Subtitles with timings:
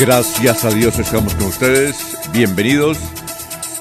[0.00, 1.96] Gracias a Dios estamos con ustedes.
[2.32, 2.98] Bienvenidos.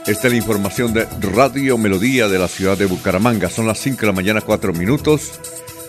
[0.07, 3.51] Esta es la información de Radio Melodía de la ciudad de Bucaramanga.
[3.51, 5.39] Son las 5 de la mañana, 4 minutos.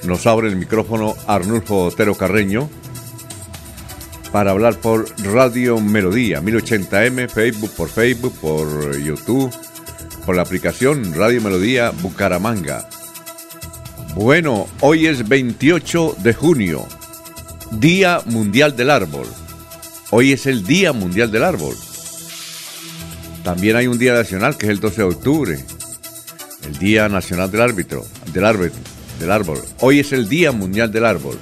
[0.02, 2.68] Nos abre el micrófono Arnulfo Otero Carreño
[4.30, 9.50] para hablar por Radio Melodía, 1080m, Facebook por Facebook, por YouTube,
[10.26, 12.86] por la aplicación Radio Melodía Bucaramanga.
[14.14, 16.86] Bueno, hoy es 28 de junio,
[17.70, 19.26] Día Mundial del Árbol.
[20.10, 21.76] Hoy es el Día Mundial del Árbol.
[23.44, 25.64] También hay un día nacional que es el 12 de octubre,
[26.64, 28.72] el Día Nacional del Árbitro, del árbol,
[29.20, 29.60] del árbol.
[29.80, 31.38] Hoy es el Día Mundial del Árbol.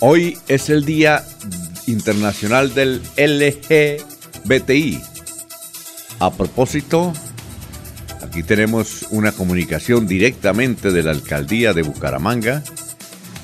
[0.00, 1.24] Hoy es el Día
[1.86, 5.00] Internacional del LGBTI.
[6.18, 7.12] A propósito,
[8.20, 12.64] aquí tenemos una comunicación directamente de la alcaldía de Bucaramanga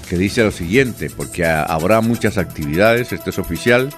[0.08, 3.90] que dice lo siguiente, porque habrá muchas actividades, esto es oficial,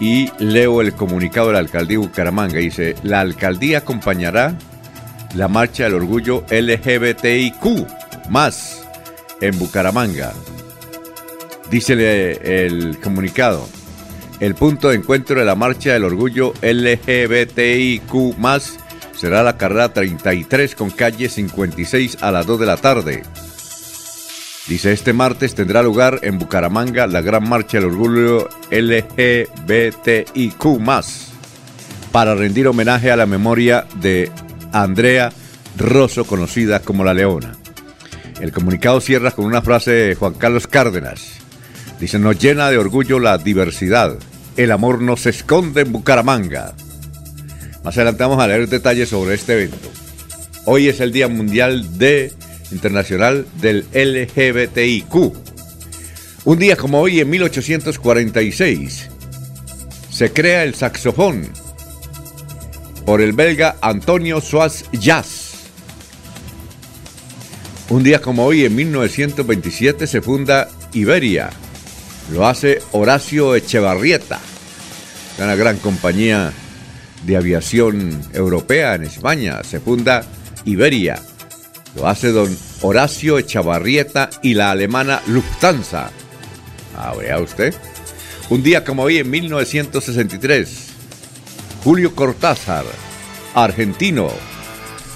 [0.00, 2.58] y leo el comunicado de la alcaldía de Bucaramanga.
[2.58, 4.56] Dice, la alcaldía acompañará
[5.34, 7.86] la marcha del orgullo LGBTIQ
[8.30, 8.88] más
[9.40, 10.32] en Bucaramanga.
[11.70, 11.92] Dice
[12.64, 13.68] el comunicado,
[14.40, 18.78] el punto de encuentro de la marcha del orgullo LGBTIQ más
[19.14, 23.22] será la carrera 33 con calle 56 a las 2 de la tarde.
[24.70, 30.54] Dice, este martes tendrá lugar en Bucaramanga la gran marcha del orgullo LGBTIQ
[32.12, 34.30] para rendir homenaje a la memoria de
[34.70, 35.32] Andrea
[35.76, 37.56] Rosso, conocida como La Leona.
[38.40, 41.40] El comunicado cierra con una frase de Juan Carlos Cárdenas.
[41.98, 44.16] Dice, nos llena de orgullo la diversidad.
[44.56, 46.74] El amor no se esconde en Bucaramanga.
[47.82, 49.90] Más adelante vamos a leer detalles sobre este evento.
[50.64, 52.32] Hoy es el Día Mundial de
[52.72, 55.14] Internacional del LGBTIQ.
[56.44, 59.08] Un día como hoy, en 1846,
[60.10, 61.48] se crea el saxofón
[63.04, 65.50] por el belga Antonio Soas Jazz.
[67.88, 71.50] Un día como hoy, en 1927, se funda Iberia.
[72.32, 74.38] Lo hace Horacio Echevarrieta,
[75.38, 76.52] una gran compañía
[77.24, 79.62] de aviación europea en España.
[79.64, 80.24] Se funda
[80.64, 81.20] Iberia.
[81.96, 86.10] Lo hace don Horacio Echavarrieta y la alemana Lufthansa.
[86.96, 87.74] Ah, vea usted.
[88.48, 90.86] Un día como hoy, en 1963,
[91.84, 92.84] Julio Cortázar,
[93.54, 94.28] argentino,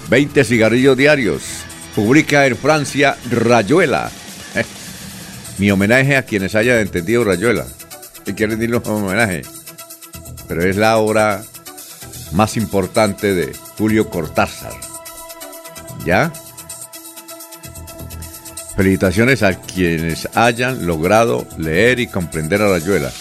[0.09, 1.43] 20 cigarrillos diarios,
[1.95, 4.11] publica en Francia Rayuela.
[5.59, 7.67] mi homenaje a quienes hayan entendido Rayuela.
[8.27, 9.43] Y quieren decirlo como homenaje.
[10.49, 11.43] Pero es la obra
[12.33, 14.73] más importante de Julio Cortázar.
[16.05, 16.33] ¿Ya?
[18.77, 23.13] Felicitaciones a quienes hayan logrado leer y comprender a Rayuela.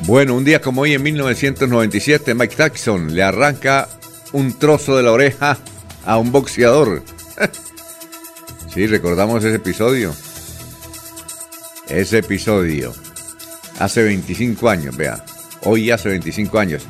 [0.00, 3.88] Bueno, un día como hoy en 1997, Mike Tyson le arranca
[4.32, 5.58] un trozo de la oreja
[6.04, 7.02] a un boxeador.
[8.74, 10.14] sí, recordamos ese episodio.
[11.88, 12.92] Ese episodio.
[13.78, 15.24] Hace 25 años, vea.
[15.62, 16.82] Hoy hace 25 años.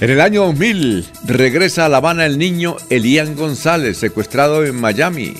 [0.00, 5.34] En el año 2000 regresa a La Habana el niño Elian González, secuestrado en Miami.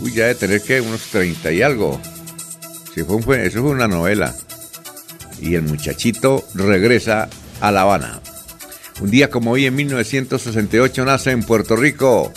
[0.00, 2.00] Uy, ya de tener que unos 30 y algo.
[2.94, 3.20] Eso
[3.62, 4.34] fue una novela.
[5.40, 7.28] Y el muchachito regresa
[7.60, 8.20] a La Habana.
[9.00, 12.32] Un día como hoy, en 1968, nace en Puerto Rico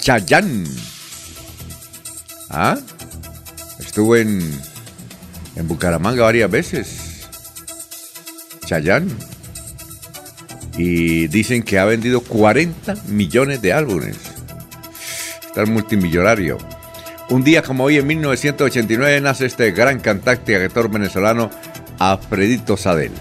[0.00, 0.64] Chayán.
[2.48, 2.78] ¿Ah?
[3.78, 4.40] Estuvo en,
[5.56, 7.28] en Bucaramanga varias veces.
[8.64, 9.08] Chayán.
[10.78, 14.31] y dicen que ha vendido 40 millones de álbumes.
[15.66, 16.58] Multimillonario.
[17.28, 21.50] Un día como hoy, en 1989, nace este gran cantante y actor venezolano,
[21.98, 23.12] Alfredito Sadel.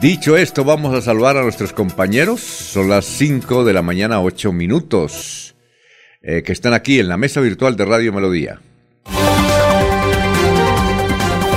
[0.00, 2.40] Dicho esto, vamos a saludar a nuestros compañeros.
[2.40, 5.54] Son las 5 de la mañana, 8 minutos,
[6.22, 8.60] eh, que están aquí en la mesa virtual de Radio Melodía.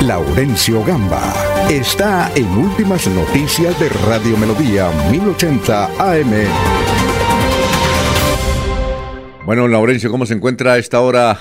[0.01, 1.33] Laurencio Gamba
[1.69, 6.76] está en Últimas Noticias de Radio Melodía 1080 AM.
[9.47, 11.39] Bueno, Laurencio, ¿cómo se encuentra a esta hora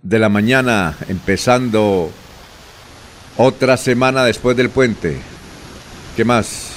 [0.00, 2.10] de la mañana, empezando
[3.36, 5.18] otra semana después del puente?
[6.16, 6.72] ¿Qué más?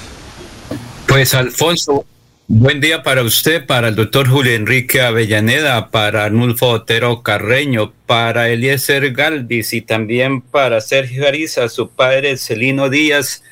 [1.08, 2.04] Pues Alfonso,
[2.46, 8.50] buen día para usted, para el doctor Julio Enrique Avellaneda, para Arnulfo Otero Carreño, para
[8.50, 13.42] Eliezer Galvis y también para Sergio Ariza, su padre Celino Díaz,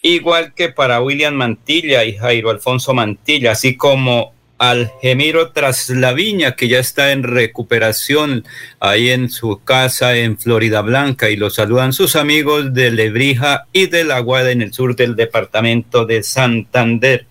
[0.00, 4.32] igual que para William Mantilla y Jairo Alfonso Mantilla, así como
[4.62, 8.44] Algemiro Traslaviña, que ya está en recuperación
[8.78, 13.86] ahí en su casa en Florida Blanca, y lo saludan sus amigos de Lebrija y
[13.86, 17.26] de La Guada en el sur del departamento de Santander.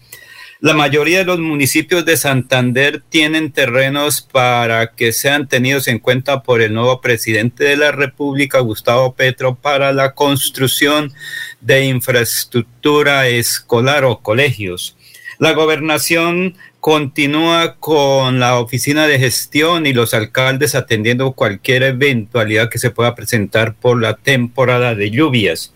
[0.60, 6.44] La mayoría de los municipios de Santander tienen terrenos para que sean tenidos en cuenta
[6.44, 11.14] por el nuevo presidente de la República, Gustavo Petro, para la construcción
[11.62, 14.98] de infraestructura escolar o colegios.
[15.42, 22.78] La gobernación continúa con la oficina de gestión y los alcaldes atendiendo cualquier eventualidad que
[22.78, 25.74] se pueda presentar por la temporada de lluvias.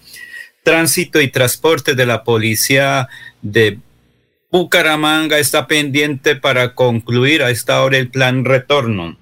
[0.61, 3.09] Tránsito y transporte de la policía
[3.41, 3.79] de
[4.51, 9.17] Bucaramanga está pendiente para concluir a esta hora el plan retorno.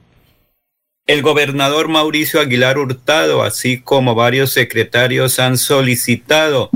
[1.05, 6.69] El gobernador Mauricio Aguilar Hurtado, así como varios secretarios, han solicitado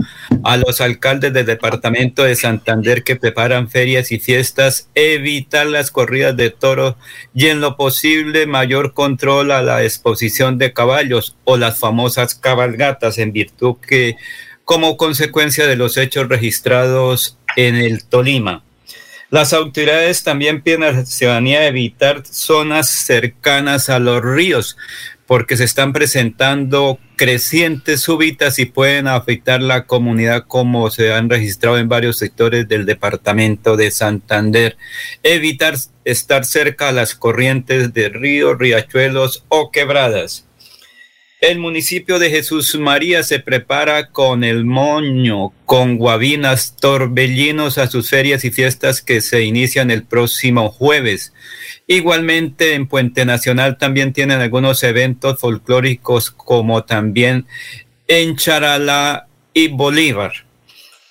[0.43, 6.35] a los alcaldes del departamento de Santander que preparan ferias y fiestas evitar las corridas
[6.35, 6.95] de toros
[7.33, 13.19] y en lo posible mayor control a la exposición de caballos o las famosas cabalgatas
[13.19, 14.17] en virtud que
[14.65, 18.66] como consecuencia de los hechos registrados en el Tolima.
[19.29, 24.77] Las autoridades también piden a la ciudadanía evitar zonas cercanas a los ríos
[25.25, 31.77] porque se están presentando crecientes súbitas y pueden afectar la comunidad como se han registrado
[31.77, 34.77] en varios sectores del departamento de Santander.
[35.23, 35.75] Evitar
[36.05, 40.46] estar cerca a las corrientes de ríos, riachuelos o quebradas.
[41.39, 48.09] El municipio de Jesús María se prepara con el moño, con guabinas, torbellinos a sus
[48.09, 51.33] ferias y fiestas que se inician el próximo jueves.
[51.85, 57.45] Igualmente en Puente Nacional también tienen algunos eventos folclóricos como también
[58.07, 60.47] en Charalá y Bolívar.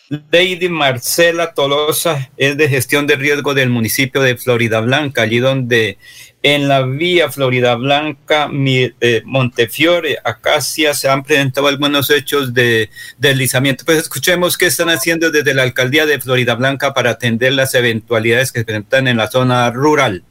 [0.09, 5.99] Lady Marcela Tolosa es de gestión de riesgo del municipio de Florida Blanca, allí donde
[6.47, 12.89] en la vía Florida Blanca, eh, Montefiore, Acacia, se han presentado algunos hechos de
[13.19, 13.85] deslizamiento.
[13.85, 18.53] Pues escuchemos qué están haciendo desde la alcaldía de Florida Blanca para atender las eventualidades
[18.53, 20.23] que se presentan en la zona rural.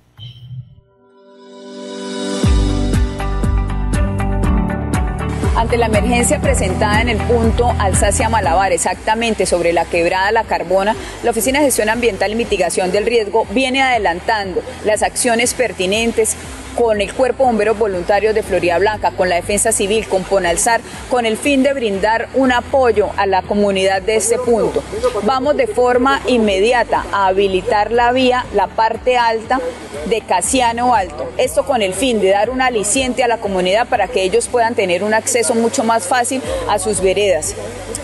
[5.65, 10.95] Ante la emergencia presentada en el punto Alsacia Malabar, exactamente sobre la quebrada La Carbona,
[11.23, 16.37] la Oficina de Gestión Ambiental y Mitigación del Riesgo viene adelantando las acciones pertinentes
[16.75, 21.25] con el Cuerpo Bomberos Voluntarios de Florida Blanca, con la Defensa Civil, con Ponalzar, con
[21.25, 24.83] el fin de brindar un apoyo a la comunidad de este punto.
[25.23, 29.59] Vamos de forma inmediata a habilitar la vía, la parte alta
[30.07, 31.31] de Casiano Alto.
[31.37, 34.75] Esto con el fin de dar un aliciente a la comunidad para que ellos puedan
[34.75, 37.55] tener un acceso mucho más fácil a sus veredas.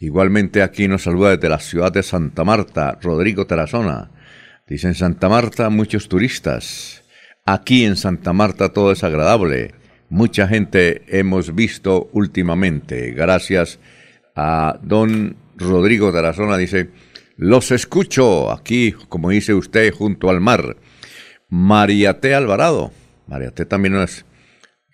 [0.00, 4.10] Igualmente, aquí nos saluda desde la ciudad de Santa Marta, Rodrigo Tarazona.
[4.66, 7.04] Dice en Santa Marta muchos turistas.
[7.44, 9.74] Aquí en Santa Marta todo es agradable.
[10.10, 13.12] mucha gente hemos visto últimamente.
[13.12, 13.78] Gracias
[14.34, 16.90] a don Rodrigo Tarazona, dice,
[17.38, 20.76] los escucho aquí, como dice usted, junto al mar.
[21.48, 22.90] Mariate Alvarado.
[23.28, 24.26] Mariate también nos,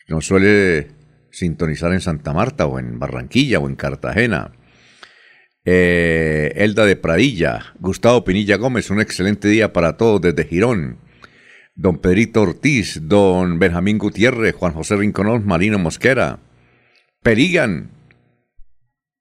[0.09, 0.89] nos suele
[1.31, 4.53] sintonizar en Santa Marta o en Barranquilla o en Cartagena.
[5.65, 10.99] Eh, Elda de Pradilla, Gustavo Pinilla Gómez, un excelente día para todos desde Girón.
[11.75, 16.41] Don Pedrito Ortiz, don Benjamín Gutiérrez, Juan José Rinconón, Marino Mosquera,
[17.23, 17.94] Perigan,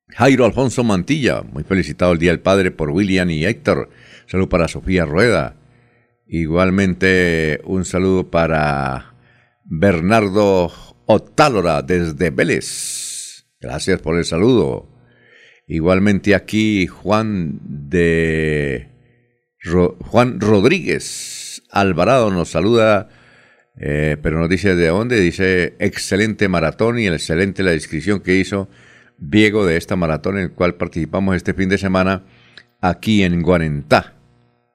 [0.09, 3.89] Jairo Alfonso Mantilla, muy felicitado el Día del Padre por William y Héctor.
[4.27, 5.55] Saludo para Sofía Rueda.
[6.27, 9.15] Igualmente un saludo para
[9.63, 10.71] Bernardo
[11.05, 13.45] Otálora desde Vélez.
[13.59, 14.89] Gracias por el saludo.
[15.67, 18.89] Igualmente aquí Juan de
[19.63, 23.09] Juan Rodríguez Alvarado nos saluda,
[23.79, 25.19] eh, pero nos dice de dónde.
[25.19, 28.69] Dice excelente maratón y excelente la descripción que hizo
[29.29, 32.23] Diego de esta maratón en el cual participamos este fin de semana
[32.81, 34.13] aquí en Guarentá.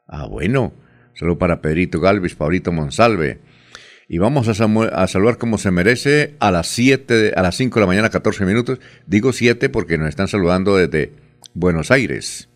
[0.06, 0.72] Ah, bueno.
[1.14, 3.40] Saludo para Pedrito Galvis, Pablito Monsalve.
[4.08, 7.86] Y vamos a, saludar como se merece a las 7, a las 5 de la
[7.86, 8.78] mañana, 14 minutos.
[9.06, 11.12] Digo 7 porque nos están saludando desde
[11.52, 12.48] Buenos Aires.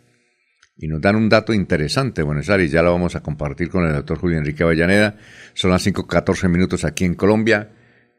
[0.78, 3.92] Y nos dan un dato interesante, Buenos Aires, ya lo vamos a compartir con el
[3.92, 5.18] doctor Julio Enrique Avellaneda.
[5.52, 7.70] Son las 5, 14 minutos aquí en Colombia.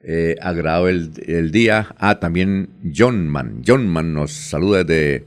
[0.06, 1.96] Eh, agradado el, día.
[1.98, 3.64] Ah, también Johnman.
[3.66, 5.26] Johnman nos saluda desde,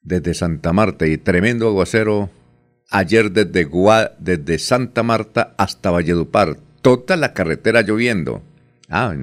[0.00, 2.30] desde Santa Marta y tremendo aguacero
[2.90, 3.68] ayer desde,
[4.18, 8.42] desde Santa Marta hasta Valledupar toda la carretera lloviendo.
[8.88, 9.14] Ah,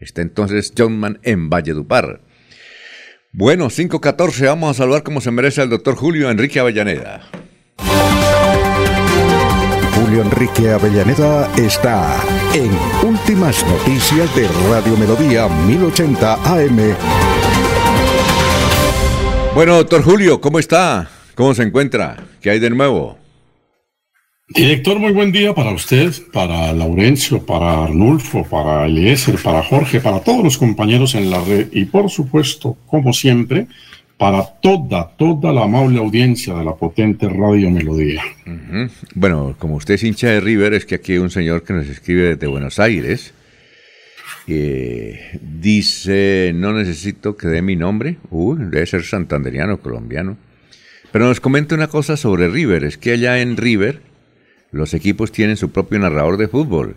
[0.00, 2.20] está entonces Johnman en Valledupar.
[3.32, 7.22] Bueno, 5.14, vamos a saludar como se merece el doctor Julio Enrique Avellaneda.
[10.14, 12.22] Julio Enrique Avellaneda está
[12.54, 12.70] en
[13.04, 16.78] Últimas Noticias de Radio Melodía 1080 AM.
[19.56, 21.10] Bueno, doctor Julio, ¿cómo está?
[21.34, 22.16] ¿Cómo se encuentra?
[22.40, 23.18] ¿Qué hay de nuevo?
[24.46, 30.20] Director, muy buen día para usted, para Laurencio, para Arnulfo, para Eliezer, para Jorge, para
[30.20, 33.66] todos los compañeros en la red y por supuesto, como siempre,
[34.16, 38.22] para toda, toda la amable audiencia de la potente Radio Melodía.
[39.14, 41.88] Bueno, como usted es hincha de River, es que aquí hay un señor que nos
[41.88, 43.34] escribe desde Buenos Aires.
[44.46, 48.16] Dice, no necesito que dé mi nombre.
[48.30, 50.36] Uy, debe ser santanderiano, colombiano.
[51.10, 52.84] Pero nos comenta una cosa sobre River.
[52.84, 54.00] Es que allá en River
[54.70, 56.96] los equipos tienen su propio narrador de fútbol.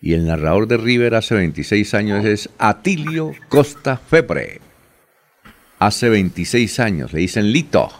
[0.00, 4.60] Y el narrador de River hace 26 años es Atilio Costa Febre.
[5.84, 7.92] Hace 26 años, le dicen Lito.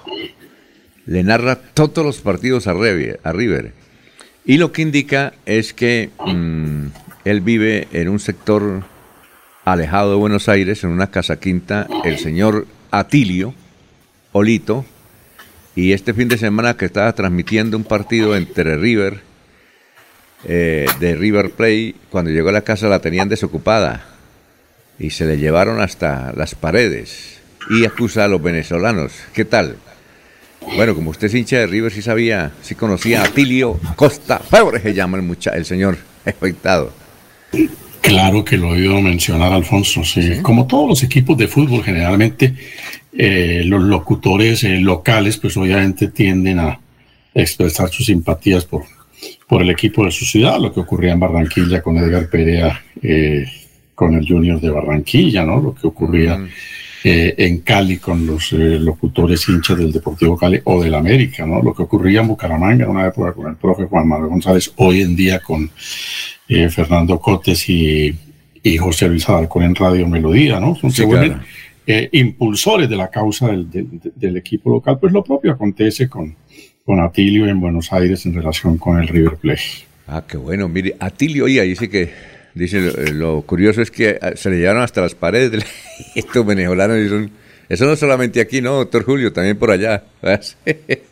[1.04, 3.74] Le narra todos los partidos a River.
[4.46, 6.86] Y lo que indica es que mm,
[7.26, 8.84] él vive en un sector
[9.66, 13.52] alejado de Buenos Aires, en una casa quinta, el señor Atilio
[14.32, 14.86] Olito,
[15.76, 19.20] y este fin de semana que estaba transmitiendo un partido entre River,
[20.46, 24.06] eh, de River Play, cuando llegó a la casa la tenían desocupada
[24.98, 29.12] y se le llevaron hasta las paredes y acusa a los venezolanos.
[29.32, 29.76] ¿Qué tal?
[30.76, 34.80] Bueno, como usted es hincha de River, sí sabía, sí conocía a Tilio Costa Febre,
[34.80, 36.92] se llama el, mucha, el señor afectado.
[38.00, 40.04] Claro que lo he oído mencionar, Alfonso.
[40.04, 40.40] ¿Sí?
[40.42, 42.54] Como todos los equipos de fútbol, generalmente
[43.16, 46.78] eh, los locutores eh, locales pues obviamente tienden a
[47.32, 48.84] expresar sus simpatías por,
[49.48, 53.46] por el equipo de su ciudad, lo que ocurría en Barranquilla con Edgar Perea, eh,
[53.94, 55.60] con el Junior de Barranquilla, ¿no?
[55.60, 56.38] Lo que ocurría
[57.06, 61.62] en Cali con los locutores hinchas del Deportivo Cali o del América, ¿no?
[61.62, 65.02] Lo que ocurría en Bucaramanga en una época con el profe Juan Manuel González, hoy
[65.02, 65.70] en día con
[66.48, 68.14] Fernando Cotes y,
[68.62, 70.74] y José Luis Adalcón en Radio Melodía, ¿no?
[70.74, 70.90] Son
[71.86, 76.34] eh, impulsores de la causa del, equipo local, pues lo propio acontece con,
[76.82, 79.60] con Atilio en Buenos Aires en relación con el River Plate.
[80.06, 80.66] Ah, qué bueno.
[80.66, 82.10] Mire, Atilio, oiga, dice que,
[82.54, 85.64] dice, lo, curioso es que ah, se le llevaron hasta las paredes de
[86.14, 87.30] estos venezolanos y son,
[87.68, 89.32] eso no solamente aquí, ¿no, doctor Julio?
[89.32, 90.04] También por allá.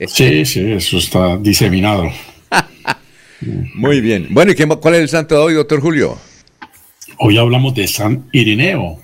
[0.07, 2.11] sí, sí, eso está diseminado.
[3.75, 4.29] Muy bien.
[4.31, 6.19] Bueno, ¿y cuál es el santo de hoy, doctor Julio?
[7.19, 8.99] Hoy hablamos de San Irineo,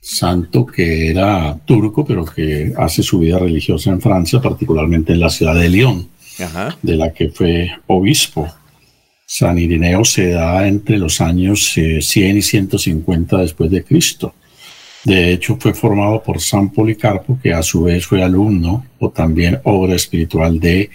[0.00, 5.30] santo que era turco, pero que hace su vida religiosa en Francia, particularmente en la
[5.30, 6.08] ciudad de Lyon,
[6.82, 8.48] de la que fue obispo.
[9.26, 14.34] San Irineo se da entre los años 100 eh, y 150 después de Cristo.
[15.04, 19.60] De hecho, fue formado por San Policarpo, que a su vez fue alumno o también
[19.64, 20.90] obra espiritual de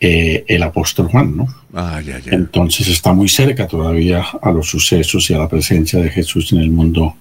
[0.00, 1.46] eh, el apóstol Juan, ¿no?
[1.72, 2.32] Ah, ya, ya.
[2.32, 6.60] Entonces está muy cerca todavía a los sucesos y a la presencia de Jesús en
[6.60, 7.16] el mundo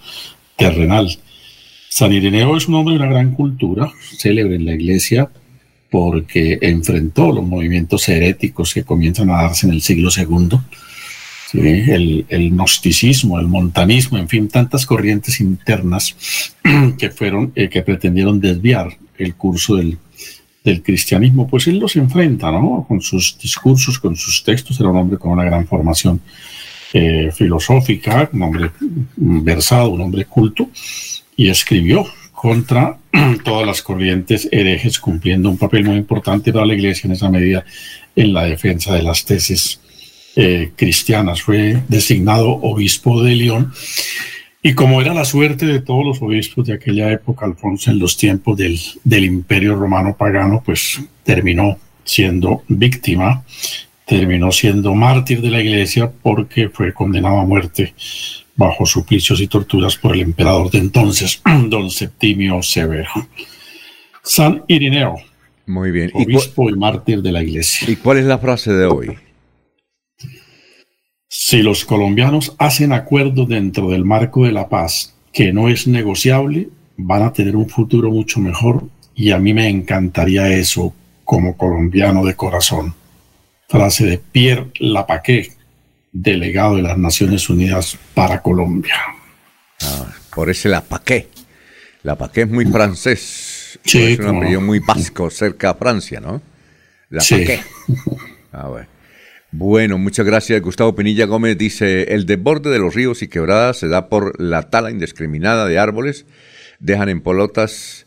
[0.58, 1.18] terrenal.
[1.90, 5.30] San Ireneo es un hombre de una gran cultura, célebre en la iglesia,
[5.94, 10.58] porque enfrentó los movimientos heréticos que comienzan a darse en el siglo II,
[11.54, 16.16] el, el, gnosticismo, el montanismo, en fin, tantas corrientes internas
[16.98, 20.00] que fueron, eh, que pretendieron desviar el curso del,
[20.64, 22.86] del cristianismo, pues él los enfrenta, ¿no?
[22.88, 26.20] Con sus discursos, con sus textos, era un hombre con una gran formación
[26.92, 28.72] eh, filosófica, un hombre
[29.16, 30.72] versado, un hombre culto,
[31.36, 32.04] y escribió
[32.44, 32.98] contra
[33.46, 37.64] todas las corrientes herejes, cumpliendo un papel muy importante para la iglesia en esa medida
[38.18, 39.80] en la defensa de las tesis
[40.36, 41.42] eh, cristianas.
[41.42, 43.72] Fue designado obispo de León
[44.62, 48.18] y como era la suerte de todos los obispos de aquella época, Alfonso, en los
[48.18, 53.46] tiempos del, del imperio romano pagano, pues terminó siendo víctima,
[54.06, 57.94] terminó siendo mártir de la iglesia porque fue condenado a muerte
[58.56, 63.10] bajo suplicios y torturas por el emperador de entonces, don Septimio Severo.
[64.24, 65.16] San Irineo.
[65.66, 66.12] Muy bien.
[66.14, 67.90] Obispo y mártir de la iglesia.
[67.90, 69.18] ¿Y cuál es la frase de hoy?
[71.30, 76.70] Si los colombianos hacen acuerdo dentro del marco de la paz que no es negociable,
[76.96, 78.84] van a tener un futuro mucho mejor
[79.16, 80.94] y a mí me encantaría eso
[81.24, 82.94] como colombiano de corazón.
[83.68, 85.58] Frase de Pierre Lapaquet,
[86.14, 88.96] delegado de las Naciones Unidas para Colombia.
[89.82, 91.28] Ah, por ese Lapaquet.
[92.04, 93.80] Lapaquet es muy francés.
[93.84, 96.42] Sí, es un apellido muy vasco cerca a Francia, ¿no?
[97.10, 97.62] Lapaquet.
[97.62, 97.94] Sí.
[98.56, 98.88] Ah, bueno.
[99.56, 100.62] Bueno, muchas gracias.
[100.62, 104.70] Gustavo Penilla Gómez dice, el desborde de los ríos y quebradas se da por la
[104.70, 106.26] tala indiscriminada de árboles,
[106.80, 108.03] dejan en polotas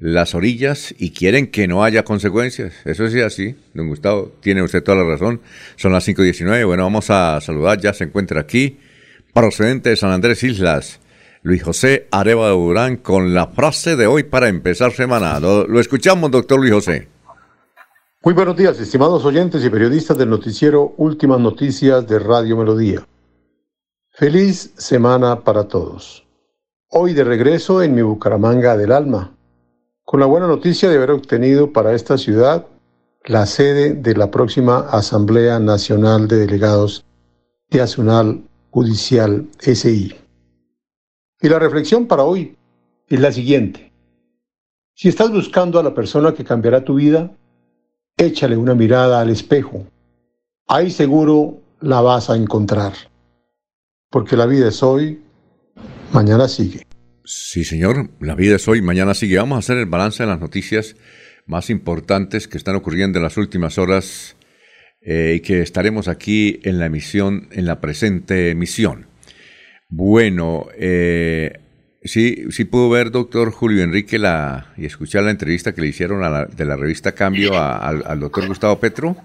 [0.00, 2.72] las orillas y quieren que no haya consecuencias.
[2.84, 5.40] Eso es así, don Gustavo, tiene usted toda la razón.
[5.76, 6.66] Son las 5.19.
[6.66, 8.78] Bueno, vamos a saludar, ya se encuentra aquí,
[9.32, 11.00] procedente de San Andrés Islas,
[11.42, 15.38] Luis José Areva de Durán, con la frase de hoy para empezar semana.
[15.38, 17.08] lo escuchamos, doctor Luis José.
[18.22, 23.06] Muy buenos días, estimados oyentes y periodistas del noticiero Últimas Noticias de Radio Melodía.
[24.10, 26.26] Feliz semana para todos.
[26.88, 29.32] Hoy de regreso en mi Bucaramanga del Alma,
[30.10, 32.66] con la buena noticia de haber obtenido para esta ciudad
[33.26, 37.04] la sede de la próxima Asamblea Nacional de Delegados
[37.68, 40.16] de Asunal Judicial SI.
[41.40, 42.56] Y la reflexión para hoy
[43.06, 43.92] es la siguiente.
[44.96, 47.30] Si estás buscando a la persona que cambiará tu vida,
[48.16, 49.84] échale una mirada al espejo.
[50.66, 52.94] Ahí seguro la vas a encontrar.
[54.10, 55.22] Porque la vida es hoy,
[56.12, 56.89] mañana sigue.
[57.24, 59.38] Sí, señor, la vida es hoy, mañana sigue.
[59.38, 60.96] Vamos a hacer el balance de las noticias
[61.46, 64.36] más importantes que están ocurriendo en las últimas horas
[65.02, 69.06] eh, y que estaremos aquí en la emisión, en la presente emisión.
[69.88, 71.60] Bueno, eh,
[72.02, 76.24] Sí, sí pudo ver, doctor Julio Enrique, la, y escuchar la entrevista que le hicieron
[76.24, 79.16] a la, de la revista Cambio al doctor Gustavo Petro.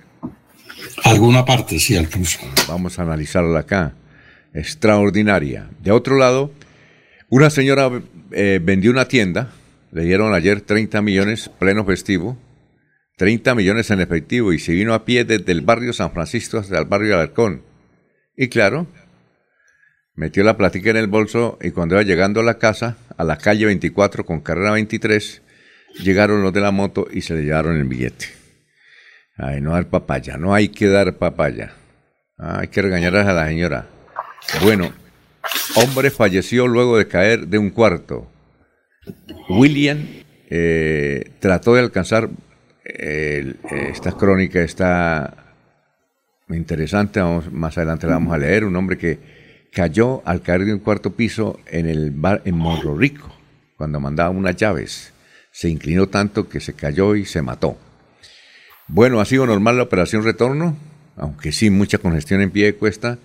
[1.06, 2.40] Alguna parte, sí, Alfonso.
[2.68, 3.94] Vamos a analizarla acá.
[4.54, 5.70] Extraordinaria.
[5.82, 6.52] De otro lado,
[7.30, 7.90] una señora
[8.32, 9.52] eh, vendió una tienda,
[9.92, 12.38] le dieron ayer 30 millones, pleno festivo,
[13.18, 16.78] 30 millones en efectivo, y se vino a pie desde el barrio San Francisco hasta
[16.78, 17.64] el barrio Alarcón.
[18.36, 18.88] Y claro,
[20.16, 23.38] metió la platica en el bolso y cuando iba llegando a la casa, a la
[23.38, 25.42] calle 24 con carrera 23,
[26.04, 28.28] llegaron los de la moto y se le llevaron el billete.
[29.38, 31.74] Ay, no dar papaya, no hay que dar papaya.
[32.38, 33.88] Ah, hay que regañar a la señora.
[34.62, 34.94] Bueno,
[35.76, 38.28] hombre falleció luego de caer de un cuarto.
[39.50, 40.06] William
[40.50, 42.30] eh, trató de alcanzar,
[42.84, 45.46] esta crónica está
[46.50, 49.20] interesante, vamos, más adelante la vamos a leer, un hombre que
[49.74, 53.36] cayó al caer de un cuarto piso en el bar en Morro Rico,
[53.78, 55.14] cuando mandaba unas llaves.
[55.52, 57.78] Se inclinó tanto que se cayó y se mató.
[58.88, 60.78] Bueno, ha sido normal la operación retorno,
[61.18, 63.18] aunque sí mucha congestión en pie de cuesta.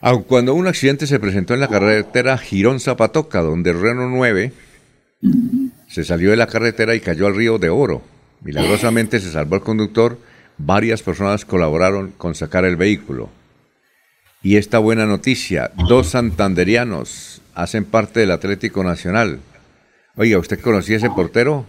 [0.00, 4.52] Aun cuando un accidente se presentó en la carretera Girón Zapatoca, donde Reno 9
[5.88, 8.02] se salió de la carretera y cayó al río de Oro.
[8.42, 10.18] Milagrosamente se salvó el conductor,
[10.56, 13.28] varias personas colaboraron con sacar el vehículo.
[14.42, 19.40] Y esta buena noticia, dos santanderianos hacen parte del Atlético Nacional.
[20.16, 21.66] Oiga, ¿usted conocía ese portero?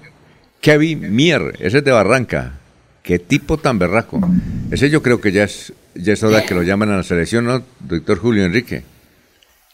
[0.62, 2.60] Kevin Mier, ese es de Barranca.
[3.04, 4.22] Qué tipo tan berraco.
[4.70, 7.46] Ese yo creo que ya es, ya es hora que lo llamen a la selección,
[7.46, 8.84] ¿no, doctor Julio Enrique?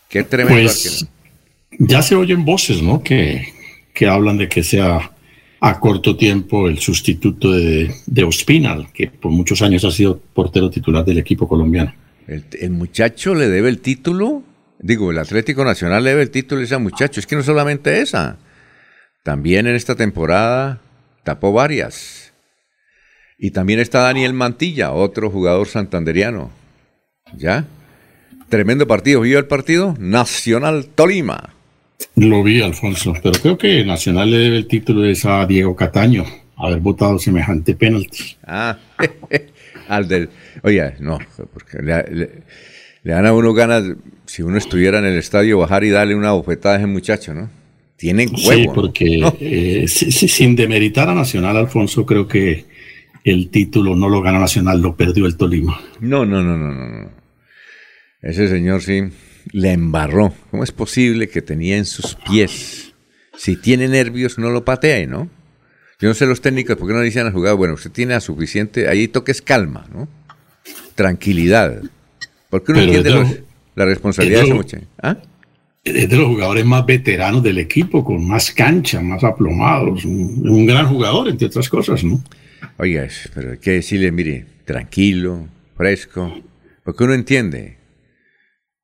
[0.10, 1.06] Qué tremendo pues,
[1.80, 3.04] Ya se oyen voces, ¿no?
[3.04, 3.48] Que,
[3.94, 5.12] que hablan de que sea
[5.60, 10.70] a corto tiempo el sustituto de, de Ospinal, que por muchos años ha sido portero
[10.70, 11.94] titular del equipo colombiano.
[12.28, 14.44] El, muchacho le debe el título,
[14.80, 17.20] digo, el Atlético Nacional le debe el título a ese muchacho.
[17.20, 18.38] Es que no solamente esa,
[19.24, 20.82] también en esta temporada
[21.24, 22.27] tapó varias.
[23.38, 26.50] Y también está Daniel Mantilla, otro jugador santanderiano.
[27.38, 27.66] ¿Ya?
[28.50, 29.22] Tremendo partido.
[29.22, 29.96] ¿Vio el partido?
[30.00, 31.54] Nacional Tolima.
[32.16, 36.80] Lo vi, Alfonso, pero creo que Nacional le debe el título a Diego Cataño, haber
[36.80, 38.38] votado semejante penalti.
[38.44, 38.78] Ah,
[39.88, 40.30] al del...
[40.64, 41.20] Oye, no,
[41.54, 42.30] porque le,
[43.04, 43.84] dan a uno ganas,
[44.26, 47.50] si uno estuviera en el estadio, bajar y darle una bofetada a ese muchacho, ¿no?
[47.96, 48.62] Tienen huevo.
[48.62, 52.66] Sí, porque eh, sin demeritar a Nacional, Alfonso, creo que
[53.24, 55.80] el título no lo gana Nacional, lo perdió el Tolima.
[56.00, 57.12] No, no, no, no, no.
[58.22, 59.04] Ese señor sí
[59.52, 60.34] le embarró.
[60.52, 62.94] ¿Cómo es posible que tenía en sus pies?
[63.36, 65.30] Si tiene nervios, no lo patee, ¿no?
[66.00, 68.20] Yo no sé los técnicos, ¿por qué no dicen al jugador, bueno, usted tiene a
[68.20, 70.08] suficiente, ahí toques calma, ¿no?
[70.96, 71.82] Tranquilidad.
[72.50, 73.44] ¿Por qué uno entiende
[73.76, 74.88] la responsabilidad de, ese muchacho?
[75.02, 75.18] ¿Ah?
[75.84, 80.06] Es de los jugadores más veteranos del equipo, con más cancha, más aplomados.
[80.06, 82.22] Un, un gran jugador, entre otras cosas, ¿no?
[82.78, 86.44] Oiga, pero hay que decirle, mire, tranquilo, fresco,
[86.84, 87.78] porque uno entiende.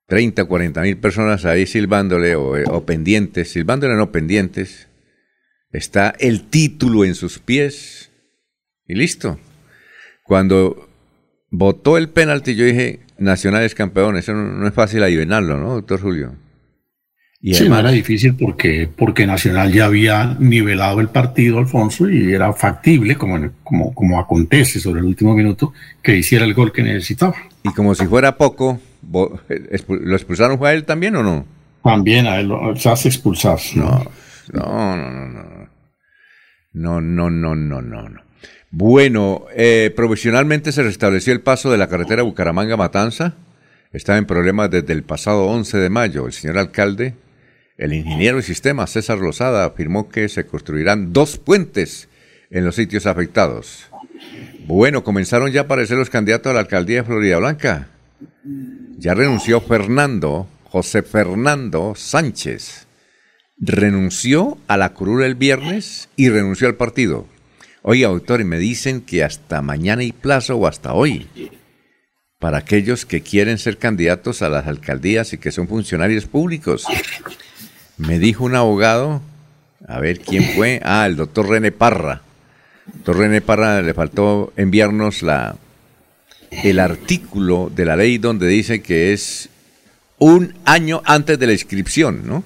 [0.08, 4.88] 30, 40 mil personas ahí silbándole o, pendientes, silbándole no pendientes,
[5.72, 8.12] está el título en sus pies
[8.86, 9.40] y listo.
[10.24, 10.90] Cuando
[11.50, 16.02] votó el penalti, yo dije, Nacional es campeón, eso no, es fácil adivinarlo, ¿no, doctor
[16.02, 16.36] Julio?
[17.46, 22.34] Y sí, no era difícil porque, porque Nacional ya había nivelado el partido, Alfonso, y
[22.34, 26.82] era factible, como, como, como acontece sobre el último minuto, que hiciera el gol que
[26.82, 27.36] necesitaba.
[27.64, 28.80] Y como si fuera poco,
[29.12, 31.46] ¿Lo expulsaron fue a él también o no?
[31.84, 33.60] También a él se hace expulsar.
[33.76, 34.06] No,
[34.54, 35.64] no, no, no.
[36.74, 38.22] No, no, no, no, no, no.
[38.72, 43.36] Bueno, eh, provisionalmente se restableció el paso de la carretera Bucaramanga-Matanza.
[43.92, 46.26] Estaba en problemas desde el pasado 11 de mayo.
[46.26, 47.14] El señor alcalde,
[47.78, 52.10] el ingeniero de sistema César Lozada, afirmó que se construirán dos puentes
[52.50, 53.88] en los sitios afectados.
[54.66, 57.88] Bueno, comenzaron ya a aparecer los candidatos a la alcaldía de Florida Blanca.
[58.98, 62.88] Ya renunció Fernando, José Fernando Sánchez.
[63.58, 67.28] Renunció a la curul el viernes y renunció al partido.
[67.82, 71.28] Oye, autor, y me dicen que hasta mañana hay plazo o hasta hoy
[72.40, 76.86] para aquellos que quieren ser candidatos a las alcaldías y que son funcionarios públicos.
[78.08, 79.22] Me dijo un abogado,
[79.88, 82.22] a ver quién fue, ah, el doctor René Parra.
[82.86, 85.56] Doctor René Parra le faltó enviarnos la,
[86.52, 89.50] el artículo de la ley donde dice que es
[90.20, 92.44] un año antes de la inscripción, ¿no?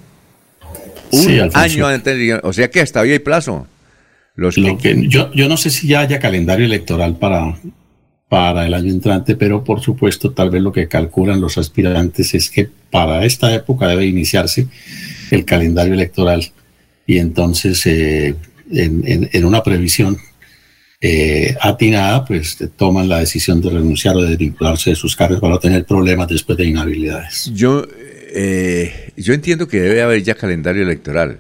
[1.12, 3.68] Un año antes, o sea que hasta hoy hay plazo.
[4.36, 7.58] Los yo, yo no sé si ya haya calendario electoral para,
[8.30, 12.50] para el año entrante, pero por supuesto tal vez lo que calculan los aspirantes es
[12.50, 14.68] que para esta época debe iniciarse
[15.32, 16.46] el calendario electoral
[17.06, 18.36] y entonces eh,
[18.72, 20.18] en, en, una previsión
[21.00, 25.54] eh, atinada, pues toman la decisión de renunciar o de desvincularse de sus cargos para
[25.54, 27.52] no tener problemas después de inhabilidades.
[27.54, 27.86] Yo,
[28.34, 31.40] eh, yo entiendo que debe haber ya calendario electoral,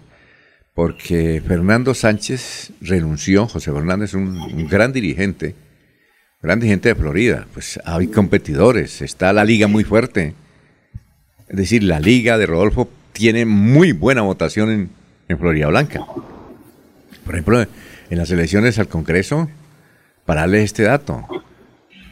[0.75, 5.55] porque Fernando Sánchez renunció, José Fernández es un, gran dirigente,
[6.41, 10.35] gran dirigente de Florida, pues hay competidores, está la liga muy fuerte,
[11.47, 14.89] es decir, la liga de Rodolfo tiene muy buena votación en,
[15.27, 16.05] en Florida Blanca.
[17.25, 19.49] Por ejemplo, en las elecciones al Congreso,
[20.25, 21.25] para darles este dato.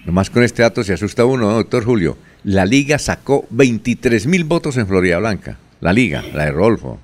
[0.05, 2.17] Nomás con este dato se asusta uno, doctor Julio.
[2.43, 5.57] La Liga sacó 23 mil votos en Florida Blanca.
[5.81, 6.99] La Liga, la de Rolfo.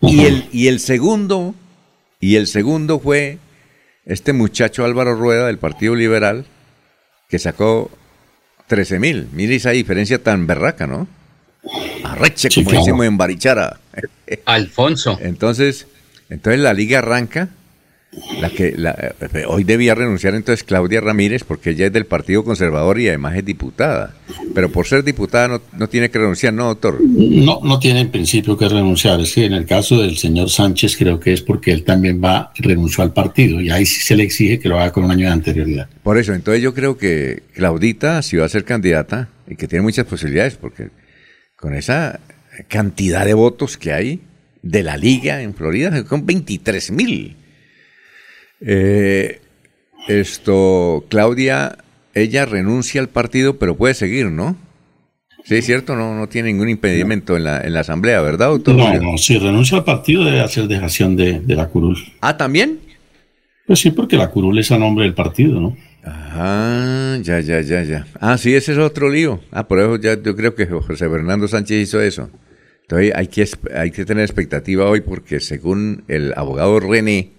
[0.00, 1.54] Y el, y el segundo,
[2.20, 3.38] y el segundo fue
[4.06, 6.44] este muchacho Álvaro Rueda del Partido Liberal,
[7.28, 7.90] que sacó
[8.66, 9.28] 13 mil.
[9.32, 11.06] Mire esa diferencia tan berraca, ¿no?
[12.04, 13.80] Arreche, como decimos en Barichara.
[14.44, 15.18] Alfonso.
[15.20, 15.86] Entonces,
[16.28, 17.48] entonces la liga arranca
[18.40, 23.00] la que eh, hoy debía renunciar entonces Claudia Ramírez porque ella es del Partido Conservador
[23.00, 24.14] y además es diputada.
[24.54, 27.00] Pero por ser diputada no, tiene que renunciar, ¿no, doctor?
[27.02, 29.20] No, no tiene en principio que renunciar.
[29.20, 32.52] Es que en el caso del señor Sánchez creo que es porque él también va,
[32.56, 35.26] renunció al partido y ahí sí se le exige que lo haga con un año
[35.26, 35.88] de anterioridad.
[36.02, 39.82] Por eso, entonces yo creo que Claudita, si va a ser candidata, y que tiene
[39.82, 40.88] muchas posibilidades, porque
[41.56, 42.20] con esa
[42.68, 44.20] cantidad de votos que hay
[44.62, 47.36] de la liga en Florida, son 23 mil
[48.66, 49.40] eh,
[50.08, 51.78] esto, Claudia,
[52.14, 54.56] ella renuncia al partido, pero puede seguir, ¿no?
[55.44, 58.74] Sí, es cierto, no, no tiene ningún impedimento en la, en la asamblea, ¿verdad, doctor?
[58.74, 61.98] No, no, si renuncia al partido debe hacer dejación de, la curul.
[62.22, 62.80] Ah, ¿también?
[63.66, 65.76] Pues sí, porque la curul es a nombre del partido, ¿no?
[66.02, 68.06] Ah, ya, ya, ya, ya.
[68.20, 69.40] Ah, sí, ese es otro lío.
[69.50, 72.30] Ah, por eso ya yo creo que José Fernando Sánchez hizo eso.
[72.82, 77.32] Entonces hay que, hay que tener expectativa hoy porque según el abogado René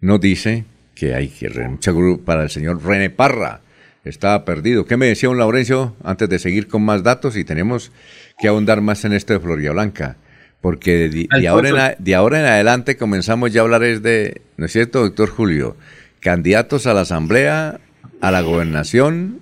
[0.00, 1.92] nos dice que hay que mucha
[2.24, 3.60] para el señor René Parra.
[4.04, 4.86] Estaba perdido.
[4.86, 7.36] ¿Qué me decía un Laurencio antes de seguir con más datos?
[7.36, 7.92] Y tenemos
[8.38, 10.16] que ahondar más en esto de Floria Blanca.
[10.60, 14.66] Porque de, ahora en, de ahora en adelante comenzamos ya a hablar es de, ¿no
[14.66, 15.76] es cierto, doctor Julio?
[16.20, 17.80] Candidatos a la Asamblea,
[18.20, 19.40] a la Gobernación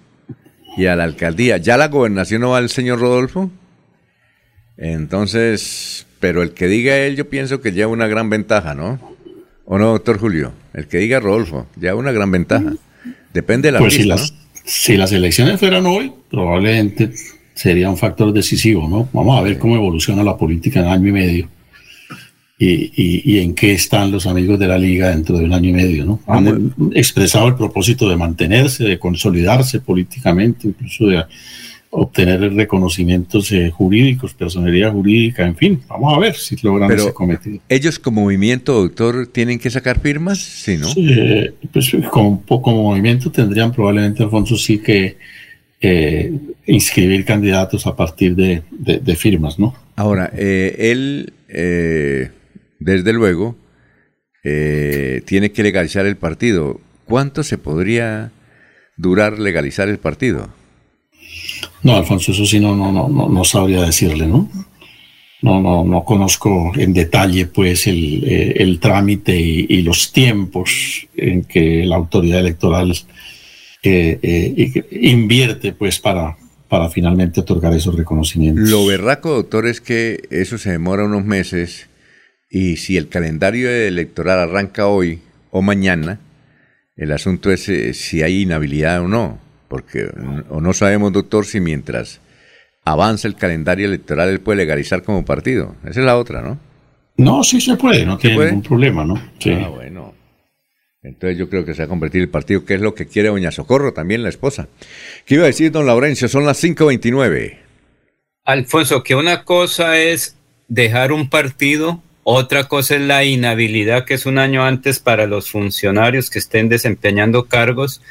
[0.77, 1.57] y a la Alcaldía.
[1.57, 3.51] ¿Ya la Gobernación no va el señor Rodolfo?
[4.77, 9.18] Entonces, pero el que diga él, yo pienso que lleva una gran ventaja, ¿no?
[9.71, 10.53] ¿O no, doctor Julio?
[10.73, 12.73] El que diga Rodolfo, lleva una gran ventaja.
[13.35, 14.33] Depende de la pues si, las,
[14.65, 17.11] si las elecciones fueran hoy, probablemente
[17.53, 19.11] sería un factor decisivo, ¿no?
[19.13, 21.49] Vamos a ver cómo evoluciona la política en año y medio.
[22.59, 22.91] Y,
[23.25, 26.05] y, en qué están los amigos de la liga dentro de un año y medio,
[26.05, 26.21] ¿no?
[26.27, 31.25] Han expresado el propósito de mantenerse, de consolidarse políticamente, incluso de
[31.91, 37.61] obtener reconocimientos eh, jurídicos, personalidad jurídica, en fin, vamos a ver si logran ese cometido.
[37.69, 40.39] ¿Ellos como movimiento, doctor, tienen que sacar firmas?
[40.39, 40.87] Sí, ¿no?
[40.89, 45.17] Sí, eh, pues como, como movimiento tendrían probablemente, Alfonso, sí que
[45.81, 46.33] eh,
[46.67, 48.63] inscribir candidatos a partir de,
[49.17, 49.75] firmas, ¿no?
[49.97, 51.33] Ahora, él,
[52.79, 53.57] desde luego,
[54.43, 56.81] tiene que legalizar el partido.
[57.05, 58.31] ¿Cuánto se podría
[58.97, 60.51] durar legalizar el partido?
[61.83, 64.49] No, Alfonso, eso sí no, no, no, no, sabría decirle, ¿no?
[65.41, 71.85] No, no, no conozco en detalle pues el, eh, trámite y, los tiempos en que
[71.87, 72.93] la autoridad electoral
[73.85, 76.37] eh, eh, invierte pues para,
[76.69, 78.69] para finalmente otorgar esos reconocimientos.
[78.69, 81.89] Lo berraco, doctor, es que eso se demora unos meses
[82.51, 85.21] y si el calendario electoral arranca hoy
[85.53, 86.19] o mañana,
[86.97, 90.11] el asunto es si hay inhabilidad o no porque
[90.49, 92.21] o no sabemos, doctor, si mientras
[92.85, 95.77] avanza el calendario electoral él puede legalizar como partido.
[95.83, 96.59] Esa es la otra, ¿no?
[97.17, 99.21] No, sí se puede, no tiene ningún problema, ¿no?
[99.39, 99.53] Sí.
[99.53, 100.15] Ah, bueno.
[101.03, 103.29] Entonces yo creo que se va a convertir el partido, que es lo que quiere
[103.29, 104.69] doña Socorro, también la esposa.
[105.25, 106.29] ¿Qué iba a decir don Laurencio?
[106.29, 107.59] Son las 5.29.
[108.45, 110.37] Alfonso, que una cosa es
[110.69, 115.51] dejar un partido, otra cosa es la inhabilidad, que es un año antes para los
[115.51, 118.03] funcionarios que estén desempeñando cargos,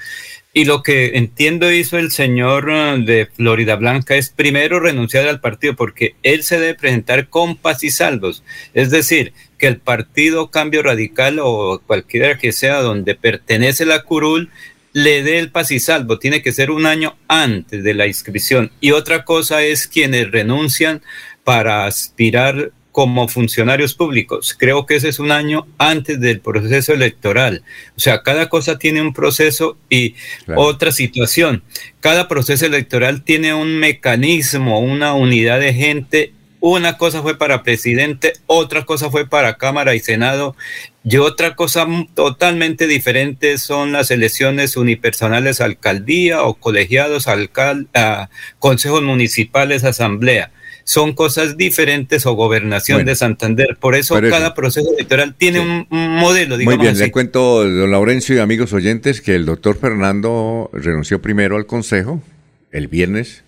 [0.58, 5.40] y lo que entiendo hizo el señor eh, de Florida Blanca es primero renunciar al
[5.40, 8.44] partido porque él se debe presentar con paz y salvos.
[8.74, 14.50] Es decir, que el partido Cambio Radical o cualquiera que sea donde pertenece la curul
[14.94, 16.18] le dé el paz y salvo.
[16.18, 18.72] Tiene que ser un año antes de la inscripción.
[18.82, 21.04] Y otra cosa es quienes renuncian
[21.44, 24.56] para aspirar como funcionarios públicos.
[24.58, 27.62] Creo que ese es un año antes del proceso electoral.
[27.96, 30.16] O sea, cada cosa tiene un proceso y
[30.56, 31.62] otra situación.
[32.00, 36.34] Cada proceso electoral tiene un mecanismo, una unidad de gente.
[36.60, 40.56] Una cosa fue para presidente, otra cosa fue para Cámara y Senado
[41.04, 49.04] y otra cosa totalmente diferente son las elecciones unipersonales a alcaldía o colegiados, a consejos
[49.04, 50.52] municipales, asamblea
[50.88, 53.76] son cosas diferentes o gobernación de Santander.
[53.78, 56.56] Por eso cada proceso electoral tiene un, modelo.
[56.56, 61.22] Digamos Muy bien, le cuento, don Laurencio y amigos oyentes, que el doctor Fernando renunció
[61.22, 62.24] primero al Consejo
[62.72, 63.44] el viernes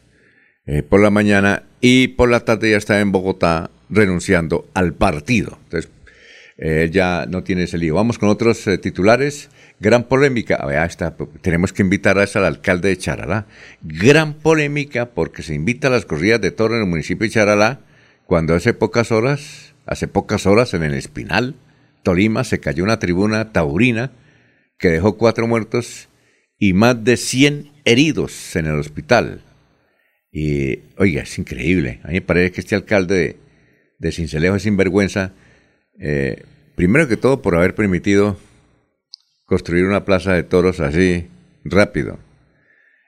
[0.65, 5.59] eh, por la mañana y por la tarde ya está en Bogotá renunciando al partido.
[5.63, 5.89] Entonces,
[6.59, 7.95] él ya no tiene ese lío.
[7.95, 9.49] Vamos con otros eh, titulares.
[9.79, 13.47] Gran polémica, a está, tenemos que invitar a al alcalde de Charalá.
[13.81, 17.79] Gran polémica porque se invita a las corridas de toro en el municipio de Charalá
[18.25, 21.55] cuando hace pocas horas, hace pocas horas en el Espinal,
[22.03, 24.11] Tolima, se cayó una tribuna taurina
[24.77, 26.09] que dejó cuatro muertos
[26.59, 29.41] y más de 100 heridos en el hospital.
[30.31, 32.01] Y, oiga, es increíble.
[32.03, 33.37] A mí me parece que este alcalde de,
[33.97, 35.33] de Cincelejo es sinvergüenza.
[35.99, 36.43] Eh,
[36.75, 38.37] primero que todo por haber permitido
[39.45, 41.27] construir una plaza de toros así
[41.63, 42.19] rápido.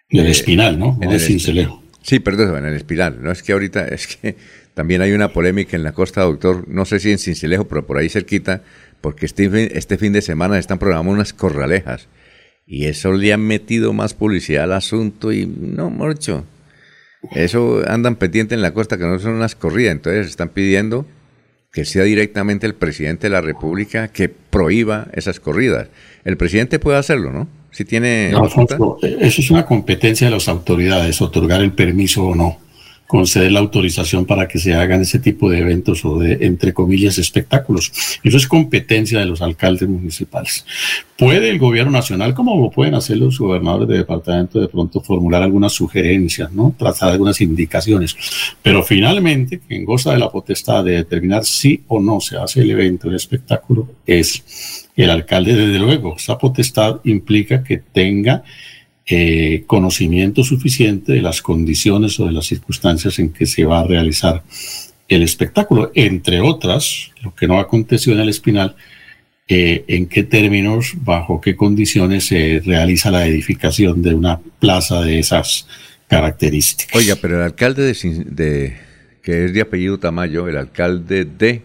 [0.10, 0.98] En el eh, Espinal, ¿no?
[1.02, 1.82] En el Cincelejo.
[2.02, 3.22] Sí, perdón, en el Espinal.
[3.22, 4.36] No es que ahorita, es que
[4.74, 7.98] también hay una polémica en la costa, doctor, no sé si en Cincelejo, pero por
[7.98, 8.64] ahí cerquita,
[9.00, 12.08] porque este, este fin de semana están programando unas corralejas.
[12.66, 16.46] Y eso le han metido más publicidad al asunto y no, morcho.
[17.36, 21.06] Eso andan pendiente en la costa que no son unas corridas, entonces están pidiendo
[21.72, 25.88] que sea directamente el presidente de la República que prohíba esas corridas.
[26.26, 27.48] El presidente puede hacerlo, ¿no?
[27.72, 28.32] Si tiene...
[28.32, 32.58] eso es una competencia de las autoridades, otorgar el permiso o no.
[33.12, 37.18] Conceder la autorización para que se hagan ese tipo de eventos o de, entre comillas,
[37.18, 37.92] espectáculos.
[38.24, 40.66] Eso es competencia de los alcaldes municipales.
[41.18, 45.44] ¿Puede el gobierno nacional, como lo pueden hacer los gobernadores de departamento, de pronto formular
[45.44, 46.74] algunas sugerencias, ¿no?
[46.80, 48.16] trazar algunas indicaciones?
[48.64, 52.72] Pero finalmente, quien goza de la potestad de determinar si o no se hace el
[52.72, 56.16] evento, el espectáculo, es el alcalde, desde luego.
[56.16, 58.44] Esa potestad implica que tenga
[59.06, 63.84] eh, conocimiento suficiente de las condiciones o de las circunstancias en que se va a
[63.84, 64.44] realizar
[65.08, 68.76] el espectáculo, entre otras, lo que no aconteció en el Espinal,
[69.48, 75.20] eh, en qué términos, bajo qué condiciones se realiza la edificación de una plaza de
[75.20, 75.68] esas
[76.08, 76.96] características.
[76.96, 78.78] Oiga, pero el alcalde de,
[79.22, 81.64] que es de apellido Tamayo, el alcalde de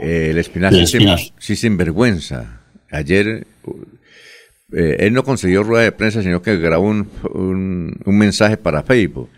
[0.00, 0.74] eh, el Espinal,
[1.38, 2.62] sí, sin vergüenza.
[2.90, 3.46] Ayer
[4.72, 7.08] eh, él no consiguió rueda de prensa, sino que grabó un,
[8.04, 9.28] un, mensaje para Facebook.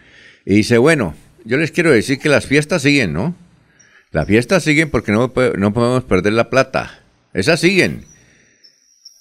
[0.45, 3.35] Y dice, bueno, yo les quiero decir que las fiestas siguen, ¿no?
[4.13, 7.01] Las fiestas siguen porque no, no podemos perder la plata.
[7.35, 8.05] Esas siguen.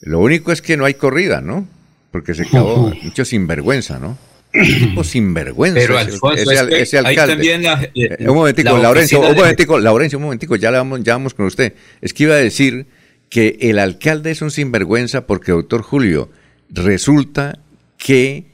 [0.02, 1.68] Lo único es que no hay corrida, ¿no?
[2.12, 4.18] Porque se quedó mucho sinvergüenza, ¿no?
[4.54, 5.80] tipo sinvergüenza.
[5.80, 7.34] Pero Alfonso, ese, alcalde.
[7.34, 7.64] También
[7.94, 11.46] eh, un momentico, Laurencio, un momentico, Laurencio, un momentico, ya, le vamos, ya vamos con
[11.46, 11.74] usted.
[12.02, 12.86] Es que iba a decir
[13.30, 16.30] que el alcalde es un sinvergüenza porque, doctor Julio,
[16.70, 17.60] resulta
[17.98, 18.46] que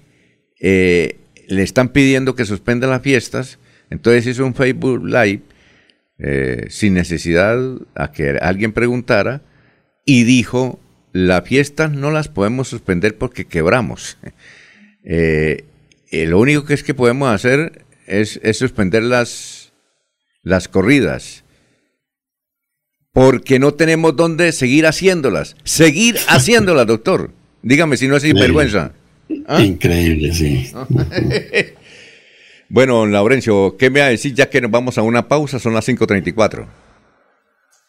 [0.60, 5.42] eh, le están pidiendo que suspenda las fiestas, entonces hizo un Facebook Live
[6.20, 7.58] eh, sin necesidad
[7.96, 9.42] a que alguien preguntara
[10.06, 10.80] y dijo,
[11.14, 14.18] las fiestas no las podemos suspender porque quebramos.
[15.04, 15.64] Eh,
[16.28, 19.74] lo único que es que podemos hacer es, es suspender las,
[20.44, 21.44] las corridas
[23.14, 25.56] porque no tenemos dónde seguir haciéndolas.
[25.64, 27.32] Seguir haciéndolas, doctor.
[27.62, 28.94] Dígame si no es sinvergüenza.
[29.48, 29.62] ¿Ah?
[29.62, 30.72] Increíble, sí.
[32.70, 35.60] bueno, Laurencio, ¿qué me va a decir ya que nos vamos a una pausa?
[35.60, 36.66] Son las 5.34.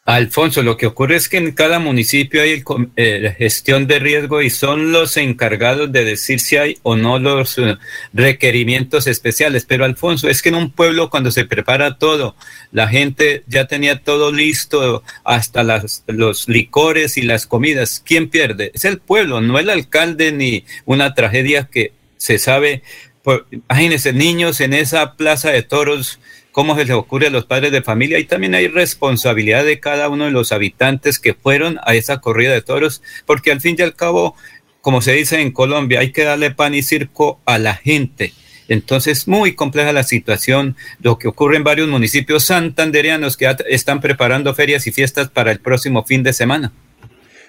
[0.04, 2.64] Alfonso, lo que ocurre es que en cada municipio hay
[2.96, 7.56] eh, gestión de riesgo y son los encargados de decir si hay o no los
[7.58, 7.76] eh,
[8.12, 9.64] requerimientos especiales.
[9.64, 12.34] Pero Alfonso, es que en un pueblo cuando se prepara todo,
[12.72, 18.02] la gente ya tenía todo listo, hasta las, los licores y las comidas.
[18.04, 18.72] ¿Quién pierde?
[18.74, 22.82] Es el pueblo, no el alcalde ni una tragedia que se sabe.
[23.22, 26.18] Por, imagínense, niños en esa plaza de toros
[26.52, 30.08] cómo se les ocurre a los padres de familia y también hay responsabilidad de cada
[30.08, 33.82] uno de los habitantes que fueron a esa corrida de toros, porque al fin y
[33.82, 34.36] al cabo,
[34.80, 38.32] como se dice en Colombia, hay que darle pan y circo a la gente.
[38.68, 44.54] Entonces, muy compleja la situación, lo que ocurre en varios municipios santandereanos que están preparando
[44.54, 46.72] ferias y fiestas para el próximo fin de semana.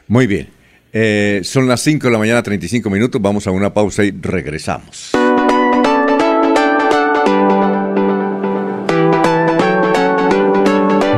[0.07, 0.49] Muy bien.
[0.91, 3.21] Eh, son las 5 de la mañana, 35 minutos.
[3.21, 5.11] Vamos a una pausa y regresamos.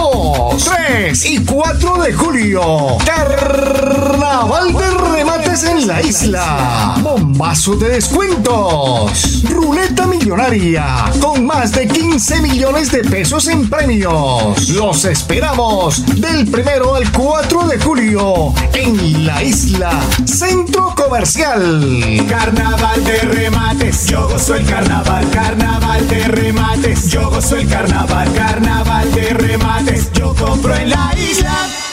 [0.56, 2.96] 2, 3 y 4 de julio.
[3.04, 5.24] Carnaval de
[5.64, 6.96] en la isla.
[7.02, 9.42] Bombazo de descuentos.
[9.44, 14.68] Ruleta millonaria con más de 15 millones de pesos en premios.
[14.70, 22.24] Los esperamos del primero al 4 de julio en la isla Centro Comercial.
[22.28, 24.06] Carnaval de remates.
[24.06, 27.08] Yo gozo el carnaval, carnaval de remates.
[27.08, 30.12] Yo gozo el carnaval, carnaval de remates.
[30.12, 31.85] Yo compro en la isla.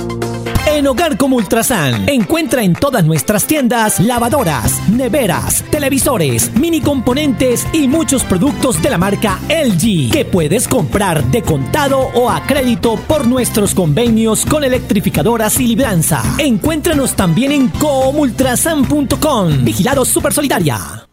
[0.69, 7.87] En Hogar como Ultrasan, encuentra en todas nuestras tiendas lavadoras, neveras, televisores, mini componentes y
[7.87, 13.25] muchos productos de la marca LG que puedes comprar de contado o a crédito por
[13.27, 16.21] nuestros convenios con electrificadoras y libranza.
[16.37, 19.63] Encuéntranos también en comultrasan.com.
[19.63, 21.06] Vigilado Super Solidaria.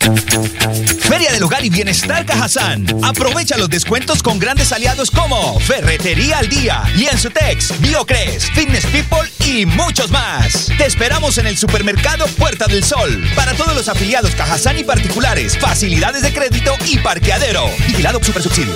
[0.00, 2.86] Feria del Hogar y Bienestar Cajazán.
[3.02, 9.66] Aprovecha los descuentos con grandes aliados como Ferretería al Día, Lienzutex, Biocres, Fitness People y
[9.66, 10.70] muchos más.
[10.78, 13.22] Te esperamos en el supermercado Puerta del Sol.
[13.36, 17.68] Para todos los afiliados Cajazán y particulares, facilidades de crédito y parqueadero.
[17.86, 18.74] Vigilado Super Subsidio.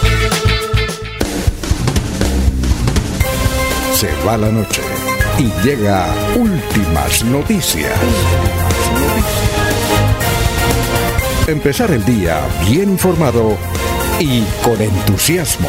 [3.95, 4.83] Se va la noche
[5.39, 7.93] y llega últimas noticias.
[11.47, 13.59] Empezar el día bien informado
[14.19, 15.69] y con entusiasmo.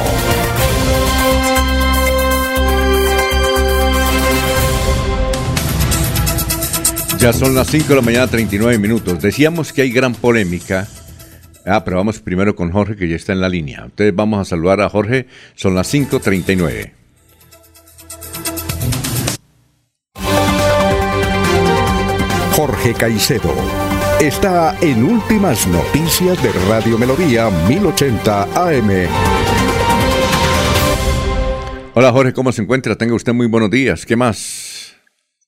[7.20, 9.22] Ya son las 5 de la mañana, 39 minutos.
[9.22, 10.88] Decíamos que hay gran polémica.
[11.66, 13.82] Ah, pero vamos primero con Jorge, que ya está en la línea.
[13.84, 15.28] Entonces vamos a saludar a Jorge.
[15.56, 16.94] Son las 5.39.
[22.56, 23.85] Jorge Caicedo
[24.20, 29.07] está en Últimas Noticias de Radio Melodía 1080 AM.
[31.93, 32.95] Hola Jorge, ¿cómo se encuentra?
[32.95, 34.05] Tenga usted muy buenos días.
[34.05, 34.95] ¿Qué más?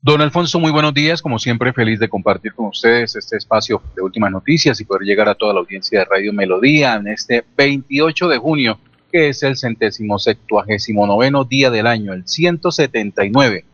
[0.02, 1.22] Don Alfonso, muy buenos días.
[1.22, 5.30] Como siempre, feliz de compartir con ustedes este espacio de Últimas Noticias y poder llegar
[5.30, 8.80] a toda la audiencia de Radio Melodía en este 28 de junio,
[9.12, 13.66] que es el centésimo septuagésimo noveno día del año, el 179,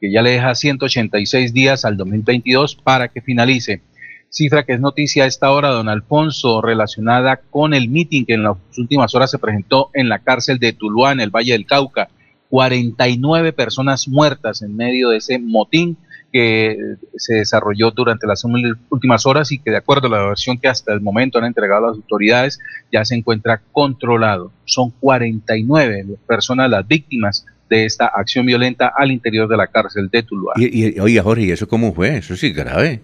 [0.00, 3.82] que ya le deja 186 días al 2022 para que finalice
[4.30, 8.44] cifra que es noticia a esta hora, don Alfonso, relacionada con el mitin que en
[8.44, 12.08] las últimas horas se presentó en la cárcel de Tuluá, en el Valle del Cauca.
[12.50, 15.98] 49 personas muertas en medio de ese motín
[16.32, 18.44] que se desarrolló durante las
[18.90, 21.86] últimas horas y que de acuerdo a la versión que hasta el momento han entregado
[21.86, 22.58] las autoridades
[22.92, 24.52] ya se encuentra controlado.
[24.64, 30.22] Son 49 personas las víctimas de esta acción violenta al interior de la cárcel de
[30.22, 30.54] Tuluá.
[30.56, 32.16] Y, oiga Jorge, ¿y eso cómo fue?
[32.18, 33.00] Eso sí grave.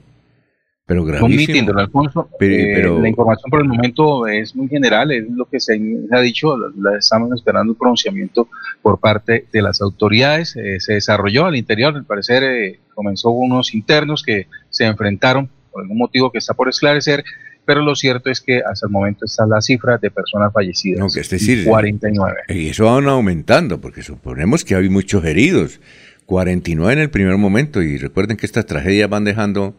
[0.87, 2.29] Pero mitin, don Alfonso.
[2.41, 5.81] Eh, pero, la información por el momento es muy general, es lo que se,
[6.13, 8.49] ha dicho, la, estamos esperando un pronunciamiento
[8.83, 10.55] por parte de las autoridades.
[10.57, 15.83] Eh, se desarrolló al interior, al parecer eh, comenzó unos internos que se enfrentaron por
[15.83, 17.25] algún motivo que está por esclarecer,
[17.65, 21.01] pero lo cierto es que hasta el momento está la cifra de personas fallecidas.
[21.01, 22.35] No, que es decir, 49.
[22.51, 25.81] Y eso van aumentando, porque suponemos que hay muchos heridos.
[26.27, 29.75] 49 en el primer momento, y recuerden que estas tragedias van dejando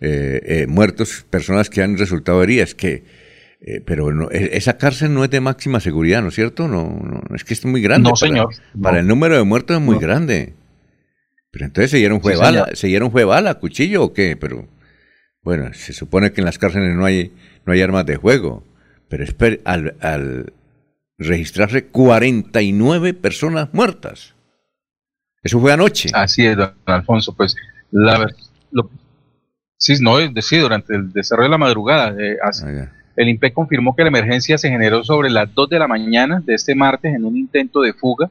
[0.00, 3.04] eh, eh, muertos, personas que han resultado heridas, que,
[3.60, 6.68] eh, pero no, e, esa cárcel no es de máxima seguridad, ¿no es cierto?
[6.68, 8.10] No, no es que es muy grande.
[8.10, 8.54] No, para, señor.
[8.80, 10.54] Para el número de muertos es muy grande.
[11.50, 14.68] Pero entonces se dieron fue bala, se dieron fue bala, cuchillo o qué, pero
[15.42, 17.32] bueno, se supone que en las cárceles no hay,
[17.64, 18.62] no hay armas de juego,
[19.08, 19.24] pero
[19.64, 20.52] al, al
[21.16, 24.34] registrarse 49 personas muertas.
[25.42, 26.10] Eso fue anoche.
[26.12, 27.56] Así es, don Alfonso, pues
[27.90, 28.28] la,
[28.72, 28.90] lo,
[29.78, 32.14] Sí, no, decir, durante el desarrollo de la madrugada.
[32.18, 32.50] Eh, ah,
[33.16, 36.54] el INPE confirmó que la emergencia se generó sobre las 2 de la mañana de
[36.54, 38.30] este martes en un intento de fuga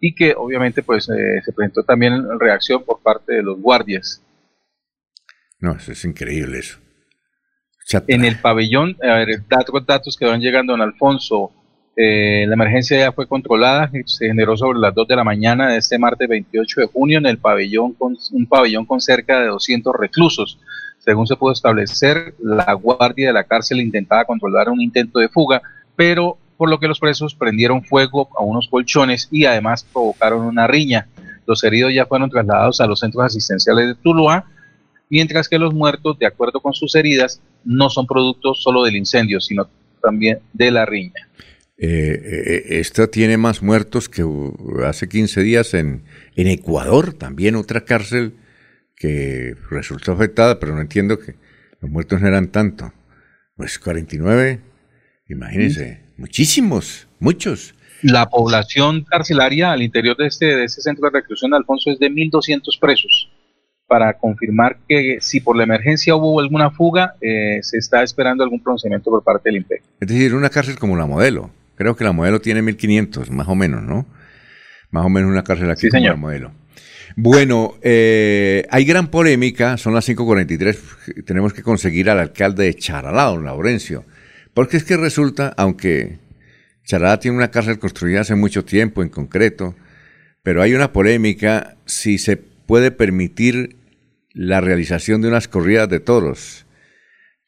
[0.00, 4.22] y que obviamente pues eh, se presentó también reacción por parte de los guardias.
[5.58, 6.78] No, eso es increíble eso.
[8.08, 11.52] En el pabellón, a ver, datos, datos que van llegando, don Alfonso,
[11.96, 15.78] eh, la emergencia ya fue controlada, se generó sobre las 2 de la mañana de
[15.78, 19.94] este martes 28 de junio en el pabellón, con, un pabellón con cerca de 200
[19.98, 20.58] reclusos.
[21.06, 25.62] Según se pudo establecer, la guardia de la cárcel intentaba controlar un intento de fuga,
[25.94, 30.66] pero por lo que los presos prendieron fuego a unos colchones y además provocaron una
[30.66, 31.06] riña.
[31.46, 34.46] Los heridos ya fueron trasladados a los centros asistenciales de Tuluá,
[35.08, 39.40] mientras que los muertos, de acuerdo con sus heridas, no son producto solo del incendio,
[39.40, 39.68] sino
[40.02, 41.28] también de la riña.
[41.78, 44.24] Eh, eh, esto tiene más muertos que
[44.84, 46.02] hace 15 días en,
[46.34, 48.32] en Ecuador, también otra cárcel
[48.96, 51.34] que resultó afectada, pero no entiendo que
[51.80, 52.92] los muertos no eran tanto.
[53.56, 54.60] Pues 49,
[55.28, 57.74] imagínense, muchísimos, muchos.
[58.02, 62.10] La población carcelaria al interior de este, de este centro de reclusión, Alfonso, es de
[62.10, 63.30] 1.200 presos.
[63.86, 68.62] Para confirmar que si por la emergencia hubo alguna fuga, eh, se está esperando algún
[68.62, 69.82] pronunciamiento por parte del IMPEC.
[70.00, 71.50] Es decir, una cárcel como la modelo.
[71.76, 74.06] Creo que la modelo tiene 1.500, más o menos, ¿no?
[74.90, 76.52] Más o menos una cárcel aquí como la modelo.
[77.18, 83.24] Bueno, eh, hay gran polémica, son las 5.43, tenemos que conseguir al alcalde de Charalá,
[83.24, 84.04] don Laurencio,
[84.52, 86.18] porque es que resulta, aunque
[86.84, 89.74] Charalá tiene una cárcel construida hace mucho tiempo en concreto,
[90.42, 93.76] pero hay una polémica si se puede permitir
[94.34, 96.66] la realización de unas corridas de toros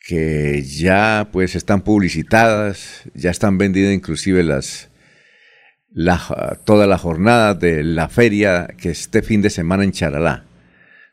[0.01, 4.88] que ya pues están publicitadas, ya están vendidas inclusive las
[5.93, 10.45] la, toda la jornada de la feria que este fin de semana en Charalá.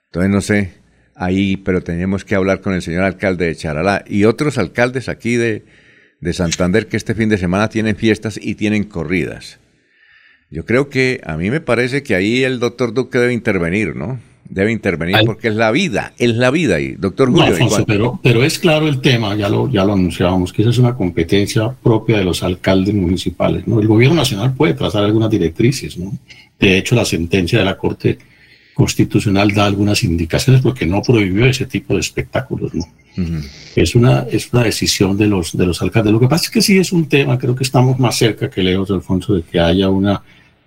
[0.05, 0.73] Entonces no sé,
[1.15, 5.36] ahí, pero tenemos que hablar con el señor alcalde de Charalá y otros alcaldes aquí
[5.36, 5.65] de,
[6.21, 9.59] de Santander que este fin de semana tienen fiestas y tienen corridas.
[10.51, 14.19] Yo creo que a mí me parece que ahí el doctor Duque debe intervenir, ¿no?
[14.50, 16.80] Debe intervenir porque es la vida, es la vida.
[16.80, 17.86] Y doctor Julio.
[17.86, 20.96] pero, pero es claro el tema, ya lo, ya lo anunciábamos, que esa es una
[20.96, 23.68] competencia propia de los alcaldes municipales.
[23.68, 23.80] ¿no?
[23.80, 25.98] El gobierno nacional puede trazar algunas directrices.
[25.98, 26.14] ¿no?
[26.60, 28.18] De hecho, la sentencia de la Corte
[28.74, 32.74] Constitucional da algunas indicaciones porque no prohibió ese tipo de espectáculos.
[32.74, 32.86] ¿no?
[33.76, 36.14] es, una, es una decisión de los, de los alcaldes.
[36.14, 38.62] Lo que pasa es que sí es un tema, creo que estamos más cerca que
[38.62, 40.22] Leo Alfonso de que haya una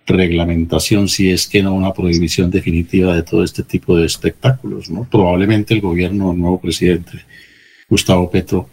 [0.09, 4.91] reglamentación, si es que no una prohibición definitiva de todo este tipo de espectáculos.
[4.91, 5.05] ¿no?
[5.11, 7.13] Probablemente el gobierno, el nuevo presidente,
[7.89, 8.69] Gustavo Petro,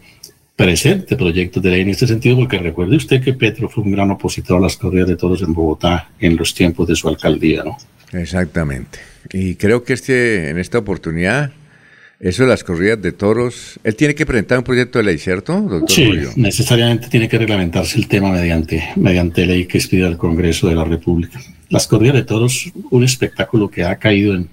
[0.56, 4.10] presente proyectos de ley en este sentido, porque recuerde usted que Petro fue un gran
[4.10, 7.62] opositor a las corridas de toros en Bogotá en los tiempos de su alcaldía.
[7.62, 7.76] ¿no?
[8.12, 8.98] Exactamente.
[9.32, 11.52] Y creo que este, en esta oportunidad
[12.18, 15.60] eso de las corridas de toros, él tiene que presentar un proyecto de ley, ¿cierto,
[15.60, 20.68] doctor Sí, necesariamente tiene que reglamentarse el tema mediante, mediante ley que expida el Congreso
[20.68, 21.40] de la República.
[21.68, 24.48] Las corridas de toros, un espectáculo que ha caído en,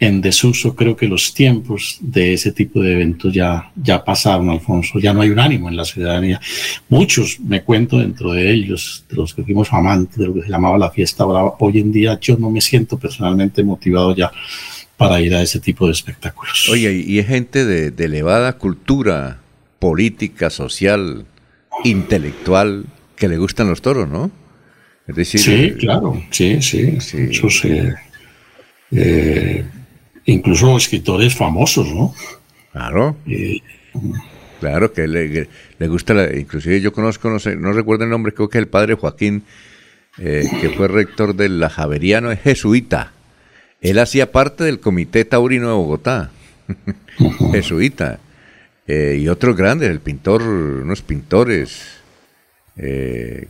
[0.00, 4.98] en desuso, creo que los tiempos de ese tipo de eventos ya, ya pasaron, Alfonso,
[4.98, 6.40] ya no hay un ánimo en la ciudadanía.
[6.88, 10.50] Muchos, me cuento dentro de ellos, de los que fuimos amantes de lo que se
[10.50, 14.32] llamaba la fiesta brava, hoy en día yo no me siento personalmente motivado ya
[14.98, 16.68] para ir a ese tipo de espectáculos.
[16.68, 19.38] Oye, y es gente de, elevada cultura
[19.78, 21.24] política, social,
[21.84, 22.84] intelectual,
[23.16, 24.30] que le gustan los toros, ¿no?
[25.06, 26.98] Es decir, sí, eh, claro, sí, sí.
[27.00, 27.30] sí.
[28.90, 29.64] Eh,
[30.26, 32.12] incluso escritores famosos, ¿no?
[32.72, 33.16] Claro.
[34.60, 38.34] claro que le, le gusta, la, inclusive yo conozco, no sé, no recuerdo el nombre,
[38.34, 39.44] creo que el padre Joaquín,
[40.18, 43.12] eh, que fue rector del la Javeriano, es jesuita.
[43.80, 46.30] Él hacía parte del Comité Taurino de Bogotá,
[47.52, 48.18] jesuita,
[48.86, 51.82] eh, y otros grandes, el pintor, unos pintores,
[52.76, 53.48] eh,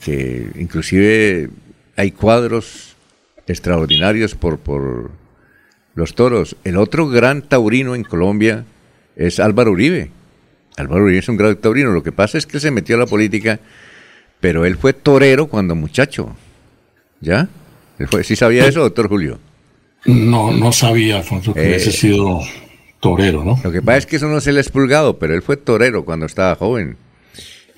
[0.00, 1.50] que inclusive
[1.96, 2.94] hay cuadros
[3.46, 5.10] extraordinarios por, por
[5.94, 6.56] los toros.
[6.62, 8.64] El otro gran taurino en Colombia
[9.16, 10.10] es Álvaro Uribe.
[10.76, 11.90] Álvaro Uribe es un gran taurino.
[11.90, 13.58] Lo que pasa es que se metió a la política,
[14.40, 16.36] pero él fue torero cuando muchacho.
[17.20, 17.48] ¿Ya?
[18.22, 19.40] ¿Sí sabía eso, doctor Julio?
[20.06, 22.40] No, no sabía, Alfonso, que hubiese eh, sido
[23.00, 23.60] torero, ¿no?
[23.62, 26.04] Lo que pasa es que eso no se le ha expulgado, pero él fue torero
[26.04, 26.96] cuando estaba joven.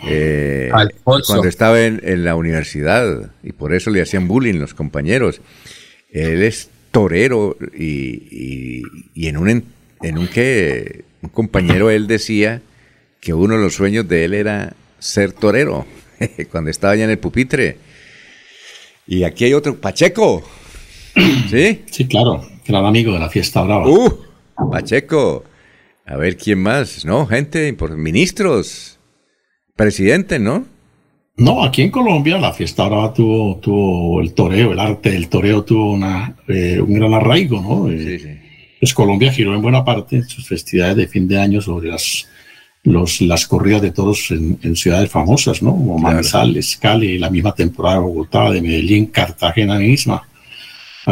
[0.06, 0.70] Eh,
[1.02, 5.40] cuando estaba en, la universidad y por eso le hacían bullying los compañeros.
[6.10, 8.82] Él es torero y,
[9.16, 9.64] en un
[10.02, 12.62] en un que un compañero él decía
[13.20, 15.84] que uno de los sueños de él era ser torero
[16.52, 17.76] cuando estaba ya en el pupitre.
[19.06, 20.48] Y aquí hay otro Pacheco.
[21.50, 21.82] ¿Sí?
[21.90, 22.42] Sí, claro.
[22.66, 23.88] Gran amigo de la fiesta brava.
[23.88, 24.18] Uh,
[24.70, 25.44] Pacheco.
[26.06, 27.04] A ver, ¿quién más?
[27.04, 27.26] ¿No?
[27.26, 28.98] Gente, ministros,
[29.76, 30.66] presidente, ¿no?
[31.36, 35.62] No, aquí en Colombia la fiesta brava tuvo, tuvo el toreo, el arte del toreo
[35.62, 37.88] tuvo una, eh, un gran arraigo, ¿no?
[37.88, 38.48] sí, eh, sí.
[38.80, 42.28] Pues Colombia giró en buena parte sus festividades de fin de año sobre las,
[42.84, 45.72] los, las corridas de toros en, ciudades famosas, ¿no?
[45.72, 50.27] Como Manizales, Cali, la misma temporada de Bogotá, de Medellín, Cartagena misma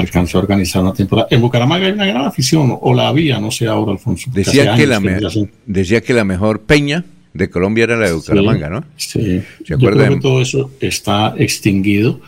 [0.00, 1.28] alcanzó a organizar una temporada.
[1.30, 4.30] En Bucaramanga hay una gran afición, o la había, no sé ahora, Alfonso.
[4.32, 5.00] Decía que, la
[5.64, 8.84] decía que la mejor peña de Colombia era la de Bucaramanga, ¿no?
[8.96, 12.20] Sí, ¿Se Yo creo que todo eso está extinguido.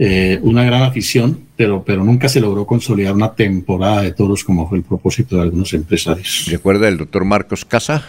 [0.00, 4.68] Eh, una gran afición, pero, pero nunca se logró consolidar una temporada de toros como
[4.68, 6.46] fue el propósito de algunos empresarios.
[6.48, 8.04] ¿Recuerda el doctor Marcos Casa?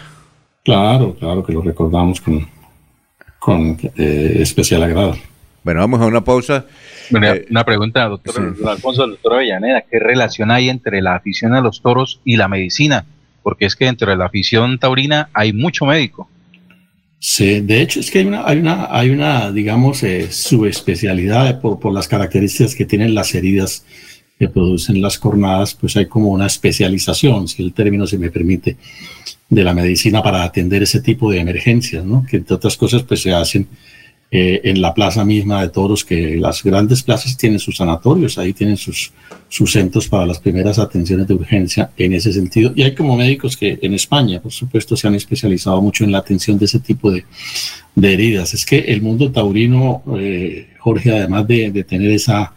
[0.62, 2.46] Claro, claro que lo recordamos con,
[3.40, 5.16] con eh, especial agrado.
[5.64, 6.64] Bueno, vamos a una pausa.
[7.10, 11.82] Eh, una pregunta, doctor Alfonso, doctor Avellaneda, ¿qué relación hay entre la afición a los
[11.82, 13.04] toros y la medicina?
[13.42, 16.28] Porque es que dentro de la afición taurina hay mucho médico.
[17.18, 21.78] Sí, de hecho es que hay una, hay una, hay una digamos, eh, subespecialidad por,
[21.78, 23.84] por las características que tienen las heridas
[24.38, 28.78] que producen las cornadas, pues hay como una especialización, si el término se me permite,
[29.50, 32.24] de la medicina para atender ese tipo de emergencias, ¿no?
[32.24, 33.68] Que entre otras cosas, pues se hacen
[34.30, 38.52] eh, en la plaza misma de toros, que las grandes plazas tienen sus sanatorios, ahí
[38.52, 39.12] tienen sus,
[39.48, 42.72] sus centros para las primeras atenciones de urgencia en ese sentido.
[42.76, 46.18] Y hay como médicos que en España, por supuesto, se han especializado mucho en la
[46.18, 47.24] atención de ese tipo de,
[47.94, 48.54] de heridas.
[48.54, 52.54] Es que el mundo taurino, eh, Jorge, además de, de tener esa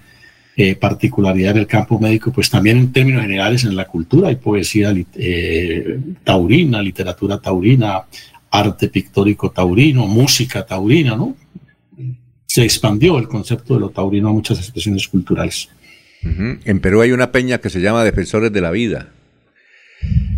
[0.55, 4.35] eh, particularidad en el campo médico, pues también en términos generales en la cultura hay
[4.35, 8.03] poesía eh, taurina, literatura taurina,
[8.51, 11.35] arte pictórico taurino, música taurina, ¿no?
[12.53, 15.69] Se expandió el concepto de lo taurino a muchas expresiones culturales.
[16.21, 19.07] En Perú hay una peña que se llama Defensores de la Vida.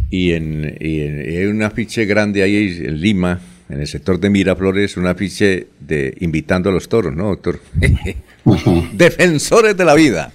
[0.10, 5.08] Y, en, hay un afiche grande ahí en Lima, en el sector de Miraflores, un
[5.08, 7.60] afiche de invitando a los toros, ¿no, doctor?
[8.94, 10.32] Defensores de la vida.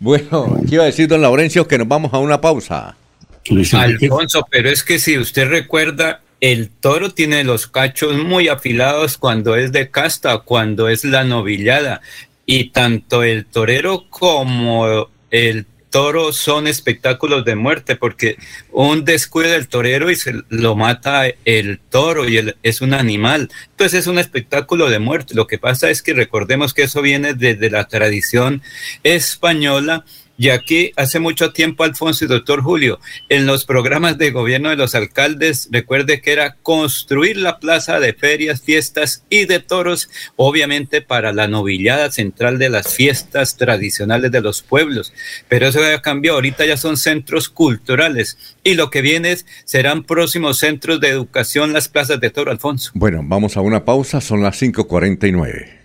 [0.00, 1.68] Bueno, ¿qué iba a decir don Laurencio?
[1.68, 2.96] Que nos vamos a una pausa.
[3.74, 9.56] Alfonso, pero es que si usted recuerda, el toro tiene los cachos muy afilados cuando
[9.56, 12.00] es de casta, cuando es la novillada.
[12.46, 18.36] Y tanto el torero como el toro son espectáculos de muerte, porque
[18.70, 23.50] un descuido del torero y se lo mata el toro y es un animal.
[23.70, 25.34] Entonces es un espectáculo de muerte.
[25.34, 28.62] Lo que pasa es que recordemos que eso viene desde la tradición
[29.02, 30.04] española
[30.38, 34.76] y aquí hace mucho tiempo, Alfonso y doctor Julio, en los programas de gobierno de
[34.76, 41.02] los alcaldes, recuerde que era construir la plaza de ferias, fiestas y de toros, obviamente
[41.02, 45.12] para la novillada central de las fiestas tradicionales de los pueblos.
[45.48, 50.04] Pero eso ya cambiado, ahorita ya son centros culturales y lo que viene es, serán
[50.04, 52.92] próximos centros de educación las plazas de toro, Alfonso.
[52.94, 55.77] Bueno, vamos a una pausa, son las 5.49.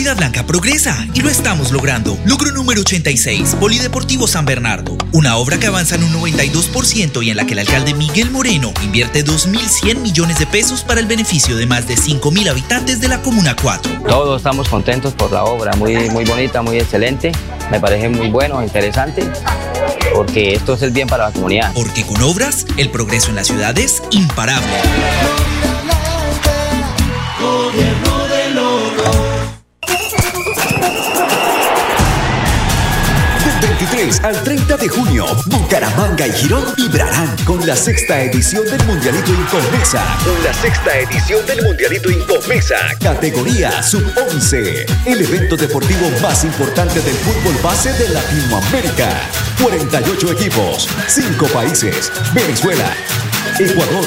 [0.00, 2.16] Florida Blanca progresa y lo estamos logrando.
[2.24, 4.96] Logro número 86, Polideportivo San Bernardo.
[5.12, 8.72] Una obra que avanza en un 92% y en la que el alcalde Miguel Moreno
[8.82, 13.20] invierte 2.100 millones de pesos para el beneficio de más de 5.000 habitantes de la
[13.20, 14.04] Comuna 4.
[14.08, 17.30] Todos estamos contentos por la obra, muy, muy bonita, muy excelente.
[17.70, 19.30] Me parece muy bueno, interesante,
[20.14, 21.74] porque esto es el bien para la comunidad.
[21.74, 24.66] Porque con obras, el progreso en la ciudad es imparable.
[34.18, 40.02] Al 30 de junio, Bucaramanga y Girón vibrarán con la sexta edición del Mundialito Incomesa.
[40.24, 42.76] Con la sexta edición del Mundialito Incomesa.
[43.00, 45.06] Categoría Sub-11.
[45.06, 49.08] El evento deportivo más importante del fútbol base de Latinoamérica.
[49.62, 52.10] 48 equipos, 5 países.
[52.34, 52.92] Venezuela,
[53.58, 54.06] Ecuador,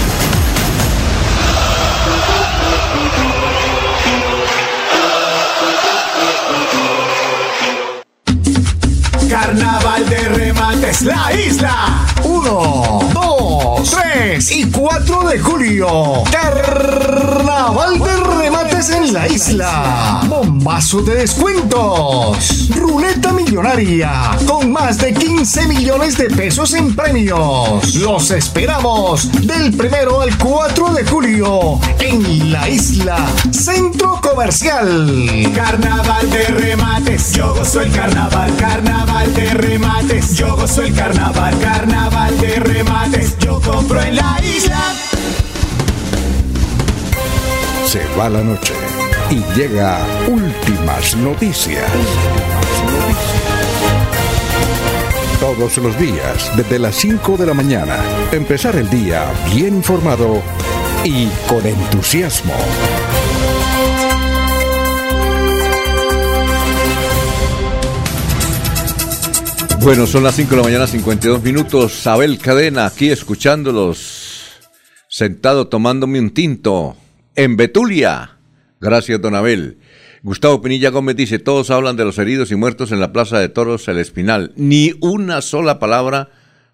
[10.01, 12.05] Carnaval de remates, la isla.
[12.23, 16.23] 1, 2, 3 y 4 de julio.
[16.31, 18.17] Carnaval de
[18.89, 20.23] en la isla.
[20.27, 22.69] Bombazo de descuentos.
[22.69, 27.93] Ruleta millonaria con más de 15 millones de pesos en premios.
[27.95, 33.17] Los esperamos del primero al 4 de julio en la isla
[33.51, 35.51] Centro Comercial.
[35.53, 37.33] Carnaval de remates.
[37.33, 38.55] Yo gozo el carnaval.
[38.57, 40.33] Carnaval de remates.
[40.35, 41.59] Yo gozo el carnaval.
[41.59, 43.37] Carnaval de remates.
[43.37, 45.10] Yo compro en la isla.
[47.91, 48.73] Se va la noche
[49.29, 51.91] y llega últimas noticias.
[55.41, 57.97] Todos los días, desde las 5 de la mañana,
[58.31, 60.41] empezar el día bien informado
[61.03, 62.53] y con entusiasmo.
[69.81, 72.07] Bueno, son las 5 de la mañana, 52 minutos.
[72.07, 74.43] Abel Cadena, aquí escuchándolos,
[75.09, 76.95] sentado tomándome un tinto
[77.35, 78.37] en Betulia,
[78.81, 79.77] Gracias, don Abel.
[80.23, 83.47] Gustavo Pinilla Gómez dice, todos hablan de los heridos y muertos en la Plaza de
[83.47, 84.53] Toros El Espinal.
[84.55, 86.29] Ni una sola palabra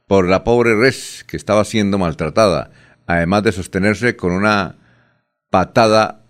[0.08, 2.72] por la pobre res que estaba siendo maltratada,
[3.08, 4.78] además de sostenerse con una
[5.50, 6.24] patada,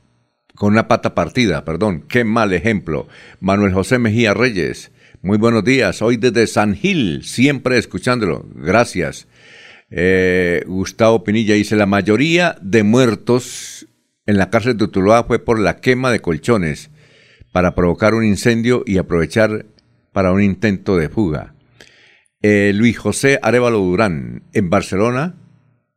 [0.56, 2.02] con una pata partida, perdón.
[2.08, 3.08] Qué mal ejemplo.
[3.40, 6.02] Manuel José Mejía Reyes, muy buenos días.
[6.02, 8.48] Hoy desde San Gil, siempre escuchándolo.
[8.56, 9.28] Gracias.
[9.92, 13.87] Eh, Gustavo Pinilla dice, la mayoría de muertos
[14.28, 16.92] en la cárcel de Tuluá fue por la quema de colchones
[17.52, 19.66] para provocar un incendio y aprovechar
[20.12, 21.56] para un intento de fuga.
[22.42, 25.36] Eh, Luis José Arevalo Durán, en Barcelona,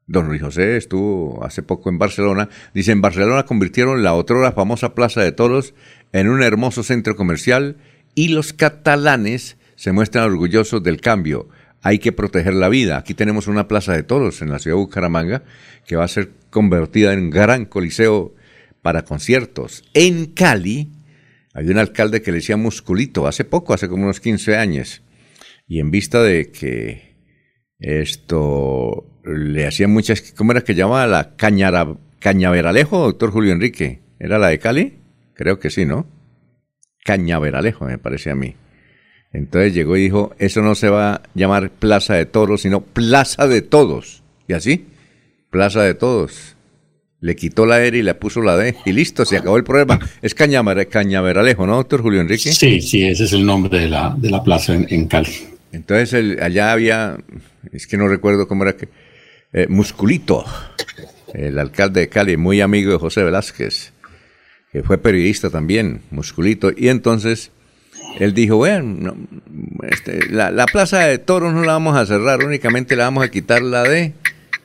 [0.07, 4.95] don Luis José estuvo hace poco en Barcelona, dice, en Barcelona convirtieron la otrora famosa
[4.95, 5.75] Plaza de Toros
[6.13, 7.77] en un hermoso centro comercial
[8.15, 11.49] y los catalanes se muestran orgullosos del cambio.
[11.83, 12.99] Hay que proteger la vida.
[12.99, 15.43] Aquí tenemos una Plaza de Toros en la ciudad de Bucaramanga
[15.87, 18.35] que va a ser convertida en gran coliseo
[18.83, 19.85] para conciertos.
[19.95, 20.93] En Cali,
[21.55, 25.03] hay un alcalde que le decía musculito hace poco, hace como unos 15 años.
[25.67, 27.17] Y en vista de que
[27.79, 34.01] esto le hacían muchas, ¿cómo era que llamaba la cañara, cañaveralejo, doctor Julio Enrique?
[34.19, 34.99] ¿Era la de Cali?
[35.35, 36.07] Creo que sí, ¿no?
[37.05, 38.55] Cañaveralejo, me parece a mí.
[39.33, 43.47] Entonces llegó y dijo, eso no se va a llamar Plaza de Toros, sino Plaza
[43.47, 44.23] de Todos.
[44.49, 44.87] Y así,
[45.51, 46.57] Plaza de Todos
[47.21, 49.99] le quitó la R y le puso la D y listo, se acabó el problema.
[50.23, 52.53] Es Cañaveralejo, ¿no, doctor Julio Enrique?
[52.53, 55.31] Sí, sí, ese es el nombre de la, de la plaza en, Cali.
[55.73, 57.19] Entonces allá había,
[57.73, 58.89] es que no recuerdo cómo era que,
[59.53, 60.45] eh, Musculito,
[61.35, 63.93] el alcalde de Cali, muy amigo de José Velázquez,
[64.73, 67.51] que fue periodista también, Musculito, y entonces
[68.19, 69.17] él dijo, bueno,
[69.89, 73.31] este, la, la plaza de toros no la vamos a cerrar, únicamente la vamos a
[73.31, 74.15] quitar la D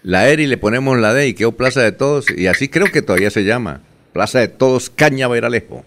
[0.05, 3.01] la ERI le ponemos la D y quedó Plaza de Todos, y así creo que
[3.01, 3.81] todavía se llama.
[4.13, 5.83] Plaza de Todos Cañaveralejo.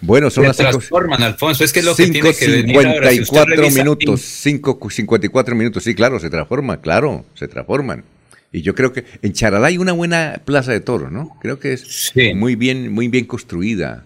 [0.00, 3.76] Bueno, son se las transforman, Alfonso, es que lo que tiene que venir ahora, si
[3.76, 8.04] minutos, 5.54 minutos, sí, claro, se transforma, claro, se transforman.
[8.52, 11.36] Y yo creo que en Charalá hay una buena plaza de toros, ¿no?
[11.42, 14.04] Creo que es muy bien, muy bien construida,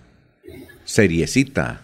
[0.86, 1.82] seriecita.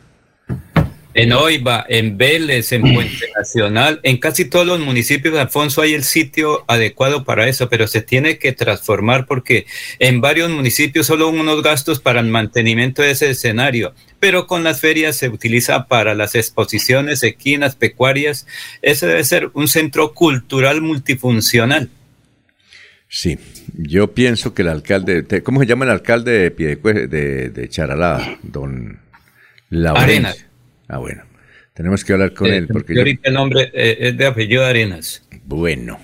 [1.12, 5.94] En Oiva, en Vélez, en Puente Nacional, en casi todos los municipios de Alfonso hay
[5.94, 9.66] el sitio adecuado para eso, pero se tiene que transformar porque
[9.98, 14.80] en varios municipios solo unos gastos para el mantenimiento de ese escenario, pero con las
[14.80, 18.46] ferias se utiliza para las exposiciones equinas, pecuarias.
[18.82, 21.90] Ese debe ser un centro cultural multifuncional.
[23.08, 23.38] Sí,
[23.76, 28.38] yo pienso que el alcalde, ¿cómo se llama el alcalde de, de, de Charalá?
[28.42, 29.00] Don
[29.96, 30.46] Arenas.
[30.90, 31.22] Ah, bueno.
[31.74, 32.66] Tenemos que hablar con él.
[32.68, 35.22] Porque ahorita el nombre eh, es de apellido Arenas.
[35.44, 35.98] Bueno.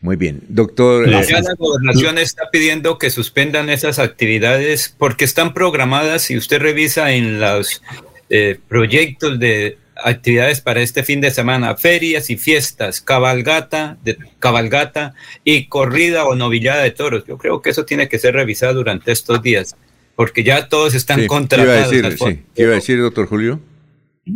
[0.00, 1.08] Muy bien, doctor.
[1.08, 6.22] La, eh, la gobernación está pidiendo que suspendan esas actividades porque están programadas.
[6.22, 7.82] Si usted revisa en los
[8.28, 15.14] eh, proyectos de actividades para este fin de semana, ferias y fiestas, cabalgata, de, cabalgata
[15.44, 17.24] y corrida o novillada de toros.
[17.26, 19.76] Yo creo que eso tiene que ser revisado durante estos días,
[20.16, 21.90] porque ya todos están sí, contratados.
[21.90, 23.60] ¿Qué iba a decir, ¿Qué iba a decir doctor Julio?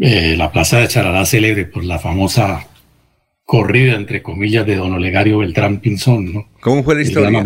[0.01, 2.66] Eh, la plaza de Charalá célebre por la famosa
[3.45, 6.49] corrida, entre comillas, de don Olegario Beltrán Pinzón, ¿no?
[6.61, 7.43] ¿Cómo fue la historia?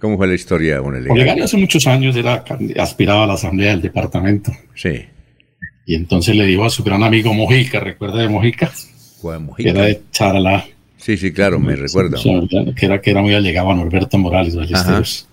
[0.00, 1.12] ¿Cómo fue la historia don Olegario?
[1.12, 2.44] Olegario hace muchos años era,
[2.78, 4.52] aspiraba a la asamblea del departamento.
[4.74, 5.04] Sí.
[5.86, 8.72] Y entonces le dijo a su gran amigo Mojica, ¿recuerda de Mojica?
[9.20, 9.72] Juan Mojica.
[9.72, 10.66] Que era de Charalá.
[10.96, 12.18] Sí, sí, claro, me recuerdo.
[12.74, 15.28] Que era, que era muy allegado a Norberto Morales Ballesteros.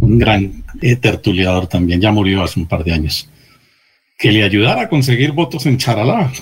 [0.00, 3.28] Un gran eh, tertuliador también, ya murió hace un par de años
[4.18, 6.32] que le ayudara a conseguir votos en Charalá.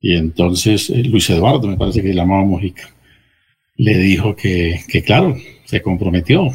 [0.00, 2.90] Y entonces eh, Luis Eduardo, me parece que llamaba Mojica,
[3.76, 6.48] le dijo que, que, claro, se comprometió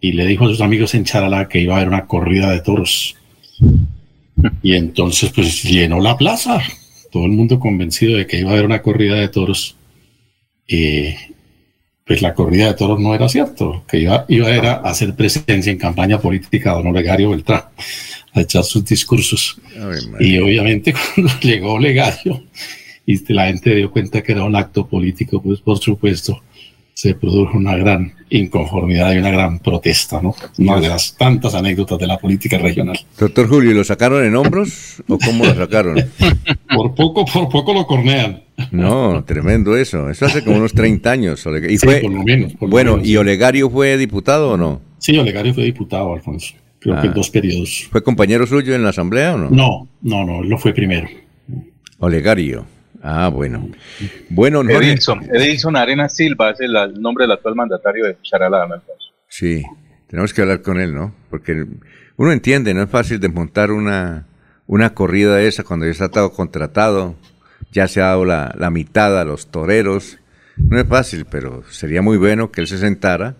[0.00, 2.60] y le dijo a sus amigos en Charalá que iba a haber una corrida de
[2.60, 3.16] toros.
[4.62, 6.60] Y entonces pues llenó la plaza,
[7.10, 9.76] todo el mundo convencido de que iba a haber una corrida de toros.
[10.66, 11.14] Y
[12.04, 15.70] pues la corrida de toros no era cierto, que iba, iba era a hacer presencia
[15.70, 17.62] en campaña política don Olegario Beltrán
[18.32, 19.60] a echar sus discursos.
[20.20, 22.42] y obviamente cuando llegó Legario
[23.06, 26.40] y la gente dio cuenta que era un acto político, pues por supuesto
[26.94, 30.34] se produjo una gran inconformidad y una gran protesta, ¿no?
[30.58, 32.98] Una de las tantas anécdotas de la política regional.
[33.18, 35.96] Doctor Julio, ¿lo sacaron en hombros o cómo lo sacaron?
[36.74, 38.42] por poco, por poco lo cornean.
[38.70, 40.10] No, tremendo eso.
[40.10, 41.44] Eso hace como unos 30 años.
[41.68, 42.52] Y fue, por lo menos.
[42.60, 44.80] bueno, ¿y Olegario fue diputado o no?
[44.98, 47.14] Sí, Olegario fue diputado, Alfonso creo que en ah.
[47.14, 47.88] dos periodos.
[47.90, 49.50] ¿Fue compañero suyo en la asamblea o no?
[49.50, 51.08] No, no, no, él lo fue primero.
[51.98, 52.66] Olegario.
[53.02, 53.68] Ah, bueno.
[54.28, 54.70] Bueno, no.
[54.70, 58.66] Edilson, Edilson Arenas Silva es el, nombre del actual mandatario de Charalá,
[59.28, 59.62] Sí,
[60.08, 61.14] tenemos que hablar con él, ¿no?
[61.30, 61.66] Porque
[62.16, 64.26] uno entiende, no es fácil desmontar una,
[64.66, 67.16] una corrida de esa cuando ya está todo contratado,
[67.72, 70.18] ya se ha dado la, la mitad a los toreros.
[70.56, 73.36] No es fácil, pero sería muy bueno que él se sentara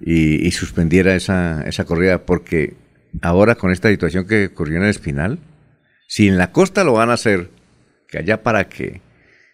[0.00, 2.74] y, suspendiera esa, esa corrida, porque
[3.22, 5.38] ahora con esta situación que ocurrió en el Espinal,
[6.08, 7.50] si en la costa lo van a hacer,
[8.08, 9.00] que allá para qué,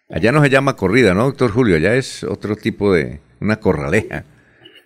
[0.08, 1.76] allá no se llama corrida, ¿no, doctor Julio?
[1.76, 4.24] Allá es otro tipo de, una corraleja.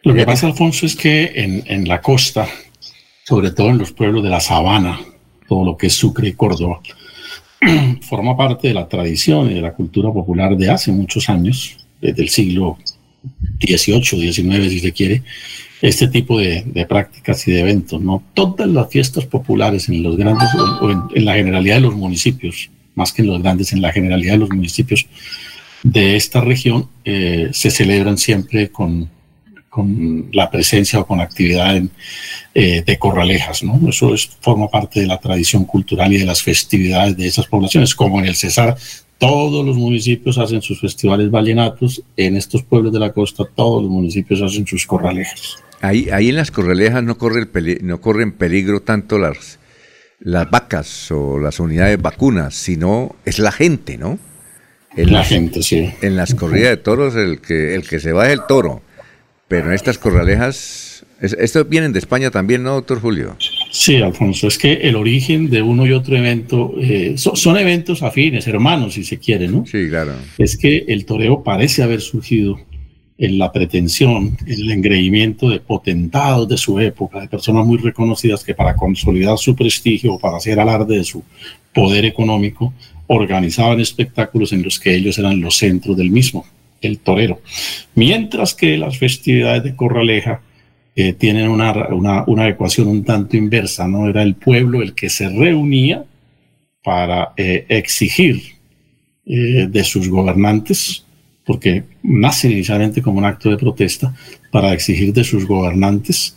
[0.03, 2.49] Lo que pasa, Alfonso, es que en, en la costa,
[3.25, 4.99] sobre todo en los pueblos de la sabana,
[5.47, 6.81] todo lo que es Sucre y Córdoba,
[8.09, 12.23] forma parte de la tradición y de la cultura popular de hace muchos años, desde
[12.23, 12.79] el siglo
[13.61, 15.23] XVIII, XIX, si se quiere,
[15.83, 18.01] este tipo de, prácticas y de eventos.
[18.01, 18.23] ¿no?
[18.35, 20.49] Todas las fiestas populares en los grandes,
[20.81, 24.35] o en, la generalidad de los municipios, más que en los grandes, en la generalidad
[24.35, 25.07] de los municipios
[25.83, 29.09] de esta región, eh, se celebran siempre con,
[29.71, 31.81] con, la presencia o con actividad
[32.55, 33.63] eh, de corralejas.
[33.63, 33.89] ¿no?
[33.89, 37.95] Eso es, forma parte de la tradición cultural y de las festividades de esas poblaciones,
[37.95, 38.77] como en el Cesar.
[39.21, 43.91] Todos los municipios hacen sus festivales vallenatos, en estos pueblos de la costa todos los
[43.91, 45.59] municipios hacen sus corralejas.
[45.83, 49.59] Ahí, ahí en las corralejas no, corre el peli no corren peligro tanto las,
[50.21, 54.19] las vacas o las unidades vacunas, sino es la gente, ¿no?
[54.97, 55.93] En la las, gente, sí.
[56.01, 58.81] En las corridas de toros el que, el que se va es el toro,
[59.49, 60.90] pero en estas corralejas,
[61.21, 63.37] es, esto vienen de España también, ¿no, doctor Julio?
[63.71, 68.03] Sí, Alfonso, es que el origen de uno y otro evento eh, son, son, eventos
[68.03, 69.65] afines, hermanos, si se quiere, ¿no?
[69.67, 70.15] Sí, claro.
[70.39, 72.59] Es que el toreo parece haber surgido
[73.21, 78.43] en la pretensión, en el engreimiento de potentados de su época, de personas muy reconocidas
[78.43, 81.23] que para consolidar su prestigio o para hacer alarde de su
[81.75, 82.73] poder económico,
[83.09, 86.47] organizaban espectáculos en los que ellos eran los centros del mismo,
[86.81, 87.43] el torero.
[87.95, 90.41] Mientras que las festividades de Corraleja
[90.97, 94.09] eh, tienen una, una, una, ecuación un tanto inversa, ¿no?
[94.09, 96.05] Era el pueblo el que se reunía
[96.83, 98.43] para eh, exigir
[99.27, 101.05] eh, de sus gobernantes
[101.51, 104.15] porque nace inicialmente como un acto de protesta
[104.53, 106.37] para exigir de sus gobernantes,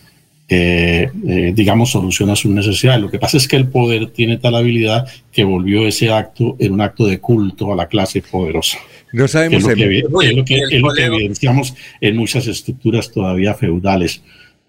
[0.49, 2.99] eh, eh, digamos, solución a sus necesidades.
[2.99, 6.73] Lo que pasa es que el poder tiene tal habilidad que volvió ese acto en
[6.73, 8.79] un acto de culto a la clase poderosa.
[9.11, 9.61] No sabemos.
[9.61, 14.23] Es lo que, es lo que, es lo que evidenciamos en muchas estructuras todavía feudales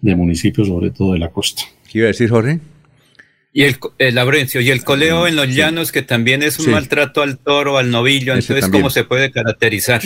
[0.05, 1.63] de municipios, sobre todo de la costa.
[1.91, 2.59] ¿Qué iba a decir, Jorge?
[3.51, 6.71] Y el, el Laurencio, y el coleo en los llanos, que también es un sí.
[6.71, 8.81] maltrato al toro, al novillo, Ese entonces, también.
[8.81, 10.01] ¿cómo se puede caracterizar?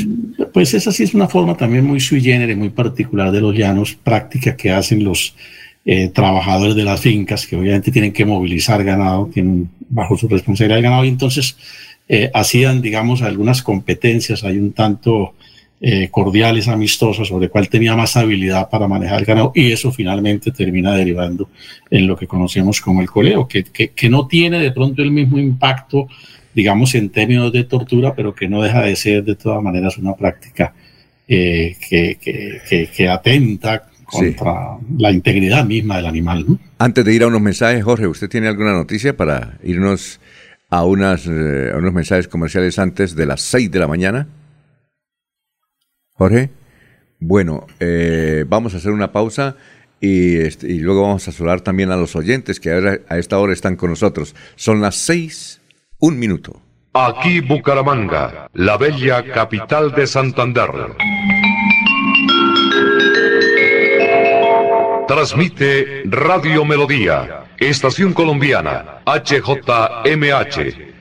[0.53, 3.95] Pues esa sí es una forma también muy sui generis, muy particular de los llanos,
[3.95, 5.35] práctica que hacen los
[5.83, 10.77] eh, trabajadores de las fincas, que obviamente tienen que movilizar ganado, tienen bajo su responsabilidad
[10.77, 11.57] el ganado, y entonces
[12.07, 15.33] eh, hacían, digamos, algunas competencias, hay un tanto
[15.81, 20.51] eh, cordiales, amistosas, sobre cuál tenía más habilidad para manejar el ganado, y eso finalmente
[20.51, 21.49] termina derivando
[21.89, 25.11] en lo que conocemos como el coleo, que, que, que, no tiene de pronto el
[25.11, 26.07] mismo impacto,
[26.53, 30.15] digamos, en términos de tortura, pero que no deja de ser de todas maneras una
[30.15, 30.73] práctica
[31.31, 32.17] eh, que,
[32.91, 34.95] que, atenta contra sí.
[34.97, 36.43] la integridad misma del animal.
[36.47, 36.59] ¿no?
[36.79, 40.19] Antes de ir a unos mensajes, Jorge, ¿usted tiene alguna noticia para irnos
[40.71, 44.27] a, unas, eh, a unos mensajes comerciales antes de las 6 de la mañana?
[46.19, 46.49] Jorge.
[47.21, 49.55] Bueno, eh, vamos a hacer una pausa
[50.01, 53.39] y, este, y, luego vamos a saludar también a los oyentes que ahora, a esta
[53.39, 54.35] hora están con nosotros.
[54.57, 55.61] Son las seis,
[55.97, 56.61] un minuto.
[56.93, 60.69] Aquí Bucaramanga, la bella capital de Santander.
[65.07, 70.88] Transmite Radio Melodía, Estación Colombiana, HJMH.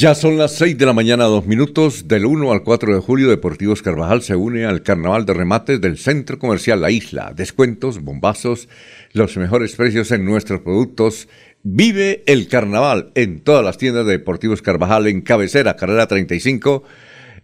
[0.00, 2.08] Ya son las 6 de la mañana, dos minutos.
[2.08, 5.98] Del 1 al 4 de julio, Deportivos Carvajal se une al Carnaval de Remates del
[5.98, 7.34] Centro Comercial La Isla.
[7.36, 8.70] Descuentos, bombazos,
[9.12, 11.28] los mejores precios en nuestros productos.
[11.62, 16.82] Vive el carnaval en todas las tiendas de Deportivos Carvajal en cabecera, carrera 35,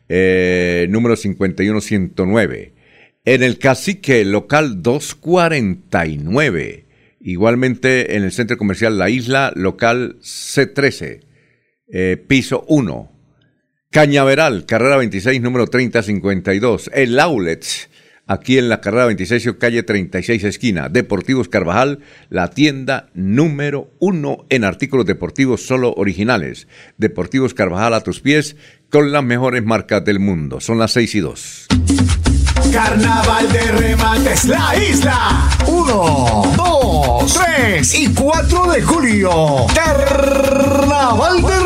[0.08, 2.72] eh, número 51109.
[3.26, 6.86] En el cacique local 249
[7.26, 11.22] Igualmente en el centro comercial La Isla, local C13,
[11.88, 13.12] eh, piso 1.
[13.90, 16.90] Cañaveral, carrera 26, número 3052.
[16.92, 17.64] El Outlet,
[18.26, 20.88] aquí en la carrera 26, calle 36, esquina.
[20.88, 26.68] Deportivos Carvajal, la tienda número uno en artículos deportivos solo originales.
[26.98, 28.56] Deportivos Carvajal a tus pies
[28.90, 30.60] con las mejores marcas del mundo.
[30.60, 31.66] Son las 6 y 2.
[32.72, 35.48] Carnaval de remates La Isla.
[35.66, 36.75] 1, 2,
[37.32, 39.66] 3 y 4 de julio.
[39.74, 41.60] Carnaval de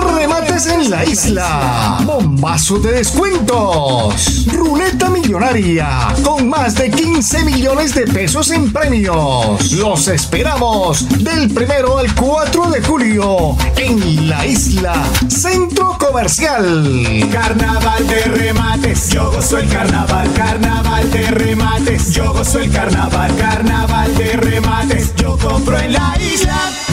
[0.51, 1.99] en la isla.
[2.05, 4.47] Bombazo de descuentos.
[4.49, 9.71] Ruleta millonaria con más de 15 millones de pesos en premios.
[9.73, 14.95] Los esperamos del primero al 4 de julio en la isla
[15.29, 17.29] Centro Comercial.
[17.33, 19.09] Carnaval de remates.
[19.11, 22.13] Yo gozo el carnaval, carnaval de remates.
[22.13, 25.15] Yo gozo el carnaval, carnaval de remates.
[25.15, 26.80] Yo compro en la isla.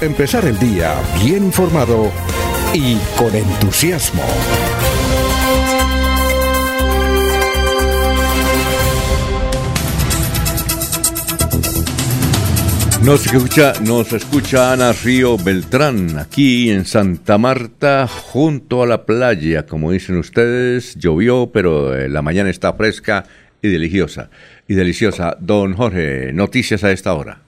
[0.00, 2.12] Empezar el día bien informado
[2.72, 4.22] y con entusiasmo.
[13.04, 19.66] Nos escucha, nos escucha Ana Río Beltrán, aquí en Santa Marta, junto a la playa.
[19.66, 23.24] Como dicen ustedes, llovió, pero eh, la mañana está fresca
[23.60, 24.30] y deliciosa.
[24.68, 25.36] Y deliciosa.
[25.40, 27.47] Don Jorge, noticias a esta hora.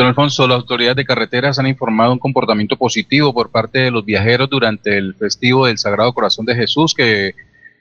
[0.00, 4.02] Don Alfonso, las autoridades de carreteras han informado un comportamiento positivo por parte de los
[4.02, 7.34] viajeros durante el festivo del Sagrado Corazón de Jesús que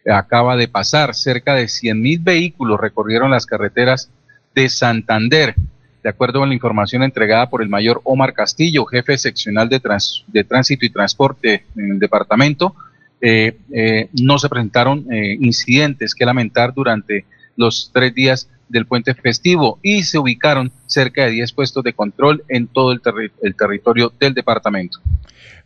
[0.05, 1.15] acaba de pasar.
[1.15, 4.11] Cerca de 100.000 vehículos recorrieron las carreteras
[4.53, 5.55] de Santander.
[6.03, 10.85] De acuerdo con la información entregada por el mayor Omar Castillo, jefe seccional de, tránsito
[10.85, 12.75] y transporte en el departamento,
[13.21, 17.23] eh, eh, no se presentaron eh, incidentes que lamentar durante
[17.55, 22.43] los tres días del puente festivo y se ubicaron cerca de 10 puestos de control
[22.47, 23.01] en todo el,
[23.57, 24.99] territorio del departamento.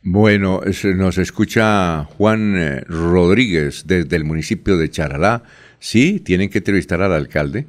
[0.02, 0.62] Bueno,
[0.96, 5.44] nos escucha Juan Rodríguez desde el municipio de Charalá.
[5.80, 7.68] Sí, tienen que entrevistar al alcalde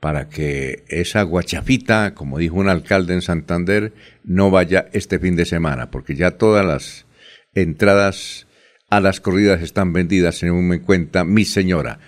[0.00, 3.92] para que esa guachafita, como dijo un alcalde en Santander,
[4.22, 7.06] no vaya este fin de semana, porque ya todas las
[7.54, 8.46] entradas
[8.90, 11.98] a las corridas están vendidas, en en cuenta mi señora.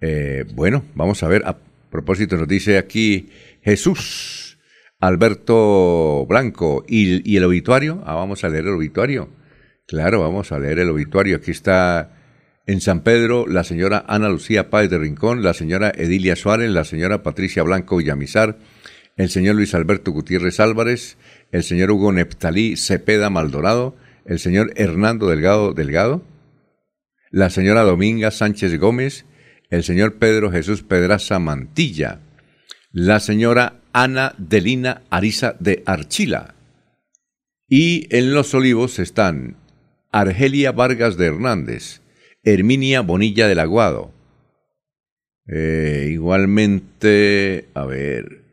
[0.00, 1.44] Eh, bueno, vamos a ver,
[1.96, 3.30] propósito nos dice aquí
[3.62, 4.58] Jesús
[5.00, 8.02] Alberto Blanco, ¿y, el obituario?
[8.04, 9.30] Ah, vamos a leer el obituario.
[9.86, 11.36] Claro, vamos a leer el obituario.
[11.36, 12.10] Aquí está
[12.66, 16.84] en San Pedro, la señora Ana Lucía Páez de Rincón, la señora Edilia Suárez, la
[16.84, 18.58] señora Patricia Blanco Villamizar,
[19.16, 21.16] el señor Luis Alberto Gutiérrez Álvarez,
[21.50, 26.22] el señor Hugo Neptalí Cepeda Maldonado, el señor Hernando Delgado Delgado,
[27.30, 29.24] la señora Dominga Sánchez Gómez,
[29.70, 32.20] el señor Pedro Jesús Pedraza Mantilla,
[32.92, 36.54] la señora Ana Delina Ariza de Archila.
[37.68, 39.56] Y en Los Olivos están
[40.12, 42.00] Argelia Vargas de Hernández,
[42.42, 44.14] Herminia Bonilla del Aguado.
[45.48, 48.44] Eh, igualmente, a ver,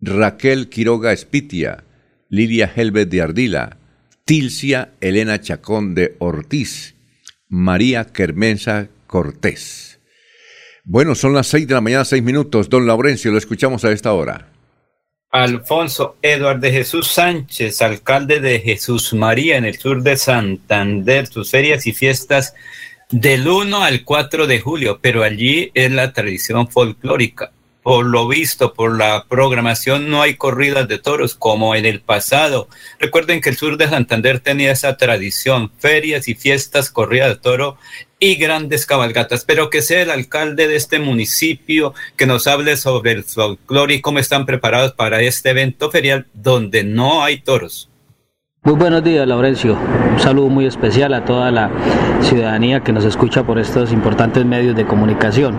[0.00, 1.84] Raquel Quiroga Espitia,
[2.28, 3.78] Lilia Helvet de Ardila,
[4.24, 6.94] Tilcia Elena Chacón de Ortiz,
[7.48, 9.97] María Kermensa Cortés.
[10.90, 12.70] Bueno, son las seis de la mañana, seis minutos.
[12.70, 14.48] Don Laurencio, lo escuchamos a esta hora.
[15.30, 21.50] Alfonso Eduardo de Jesús Sánchez, alcalde de Jesús María en el sur de Santander, sus
[21.50, 22.54] ferias y fiestas
[23.10, 27.52] del 1 al 4 de julio, pero allí es la tradición folclórica.
[27.88, 32.68] Por lo visto, por la programación, no hay corridas de toros como en el pasado.
[33.00, 37.78] Recuerden que el sur de Santander tenía esa tradición, ferias y fiestas, corrida de toro
[38.18, 43.12] y grandes cabalgatas, pero que sea el alcalde de este municipio que nos hable sobre
[43.12, 47.88] el folclore y cómo están preparados para este evento ferial donde no hay toros.
[48.64, 49.78] Muy buenos días, Laurencio.
[50.12, 51.70] Un saludo muy especial a toda la
[52.20, 55.58] ciudadanía que nos escucha por estos importantes medios de comunicación.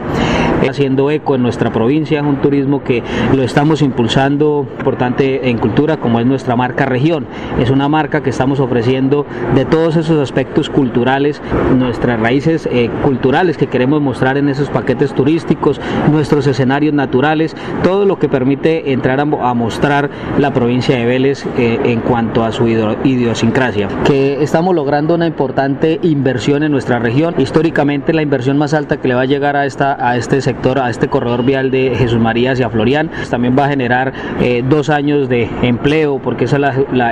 [0.67, 3.03] Haciendo eco en nuestra provincia, es un turismo que
[3.35, 7.25] lo estamos impulsando importante en cultura como es nuestra marca región.
[7.59, 11.41] Es una marca que estamos ofreciendo de todos esos aspectos culturales,
[11.77, 15.79] nuestras raíces eh, culturales que queremos mostrar en esos paquetes turísticos,
[16.11, 21.79] nuestros escenarios naturales, todo lo que permite entrar a, mostrar la provincia de Vélez eh,
[21.85, 23.87] en cuanto a su idiosincrasia.
[24.05, 27.35] Que estamos logrando una importante inversión en nuestra región.
[27.37, 30.79] Históricamente la inversión más alta que le va a llegar a, esta, a este sector,
[30.79, 34.89] a este corredor vial de Jesús María hacia Florian, también va a generar eh, dos
[34.89, 36.63] años de empleo porque ese es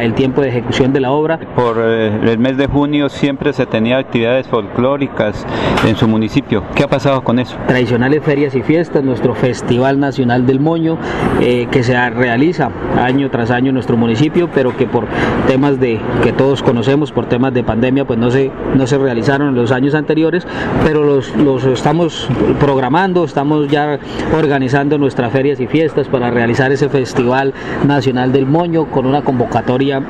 [0.02, 1.40] el tiempo de ejecución de la obra.
[1.56, 5.46] Por el mes de junio siempre se tenía actividades folclóricas
[5.86, 6.64] en su municipio.
[6.76, 7.56] ¿Qué ha pasado con eso?
[7.68, 10.98] Tradicionales ferias y fiestas, nuestro Festival Nacional del Moño,
[11.42, 15.06] eh, que se realiza año tras año en nuestro municipio, pero que por
[15.48, 19.50] temas de que todos conocemos, por temas de pandemia, pues no se, no se realizaron
[19.50, 20.48] en los años anteriores,
[20.84, 22.28] pero los, los estamos
[22.60, 24.00] programando, estamos ya
[24.36, 27.54] organizando nuestras ferias y fiestas para realizar ese Festival
[27.86, 30.02] Nacional del Moño con una convocatoria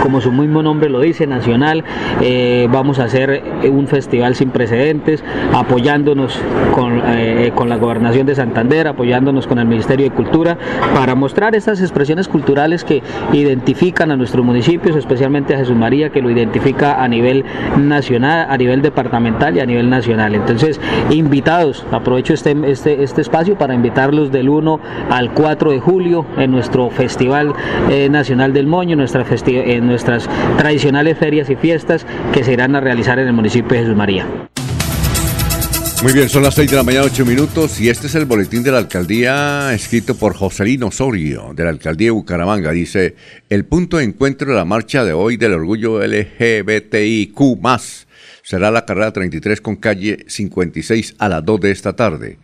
[0.00, 1.84] como su mismo nombre lo dice, nacional.
[2.20, 5.22] Eh, vamos a hacer un festival sin precedentes,
[5.52, 6.38] apoyándonos
[6.74, 10.58] con, eh, con, la gobernación de Santander, apoyándonos con el Ministerio de Cultura,
[10.94, 16.22] para mostrar estas expresiones culturales que identifican a nuestros municipios, especialmente a Jesús María, que
[16.22, 17.44] lo identifica a nivel
[17.78, 20.34] nacional, a nivel departamental y a nivel nacional.
[20.34, 20.80] Entonces,
[21.10, 26.50] invitados, aprovecho este, este, este espacio para invitarlos del 1 al 4 de julio en
[26.50, 27.54] nuestro Festival
[27.90, 30.28] eh, Nacional del Moño, nuestra en nuestras
[30.58, 34.26] tradicionales ferias y fiestas que se irán a realizar en el municipio de Jesús María.
[36.02, 38.62] Muy bien, son las 6 de la mañana, 8 minutos, y este es el boletín
[38.62, 42.70] de la alcaldía escrito por Joselino Osorio, de la alcaldía de Bucaramanga.
[42.72, 43.16] Dice:
[43.50, 47.58] El punto de encuentro de la marcha de hoy del orgullo LGBTIQ,
[48.50, 52.38] será la carrera 33 con calle 56 a las 2 de esta tarde.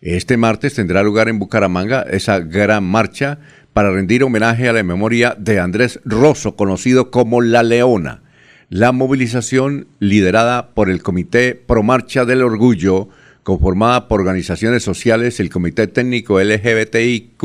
[0.00, 3.38] Este martes tendrá lugar en Bucaramanga esa gran marcha
[3.72, 8.22] para rendir homenaje a la memoria de Andrés Rosso, conocido como La Leona.
[8.68, 13.08] La movilización, liderada por el Comité Pro Marcha del Orgullo,
[13.44, 17.44] conformada por organizaciones sociales, el Comité Técnico LGBTIQ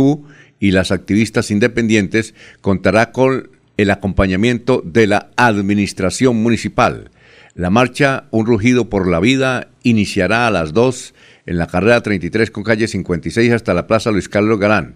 [0.60, 7.12] y las activistas independientes, contará con el acompañamiento de la Administración Municipal.
[7.60, 11.14] La marcha Un Rugido por la Vida iniciará a las 2
[11.46, 14.96] en la carrera 33 con calle 56 hasta la Plaza Luis Carlos Galán.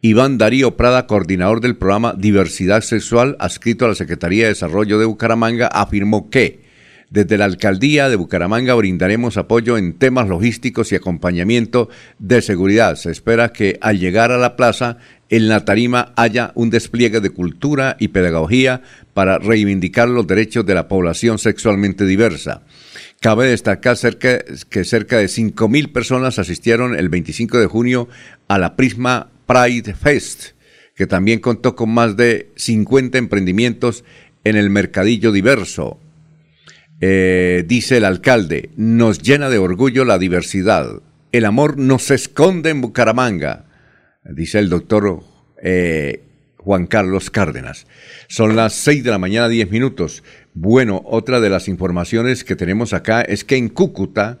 [0.00, 5.04] Iván Darío Prada, coordinador del programa Diversidad Sexual, adscrito a la Secretaría de Desarrollo de
[5.04, 6.62] Bucaramanga, afirmó que
[7.08, 11.88] desde la alcaldía de Bucaramanga brindaremos apoyo en temas logísticos y acompañamiento
[12.18, 12.96] de seguridad.
[12.96, 14.96] Se espera que al llegar a la plaza,
[15.28, 18.82] en la tarima haya un despliegue de cultura y pedagogía
[19.14, 22.62] para reivindicar los derechos de la población sexualmente diversa.
[23.20, 28.08] Cabe destacar que cerca de 5.000 personas asistieron el 25 de junio
[28.48, 30.50] a la Prisma Pride Fest,
[30.96, 34.04] que también contó con más de 50 emprendimientos
[34.44, 36.00] en el mercadillo diverso.
[37.00, 41.02] Eh, dice el alcalde, nos llena de orgullo la diversidad.
[41.32, 43.64] El amor no se esconde en Bucaramanga,
[44.24, 45.22] dice el doctor
[45.62, 46.22] eh,
[46.64, 47.86] Juan Carlos Cárdenas.
[48.28, 50.22] Son las 6 de la mañana, 10 minutos.
[50.54, 54.38] Bueno, otra de las informaciones que tenemos acá es que en Cúcuta,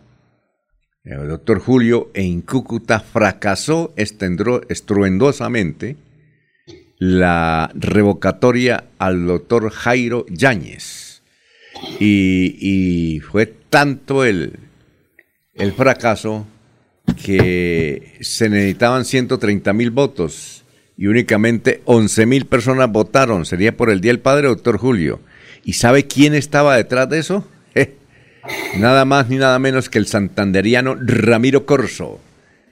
[1.04, 5.96] el doctor Julio en Cúcuta fracasó estruendosamente
[6.98, 11.22] la revocatoria al doctor Jairo Yáñez.
[11.98, 14.58] Y, fue tanto el,
[15.54, 16.46] el fracaso
[17.24, 20.61] que se necesitaban 130 mil votos
[21.02, 23.44] y únicamente 11 mil personas votaron.
[23.44, 25.18] Sería por el Día del Padre, doctor Julio.
[25.64, 27.44] ¿Y sabe quién estaba detrás de eso?
[28.78, 32.20] Nada más ni nada menos que el santanderiano Ramiro Corso.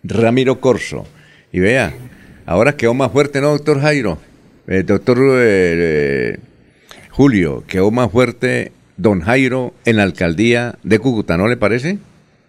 [0.04, 1.08] Ramiro Corso.
[1.52, 1.92] Y vea,
[2.46, 4.20] ahora quedó más fuerte, ¿no, doctor Jairo?
[4.68, 6.38] Eh, doctor eh,
[7.10, 11.98] Julio, quedó más fuerte don Jairo en la alcaldía de Cúcuta, ¿no le parece?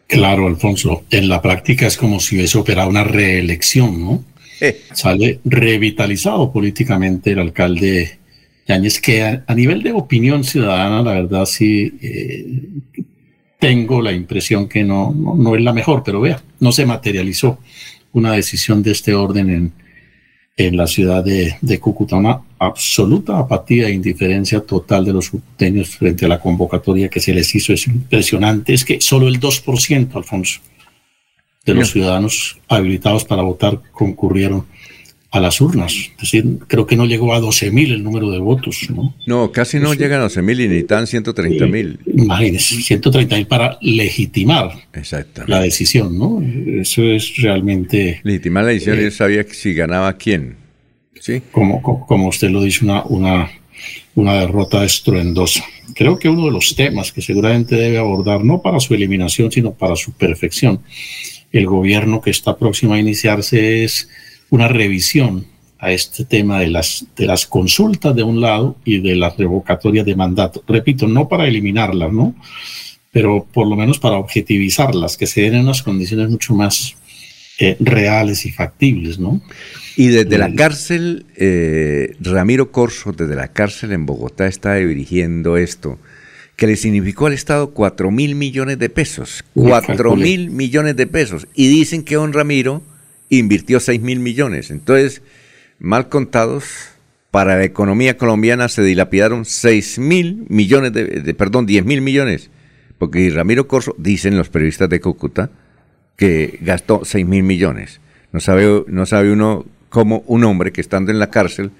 [0.05, 1.05] Claro, Alfonso.
[1.09, 4.30] En la práctica es como si hubiese operado una reelección, ¿no?
[4.61, 4.81] Eh.
[4.93, 8.19] Sale revitalizado políticamente el alcalde
[8.67, 11.91] Yáñez, que a, nivel de opinión ciudadana, la verdad sí
[13.61, 17.59] tengo la impresión que no, no, es la mejor, pero vea, no se materializó
[18.11, 19.71] una decisión de este orden en,
[20.57, 25.89] en la ciudad de, de, Cúcuta, una absoluta apatía e indiferencia total de los cucuteños
[25.89, 27.71] frente a la convocatoria que se les hizo.
[27.71, 30.59] Es impresionante, es que solo el 2%, Alfonso,
[31.65, 34.65] de los ciudadanos habilitados para votar concurrieron
[35.31, 35.93] a las urnas.
[35.93, 38.87] Es decir, creo que no llegó a 12 mil el número de votos.
[38.93, 41.99] No, no casi no llegan a 12 mil y ni tan 130 mil.
[42.05, 44.71] imagínense, 130 mil para legitimar
[45.47, 46.43] la decisión, ¿no?
[46.81, 48.19] Eso es realmente...
[48.23, 50.57] Legitimar la decisión, eh, sabía si ganaba quién.
[51.19, 51.41] ¿Sí?
[51.51, 53.49] Como, como usted lo dice, una, una,
[54.15, 55.63] una derrota estruendosa.
[55.95, 59.73] Creo que uno de los temas que seguramente debe abordar, no para su eliminación, sino
[59.73, 60.81] para su perfección,
[61.51, 64.09] el gobierno que está próximo a iniciarse es
[64.49, 65.45] una revisión
[65.79, 70.05] a este tema de las, de las consultas de un lado y de las revocatorias
[70.05, 70.63] de mandato.
[70.67, 72.35] Repito, no para eliminarlas, ¿no?
[73.11, 76.95] Pero por lo menos para objetivizarlas, que se den en unas condiciones mucho más
[77.59, 79.41] eh, reales y factibles, ¿no?
[79.97, 85.99] Y desde la cárcel, eh, Ramiro Corso, desde la cárcel en Bogotá, está dirigiendo esto,
[86.55, 89.43] que le significó al Estado cuatro mil millones de pesos.
[89.53, 91.47] Cuatro mil millones de pesos.
[91.55, 92.83] Y dicen que don Ramiro
[93.29, 94.69] invirtió 6 mil millones.
[94.71, 95.21] Entonces,
[95.79, 96.91] mal contados,
[97.31, 102.49] para la economía colombiana se dilapidaron 6 mil millones de, perdón, 10 mil millones.
[102.97, 105.49] Porque Ramiro Corso, dicen los periodistas de Cúcuta,
[106.17, 108.01] que gastó 6 mil millones.
[108.31, 111.71] No sabe, no sabe uno cómo un hombre que estando en la cárcel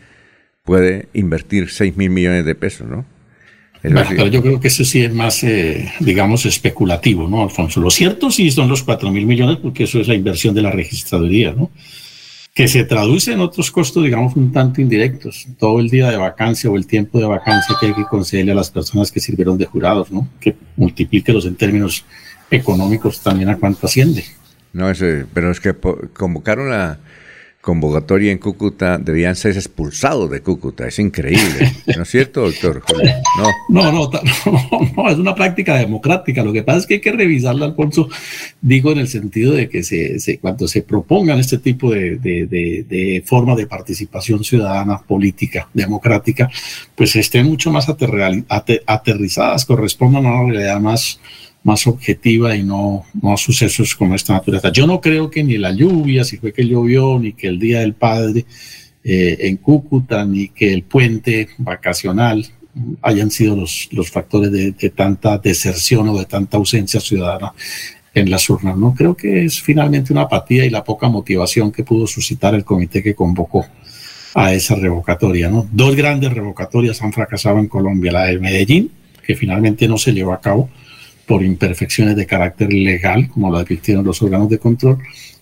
[0.64, 3.06] puede invertir 6 mil millones de pesos, ¿no?
[3.82, 7.82] Pero yo creo que eso sí es más, eh, digamos, especulativo, ¿no, Alfonso?
[7.82, 10.72] Lo cierto sí son los 4 mil millones, porque eso es la inversión de la
[10.72, 11.72] registraduría, ¿no?
[12.54, 15.48] Que se traduce en otros costos, digamos, un tanto indirectos.
[15.58, 18.56] Todo el día de vacancia o el tiempo de vacancia que hay que concederle a
[18.56, 20.28] las personas que sirvieron de jurados, ¿no?
[20.40, 22.06] Que multiplíquelos en términos
[22.52, 24.26] económicos también a cuánto asciende.
[24.74, 25.74] No, ese, pero es que
[26.14, 27.00] convocaron a
[27.62, 30.88] convocatoria en Cúcuta debían ser expulsados de Cúcuta.
[30.88, 31.72] Es increíble.
[31.96, 32.84] ¿No es cierto, doctor?
[33.70, 33.92] No.
[33.92, 34.12] No,
[34.96, 36.44] no, es una práctica democrática.
[36.44, 38.10] Lo que pasa es que hay que revisarla, Alfonso,
[38.62, 43.56] digo en el sentido de que se, cuando se propongan este tipo de, de, forma
[43.56, 46.50] de participación ciudadana, política, democrática,
[46.96, 51.20] pues estén mucho más aterrizadas, correspondan a una realidad más
[51.64, 54.72] más objetiva y no, no sucesos como esta naturaleza.
[54.72, 57.82] Yo no creo que ni la lluvia, si fue que llovió, ni que el Día
[57.82, 58.46] del Padre
[59.04, 62.46] eh, en Cúcuta, ni que el puente vacacional
[63.02, 67.54] hayan sido los, los factores de, tanta deserción o de tanta ausencia ciudadana
[68.14, 68.78] en las urnas.
[68.78, 72.64] No creo que es finalmente una apatía y la poca motivación que pudo suscitar el
[72.64, 73.66] comité que convocó
[74.34, 75.50] a esa revocatoria.
[75.50, 75.68] ¿no?
[75.72, 78.92] Dos grandes revocatorias han fracasado en Colombia, la de Medellín,
[79.26, 80.70] que finalmente no se llevó a cabo,
[81.26, 84.98] por imperfecciones de carácter legal, como lo advirtieron los órganos de control,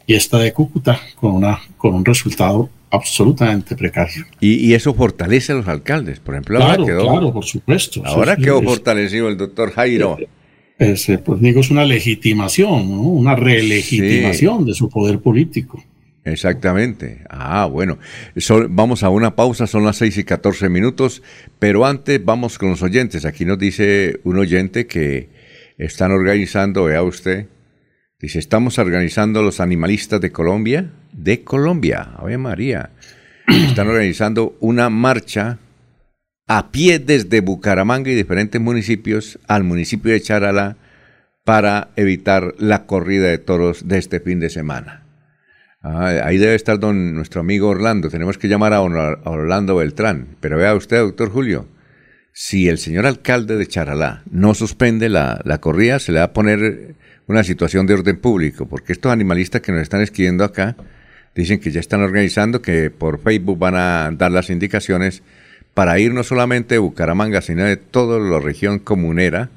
[0.05, 4.25] y esta de Cúcuta con, una, con un resultado absolutamente precario.
[4.39, 6.57] Y, eso fortalece a los alcaldes, por ejemplo.
[6.57, 8.01] Claro, quedó, claro, por supuesto.
[8.05, 10.17] Ahora quedó fortalecido el doctor Jairo.
[10.79, 15.83] Eh, pues digo, es una legitimación, una relegitimación de su poder político.
[16.23, 17.23] Exactamente.
[17.29, 17.97] Ah, bueno.
[18.69, 21.21] vamos a una pausa, son las 6 y 14 minutos,
[21.59, 23.25] pero antes vamos con los oyentes.
[23.25, 25.29] Aquí nos dice un oyente que
[25.79, 27.47] están organizando, vea usted,
[28.19, 32.91] dice, estamos organizando los animalistas de Colombia, de Colombia, Ave María,
[33.47, 35.57] están organizando una marcha
[36.47, 40.75] a pie desde Bucaramanga y diferentes municipios al municipio de Charalá
[41.45, 45.03] para evitar la corrida de toros de este fin de semana.
[45.81, 48.09] Ah, ahí debe estar don, nuestro amigo Orlando.
[48.09, 50.35] Tenemos que llamar a, Orlando Beltrán.
[50.41, 51.67] Pero vea usted, doctor Julio,
[52.41, 56.95] si el señor alcalde de Charalá no suspende la, corrida, se le va a poner
[57.27, 60.77] una situación de orden público, porque estos animalistas que nos están escribiendo acá
[61.35, 65.21] dicen que ya están organizando, que por Facebook van a dar las indicaciones
[65.73, 69.49] para ir no solamente de Bucaramanga, sino de toda la región comunera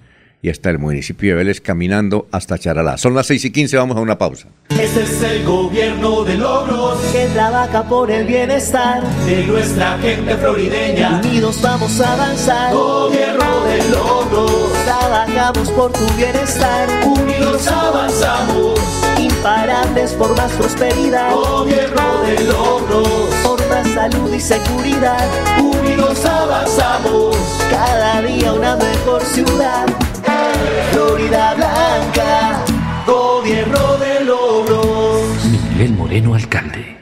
[0.42, 2.98] y hasta el municipio de Vélez caminando hasta Charalá.
[2.98, 4.48] Son las 6 y 15, vamos a una pausa.
[4.70, 6.81] Este es el gobierno de logros
[7.22, 11.20] que trabaja por el bienestar de nuestra gente florideña.
[11.24, 12.74] Unidos vamos a avanzar.
[12.74, 14.72] Gobierno de logros.
[14.84, 16.88] Trabajamos por tu bienestar.
[17.04, 18.80] Unidos avanzamos.
[19.18, 21.32] Imparables por más prosperidad.
[21.32, 23.08] Gobierno de logros.
[23.44, 25.28] Por más salud y seguridad.
[25.60, 27.36] Unidos avanzamos.
[27.70, 29.86] Cada día una mejor ciudad.
[30.92, 32.64] Florida Blanca,
[33.06, 35.44] gobierno de logros.
[35.44, 37.01] Miguel Moreno, alcalde.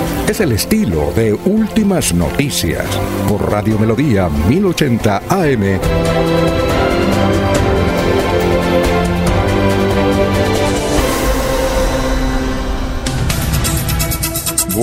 [0.27, 2.85] Es el estilo de Últimas Noticias
[3.27, 5.79] por Radio Melodía 1080 AM.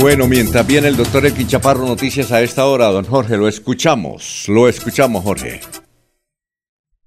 [0.00, 4.44] Bueno, mientras viene el doctor Elkin Chaparro, noticias a esta hora, don Jorge, lo escuchamos,
[4.48, 5.60] lo escuchamos, Jorge.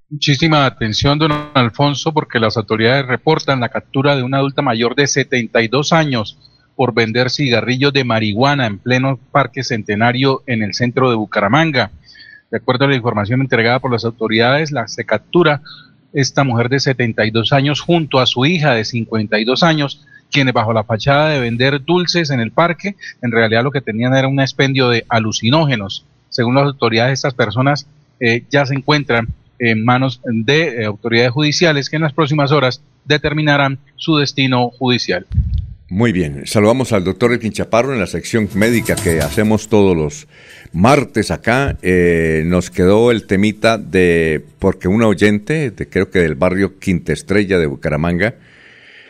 [0.09, 5.07] Muchísima atención, don Alfonso, porque las autoridades reportan la captura de una adulta mayor de
[5.07, 6.37] 72 años
[6.81, 11.91] por vender cigarrillos de marihuana en pleno Parque Centenario en el centro de Bucaramanga.
[12.49, 15.61] De acuerdo a la información entregada por las autoridades, la, se captura
[16.11, 20.83] esta mujer de 72 años junto a su hija de 52 años quienes bajo la
[20.83, 24.89] fachada de vender dulces en el parque, en realidad lo que tenían era un expendio
[24.89, 26.07] de alucinógenos.
[26.29, 27.85] Según las autoridades, estas personas
[28.19, 29.27] eh, ya se encuentran
[29.59, 35.27] en manos de eh, autoridades judiciales que en las próximas horas determinarán su destino judicial.
[35.91, 40.25] Muy bien, saludamos al doctor Elkin Chaparro en la sección médica que hacemos todos los
[40.71, 41.77] martes acá.
[41.81, 47.11] Eh, nos quedó el temita de, porque un oyente, de, creo que del barrio Quinta
[47.11, 48.35] Estrella de Bucaramanga,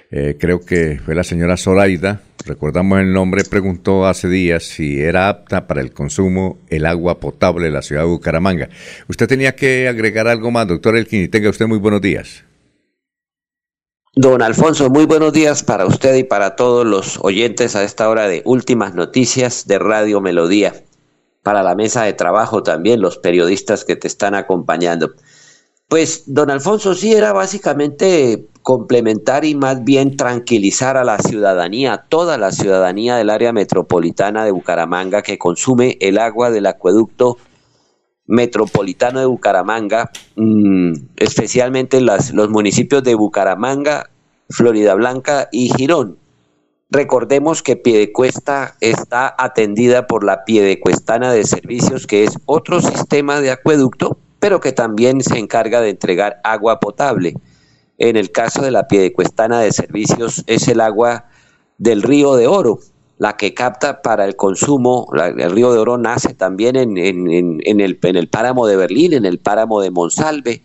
[0.10, 5.30] eh, creo que fue la señora Zoraida, recordamos el nombre, preguntó hace días si era
[5.30, 8.70] apta para el consumo el agua potable de la ciudad de Bucaramanga.
[9.08, 12.44] Usted tenía que agregar algo más, doctor Elkin, y tenga usted muy buenos días.
[14.14, 18.28] Don Alfonso, muy buenos días para usted y para todos los oyentes a esta hora
[18.28, 20.84] de últimas noticias de Radio Melodía.
[21.44, 25.14] Para la mesa de trabajo también, los periodistas que te están acompañando.
[25.88, 32.38] Pues, don Alfonso, sí era básicamente complementar y más bien tranquilizar a la ciudadanía, toda
[32.38, 37.38] la ciudadanía del área metropolitana de Bucaramanga que consume el agua del acueducto
[38.32, 44.10] metropolitano de Bucaramanga, mmm, especialmente los municipios de Bucaramanga,
[44.50, 46.18] Florida Blanca y Girón.
[46.90, 53.52] Recordemos que Piedecuesta está atendida por la Piedecuestana de Servicios, que es otro sistema de
[53.52, 57.36] acueducto pero que también se encarga de entregar agua potable.
[58.00, 61.26] En el caso de la Piedecuestana de Servicios es el agua
[61.78, 62.80] del río de Oro,
[63.22, 68.16] la que capta para el consumo, el río de Oro nace también en, el, en
[68.16, 70.64] el páramo de Berlín, en el páramo de Monsalve,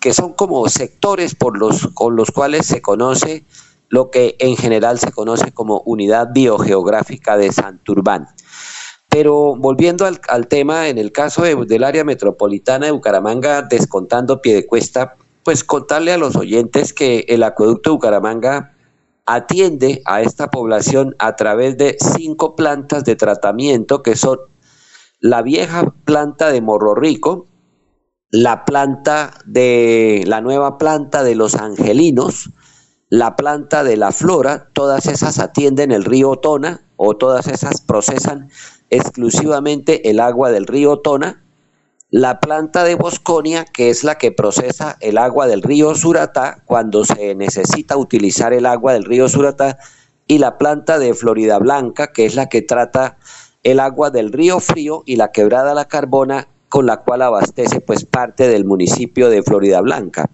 [0.00, 3.44] que son como sectores por los, con los cuales se conoce
[3.90, 8.28] lo que en general se conoce como unidad biogeográfica de Santurbán.
[9.10, 14.66] Pero volviendo al, tema, en el caso del área metropolitana de Bucaramanga, descontando pie de
[14.66, 18.75] cuesta, pues contarle a los oyentes que el acueducto de Bucaramanga
[19.26, 24.38] atiende a esta población a través de cinco plantas de tratamiento que son
[25.20, 27.46] la vieja planta de Morro Rico,
[28.30, 32.50] la planta de la nueva planta de los angelinos,
[33.08, 38.50] la planta de la flora, todas esas atienden el río Tona o todas esas procesan
[38.90, 41.45] exclusivamente el agua del río Tona,
[42.16, 47.04] la planta de Bosconia, que es la que procesa el agua del río Suratá cuando
[47.04, 49.76] se necesita utilizar el agua del río Suratá,
[50.26, 53.18] y la planta de Florida Blanca, que es la que trata
[53.64, 58.06] el agua del río Frío y la quebrada La Carbona, con la cual abastece pues
[58.06, 60.30] parte del municipio de Florida Blanca.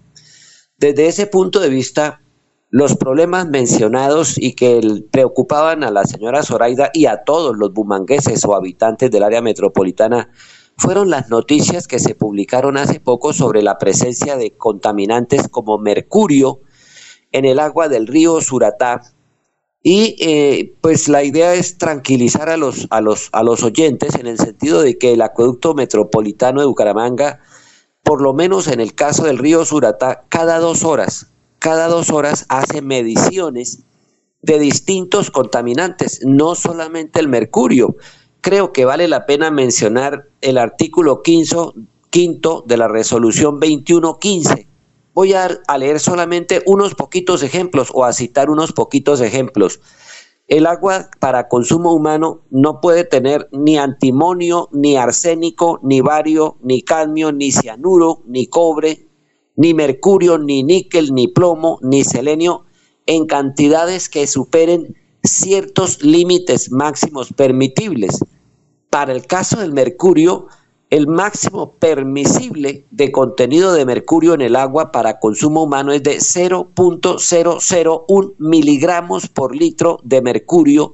[0.77, 2.21] Desde ese punto de vista,
[2.69, 8.45] los problemas mencionados y que preocupaban a la señora Zoraida y a todos los bumangueses
[8.45, 10.29] o habitantes del área metropolitana
[10.77, 16.61] fueron las noticias que se publicaron hace poco sobre la presencia de contaminantes como mercurio
[17.31, 19.01] en el agua del río Suratá.
[19.81, 24.27] Y eh, pues la idea es tranquilizar a los, a, los, a los oyentes en
[24.27, 27.41] el sentido de que el acueducto metropolitano de Bucaramanga,
[28.01, 31.33] por lo menos en el caso del río Suratá, cada dos horas
[31.63, 33.83] cada dos horas hace mediciones
[34.41, 37.95] de distintos contaminantes, no solamente el mercurio.
[38.43, 41.75] Creo que vale la pena mencionar el artículo quinto,
[42.09, 44.67] quinto de la resolución 2115.
[45.13, 49.79] Voy a, a leer solamente unos poquitos ejemplos o a citar unos poquitos ejemplos.
[50.49, 56.81] El agua para consumo humano no puede tener ni antimonio, ni arsénico, ni bario, ni
[56.81, 59.07] cadmio, ni cianuro, ni cobre,
[59.55, 62.65] ni mercurio, ni níquel, ni plomo, ni selenio
[63.05, 68.19] en cantidades que superen ciertos límites máximos permitibles.
[68.93, 70.45] Para el caso del mercurio,
[70.91, 76.17] el máximo permisible de contenido de mercurio en el agua para consumo humano es de
[76.17, 80.93] 0.001 miligramos por litro de mercurio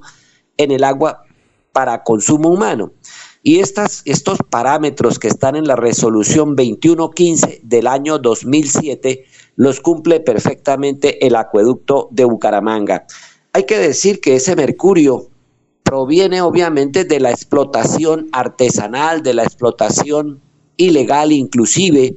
[0.56, 1.24] en el agua
[1.72, 2.94] para consumo humano.
[3.42, 10.20] Y estas, estos parámetros que están en la resolución 2115 del año 2007 los cumple
[10.20, 13.04] perfectamente el acueducto de Bucaramanga.
[13.52, 15.29] Hay que decir que ese mercurio
[15.90, 20.40] proviene obviamente de la explotación artesanal, de la explotación
[20.76, 22.14] ilegal inclusive,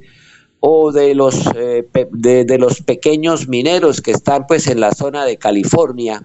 [0.60, 5.38] o de los, eh, de, los pequeños mineros que están pues en la zona de
[5.38, 6.24] California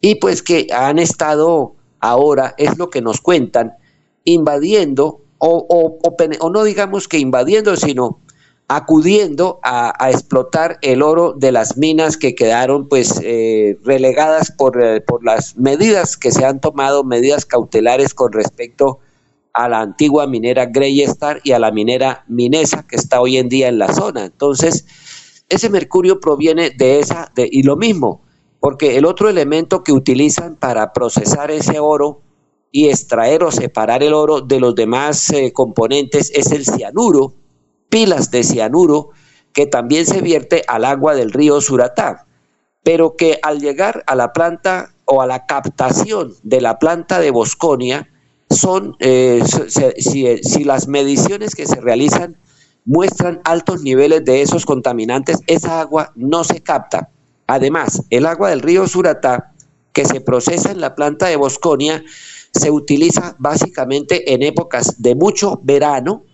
[0.00, 3.74] y pues que han estado ahora, es lo que nos cuentan,
[4.24, 8.18] invadiendo o, o, o, no digamos que invadiendo, sino
[8.68, 15.00] acudiendo a, explotar el oro de las minas que quedaron pues eh, relegadas por, eh,
[15.00, 18.98] por, las medidas que se han tomado, medidas cautelares con respecto
[19.54, 23.48] a la antigua minera Grey Star y a la minera Minesa que está hoy en
[23.48, 24.26] día en la zona.
[24.26, 24.84] Entonces,
[25.48, 28.20] ese mercurio proviene de esa, de, y lo mismo,
[28.60, 32.20] porque el otro elemento que utilizan para procesar ese oro
[32.70, 37.32] y extraer o separar el oro de los demás eh, componentes es el cianuro,
[37.88, 39.10] pilas de cianuro
[39.52, 42.26] que también se vierte al agua del río Suratá,
[42.82, 47.30] pero que al llegar a la planta o a la captación de la planta de
[47.30, 48.08] Bosconia,
[48.50, 49.42] son, eh,
[49.98, 52.36] si, si las mediciones que se realizan
[52.84, 57.10] muestran altos niveles de esos contaminantes, esa agua no se capta.
[57.46, 59.52] Además, el agua del río Suratá,
[59.92, 62.02] que se procesa en la planta de Bosconia,
[62.52, 66.24] se utiliza básicamente en épocas de mucho verano,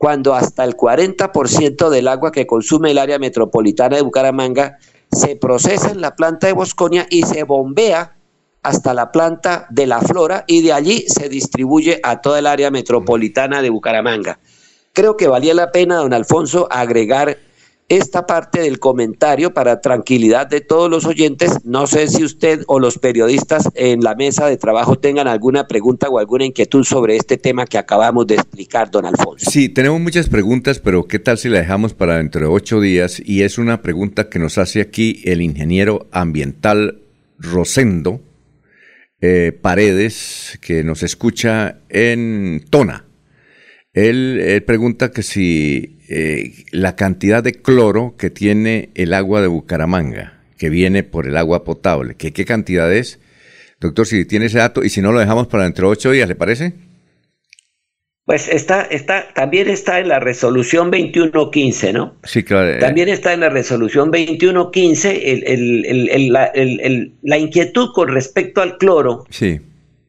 [0.00, 4.78] cuando hasta el 40% del agua que consume el área metropolitana de Bucaramanga
[5.12, 8.16] se procesa en la planta de Bosconia y se bombea
[8.62, 12.70] hasta la planta de la Flora y de allí se distribuye a toda el área
[12.70, 14.38] metropolitana de Bucaramanga.
[14.94, 17.36] Creo que valía la pena, don Alfonso, agregar
[17.90, 21.64] esta parte del comentario para tranquilidad de todos los oyentes.
[21.64, 26.08] No sé si usted o los periodistas en la mesa de trabajo tengan alguna pregunta
[26.08, 29.50] o alguna inquietud sobre este tema que acabamos de explicar, don Alfonso.
[29.50, 33.20] Sí, tenemos muchas preguntas, pero ¿qué tal si la dejamos para dentro de ocho días?
[33.24, 37.02] Y es una pregunta que nos hace aquí el ingeniero ambiental
[37.38, 38.20] Rosendo
[39.20, 43.04] eh, Paredes, que nos escucha en Tona.
[43.92, 50.40] Él, pregunta que si eh, la cantidad de cloro que tiene el agua de Bucaramanga,
[50.58, 53.20] que viene por el agua potable, que qué cantidad es.
[53.78, 56.28] Doctor, si tiene ese dato y si no lo dejamos para dentro de ocho días,
[56.28, 56.74] ¿le parece?
[58.24, 62.16] Pues está, está, también está en la resolución 2115, ¿no?
[62.24, 62.80] Sí, claro.
[62.80, 66.52] También está en la resolución 2115 el, el, el, la,
[67.22, 69.26] la, inquietud con respecto al cloro.
[69.30, 69.60] Sí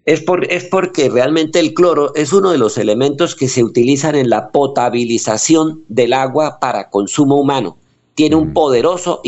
[0.06, 4.16] es, por, es porque realmente el cloro es uno de los elementos que se utilizan
[4.16, 7.78] en la potabilización del agua para consumo humano.
[8.16, 9.22] Tiene un poderoso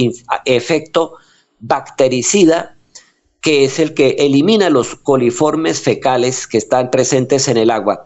[0.46, 1.14] efecto
[1.60, 2.78] bactericida
[3.40, 8.02] que es el que elimina los coliformes fecales que están presentes en el agua.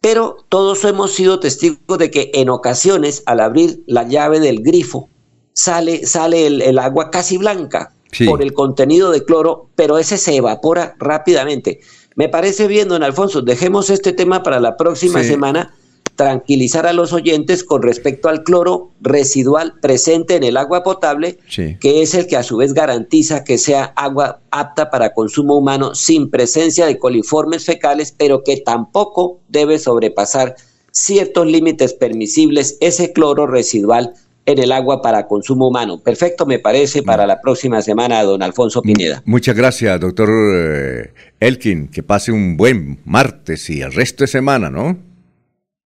[0.00, 5.08] Pero todos hemos sido testigos de que en ocasiones al abrir la llave del grifo
[5.54, 7.94] sale, sale el, el agua casi blanca
[8.26, 11.80] por el contenido de cloro, pero ese se evapora rápidamente.
[12.14, 15.74] Me parece bien, don Alfonso, dejemos este tema para la próxima semana,
[16.16, 22.02] tranquilizar a los oyentes con respecto al cloro residual presente en el agua potable, que
[22.02, 26.28] es el que a su vez garantiza que sea agua apta para consumo humano sin
[26.28, 30.56] presencia de coliformes fecales, pero que tampoco debe sobrepasar
[30.90, 34.14] ciertos límites permisibles ese cloro residual
[34.48, 36.00] en el agua para consumo humano.
[36.02, 39.22] Perfecto, me parece, para la próxima semana, don Alfonso Pineda.
[39.26, 41.88] Muchas gracias, doctor eh, Elkin.
[41.88, 44.96] Que pase un buen martes y el resto de semana, ¿no?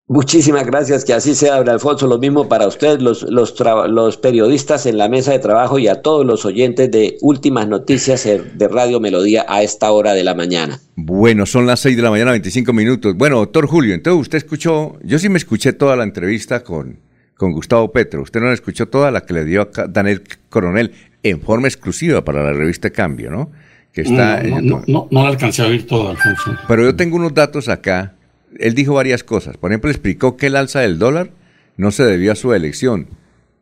[0.07, 2.07] Muchísimas gracias, que así sea, don Alfonso.
[2.07, 3.59] Lo mismo para usted, los, los,
[3.89, 8.25] los periodistas en la mesa de trabajo y a todos los oyentes de Últimas Noticias
[8.25, 10.79] de Radio Melodía a esta hora de la mañana.
[10.95, 13.17] Bueno, son las seis de la mañana, 25 minutos.
[13.17, 16.99] Bueno, doctor Julio, entonces usted escuchó, yo sí me escuché toda la entrevista con
[17.43, 18.23] con Gustavo Petro.
[18.23, 20.93] Usted no la escuchó toda la que le dio a Daniel Coronel
[21.24, 23.51] en forma exclusiva para la revista Cambio, ¿no?
[23.93, 26.56] Que está no, no, no, no, la alcancé a oír toda, Alfonso.
[26.69, 28.14] Pero yo tengo unos datos acá.
[28.60, 29.56] Él dijo varias cosas.
[29.56, 31.31] Por ejemplo, explicó que el alza del dólar
[31.77, 33.09] no se debió a su elección.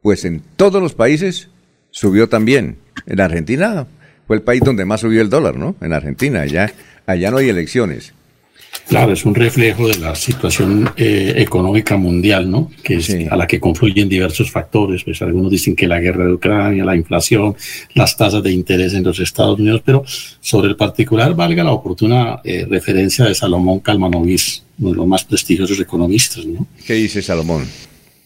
[0.03, 1.49] Pues en todos los países
[1.91, 2.77] subió también.
[3.07, 3.87] En Argentina
[4.27, 5.75] fue el país donde más subió el dólar, ¿no?
[5.81, 6.71] En Argentina, allá,
[7.07, 8.13] allá no hay elecciones.
[8.91, 12.73] Claro, es un reflejo de la situación eh, económica mundial, ¿no?
[12.83, 15.05] Que es a la que confluyen diversos factores.
[15.05, 17.55] Pues algunos dicen que la guerra de Ucrania, la inflación,
[17.95, 20.03] las tasas de interés en los Estados Unidos, pero
[20.41, 25.23] sobre el particular valga la oportuna eh, referencia de Salomón Kalmanovich, uno de los más
[25.23, 26.67] prestigiosos economistas, ¿no?
[26.85, 27.69] ¿Qué dice Salomón?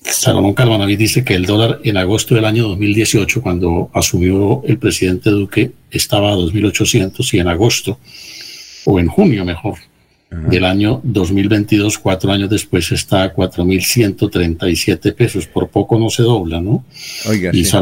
[0.01, 5.29] Salomón Kalmanovich dice que el dólar en agosto del año 2018, cuando asumió el presidente
[5.29, 7.99] Duque, estaba a 2.800 y en agosto,
[8.87, 9.75] o en junio mejor,
[10.31, 15.47] del año 2022, cuatro años después, está a 4.137 pesos.
[15.47, 16.85] Por poco no se dobla, ¿no?
[17.29, 17.77] Oiga, y, sí.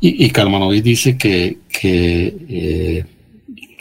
[0.00, 3.04] y, y Kalmanovic dice que, que eh,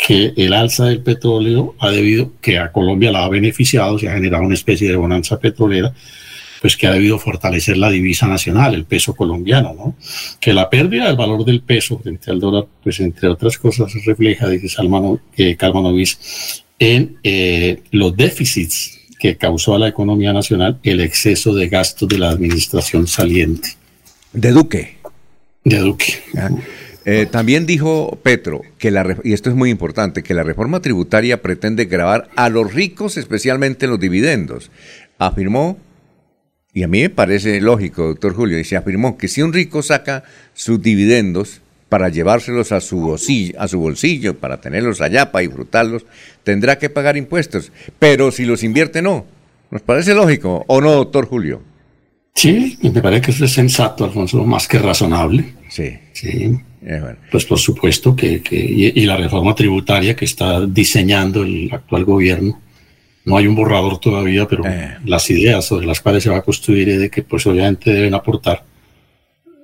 [0.05, 4.13] que el alza del petróleo ha debido, que a Colombia la ha beneficiado, se ha
[4.13, 5.93] generado una especie de bonanza petrolera,
[6.59, 9.95] pues que ha debido fortalecer la divisa nacional, el peso colombiano, ¿no?
[10.39, 14.47] Que la pérdida del valor del peso frente al dólar, pues entre otras cosas refleja,
[14.47, 20.99] dice Salmano, que Calmanovis, en eh, los déficits que causó a la economía nacional el
[20.99, 23.77] exceso de gastos de la administración saliente.
[24.33, 24.97] De Duque.
[25.63, 26.15] De Duque.
[27.05, 31.43] Eh, también dijo Petro que la y esto es muy importante que la reforma tributaria
[31.43, 34.71] pretende grabar a los ricos especialmente en los dividendos.
[35.19, 35.77] Afirmó
[36.73, 39.83] y a mí me parece lógico, doctor Julio, y se afirmó que si un rico
[39.83, 40.23] saca
[40.55, 41.60] sus dividendos
[41.91, 46.05] para llevárselos a su bolsillo, a su bolsillo para tenerlos allá, para disfrutarlos,
[46.41, 47.73] tendrá que pagar impuestos.
[47.99, 49.25] Pero si los invierte, no.
[49.71, 51.61] ¿Nos parece lógico o no, doctor Julio?
[52.33, 55.53] Sí, me parece que eso es sensato, Alfonso, más que razonable.
[55.67, 55.89] Sí.
[56.13, 56.57] Sí.
[56.81, 62.05] Eh, pues por supuesto que, que y, la reforma tributaria que está diseñando el actual
[62.05, 62.57] gobierno,
[63.25, 64.95] no hay un borrador todavía, pero Eh.
[65.03, 68.13] las ideas sobre las cuales se va a construir es de que pues obviamente deben
[68.13, 68.63] aportar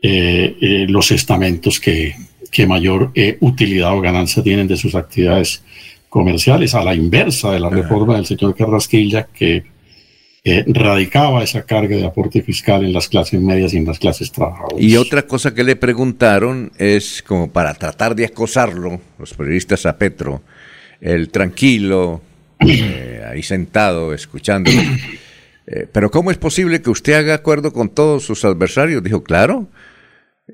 [0.09, 2.15] eh, eh, los estamentos que,
[2.49, 5.61] que mayor eh, utilidad o ganancia tienen de sus actividades
[6.07, 9.65] comerciales, a la inversa de la reforma del señor Carrasquilla que
[10.45, 14.31] eh, radicaba esa carga de aporte fiscal en las clases medias y en las clases
[14.31, 14.79] trabajadoras.
[14.79, 19.97] Y otra cosa que le preguntaron es como para tratar de acosarlo, los periodistas a
[19.97, 20.41] Petro,
[21.01, 22.21] el tranquilo,
[22.65, 24.81] eh, ahí sentado, escuchándolo.
[25.69, 29.03] Eh, Pero ¿cómo es posible que usted haga acuerdo con todos sus adversarios?
[29.03, 29.67] Dijo, claro.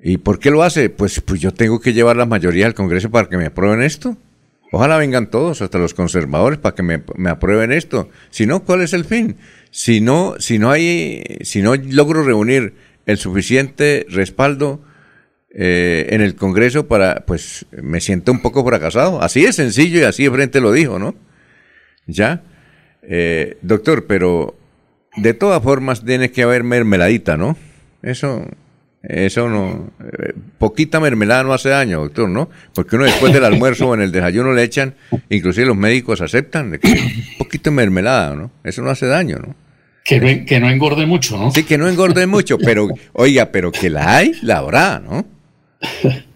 [0.01, 0.89] ¿Y por qué lo hace?
[0.89, 4.17] Pues, pues yo tengo que llevar la mayoría al Congreso para que me aprueben esto.
[4.71, 8.09] Ojalá vengan todos, hasta los conservadores, para que me, me aprueben esto.
[8.31, 9.37] Si no, ¿cuál es el fin?
[9.69, 12.73] Si no, si no hay, si no logro reunir
[13.05, 14.81] el suficiente respaldo
[15.55, 19.21] eh, en el Congreso para, pues me siento un poco fracasado.
[19.21, 21.13] Así es sencillo y así de frente lo dijo, ¿no?
[22.07, 22.41] Ya.
[23.03, 24.57] Eh, doctor, pero
[25.15, 27.55] de todas formas tiene que haber mermeladita, ¿no?
[28.01, 28.47] Eso,
[29.03, 29.91] eso no.
[29.99, 32.49] eh, poquita mermelada no hace daño, doctor, ¿no?
[32.73, 34.95] Porque uno después del almuerzo o en el desayuno le echan,
[35.29, 36.89] inclusive los médicos aceptan de que
[37.37, 38.51] poquito de mermelada, ¿no?
[38.63, 39.55] Eso no hace daño, ¿no?
[40.05, 41.51] Que no, que no engorde mucho, ¿no?
[41.51, 45.25] Sí, que no engorde mucho, pero, oiga, pero que la hay, la habrá, ¿no?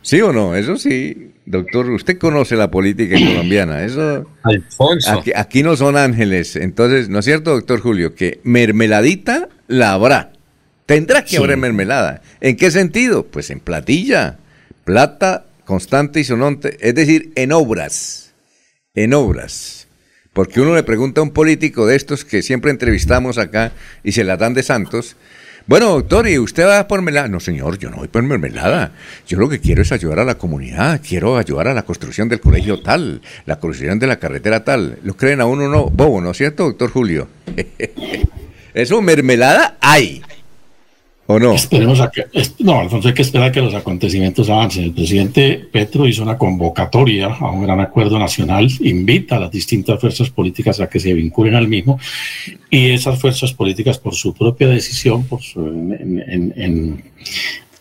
[0.01, 0.55] ¿Sí o no?
[0.55, 4.29] Eso sí, doctor, usted conoce la política colombiana, eso...
[4.43, 5.19] Alfonso.
[5.19, 8.13] Aquí, aquí no son ángeles, entonces, ¿no es cierto, doctor Julio?
[8.13, 10.31] Que mermeladita la habrá.
[10.87, 11.37] Tendrá que Sí.
[11.37, 12.21] haber mermelada.
[12.41, 13.25] ¿En qué sentido?
[13.27, 14.39] Pues en platilla,
[14.83, 18.33] plata constante y sonante, es decir, en obras,
[18.95, 19.87] en obras.
[20.33, 23.73] Porque uno le pregunta a un político de estos que siempre entrevistamos acá
[24.03, 25.17] y se la dan de santos,
[25.65, 27.27] bueno, doctor, ¿y usted va por mermelada?
[27.27, 28.93] No, señor, yo no voy por mermelada.
[29.27, 32.39] Yo lo que quiero es ayudar a la comunidad, quiero ayudar a la construcción del
[32.39, 34.99] colegio tal, la construcción de la carretera tal.
[35.03, 37.27] Lo creen a uno no, bobo, ¿no es cierto, doctor Julio?
[38.73, 40.21] Eso, mermelada hay.
[41.29, 41.53] ¿O no?
[41.53, 42.25] Esperemos a que,
[42.59, 44.85] no, Alfonso, hay que esperar a que los acontecimientos avancen.
[44.85, 49.99] El presidente Petro hizo una convocatoria a un gran acuerdo nacional, invita a las distintas
[49.99, 51.99] fuerzas políticas a que se vinculen al mismo,
[52.69, 55.41] y esas fuerzas políticas, por su propia decisión, por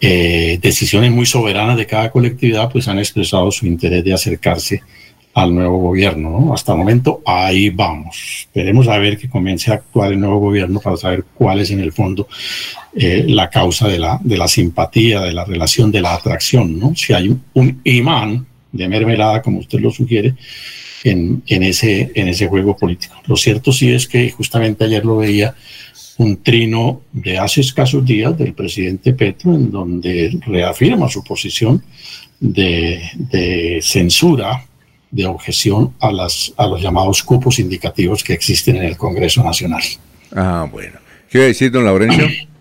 [0.01, 4.83] eh, decisiones muy soberanas de cada colectividad, pues han expresado su interés de acercarse
[5.37, 6.31] al nuevo gobierno.
[6.31, 6.55] ¿no?
[6.55, 8.17] Hasta el momento, ahí vamos.
[8.47, 11.81] Esperemos a ver que comience a actuar el nuevo gobierno para saber cuál es en
[11.81, 12.27] el fondo
[12.95, 16.81] eh, la causa de la, de la simpatía, de la relación, de la atracción.
[16.81, 16.95] ¿no?
[16.97, 20.35] Si hay un, imán de mermelada, como usted lo sugiere,
[21.05, 23.17] en, en, ese, en ese juego político.
[23.27, 25.55] Lo cierto sí es que justamente ayer lo veía
[26.17, 31.85] un trino de hace escasos días del presidente Petro, en donde reafirma su posición
[32.41, 34.67] de censura,
[35.11, 39.83] de objeción a, las, a los llamados cupos indicativos que existen en el Congreso Nacional.
[40.35, 40.99] Ah, bueno.
[41.31, 42.27] ¿Qué iba a decir, don Laurencio?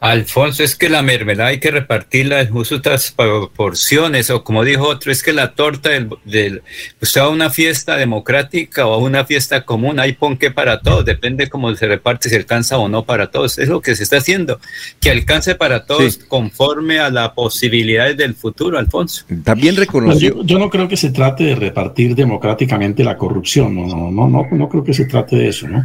[0.00, 3.14] Alfonso, es que la mermelada hay que repartirla en justas
[3.56, 6.62] porciones, o como dijo otro, es que la torta del, del
[7.00, 11.06] usted va a una fiesta democrática o a una fiesta común, hay ponque para todos,
[11.06, 13.58] depende cómo se reparte, si alcanza o no para todos.
[13.58, 14.60] Es lo que se está haciendo,
[15.00, 19.24] que alcance para todos conforme a las posibilidades del futuro, Alfonso.
[19.42, 20.36] También reconoció.
[20.36, 24.28] Yo, yo no creo que se trate de repartir democráticamente la corrupción, no, no, no,
[24.28, 25.84] no, no creo que se trate de eso, ¿no?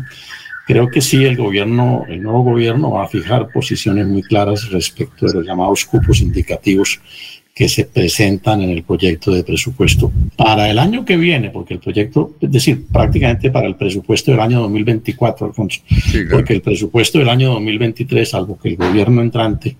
[0.69, 5.25] Creo que sí, el gobierno, el nuevo gobierno va a fijar posiciones muy claras respecto
[5.25, 7.01] de los llamados cupos indicativos
[7.55, 11.79] que se presentan en el proyecto de presupuesto para el año que viene, porque el
[11.79, 15.81] proyecto, es decir, prácticamente para el presupuesto del año 2024, Alfonso,
[16.29, 19.75] porque el presupuesto del año 2023, salvo que el gobierno entrante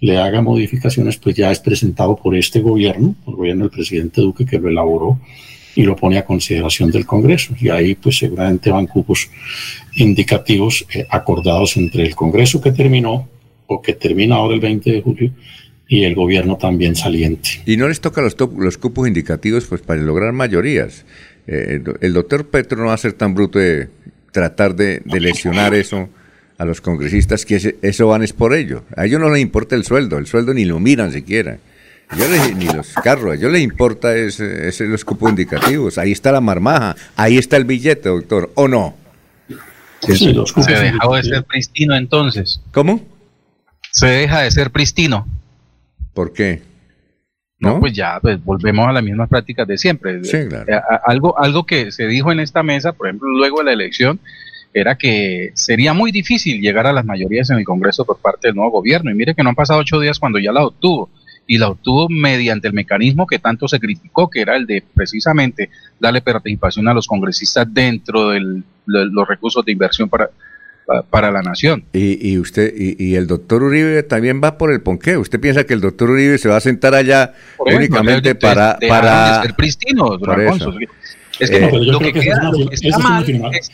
[0.00, 4.20] le haga modificaciones, pues ya es presentado por este gobierno, por el gobierno del presidente
[4.20, 5.18] Duque que lo elaboró
[5.74, 7.54] y lo pone a consideración del Congreso.
[7.60, 9.28] Y ahí pues seguramente van cupos
[9.96, 13.28] indicativos eh, acordados entre el Congreso que terminó
[13.66, 15.30] o que termina ahora el 20 de julio
[15.88, 17.62] y el gobierno también saliente.
[17.66, 21.04] Y no les toca los, los cupos indicativos pues para lograr mayorías.
[21.46, 23.88] Eh, el doctor Petro no va a ser tan bruto de
[24.32, 26.08] tratar de, lesionar eso
[26.58, 28.84] a los congresistas que eso van es por ello.
[28.96, 31.58] A ellos no les importa el sueldo, el sueldo ni lo miran siquiera.
[32.16, 34.40] Yo ni los carros, a ellos les importa es,
[34.80, 35.98] los cupos indicativos.
[35.98, 38.96] Ahí está la marmaja, ahí está el billete, doctor, ¿o no?
[40.00, 42.60] se dejó de ser pristino entonces.
[42.72, 43.00] ¿Cómo?
[43.90, 45.26] Se deja de ser pristino.
[46.12, 46.62] ¿Por qué?
[47.58, 47.80] ¿No?
[47.80, 50.22] pues ya pues volvemos a las mismas prácticas de siempre.
[50.24, 50.70] Sí, claro.
[50.70, 54.20] Eh, algo, algo que se dijo en esta mesa, por ejemplo, luego de la elección,
[54.74, 58.56] era que sería muy difícil llegar a las mayorías en el Congreso por parte del
[58.56, 59.10] nuevo gobierno.
[59.10, 61.08] Y mire que no han pasado ocho días cuando ya la obtuvo.
[61.46, 65.70] Y la obtuvo mediante el mecanismo que tanto se criticó, que era el de precisamente
[66.00, 70.30] darle participación a los congresistas dentro de los recursos de inversión para,
[71.10, 71.84] para la nación.
[71.92, 75.16] Y, usted y, el doctor Uribe también va por el ponqué.
[75.16, 79.54] ¿Usted piensa que el doctor Uribe se va a sentar allá únicamente para para ser
[79.54, 80.18] pristino,
[81.40, 83.24] Es que eh, lo que, queda, está mal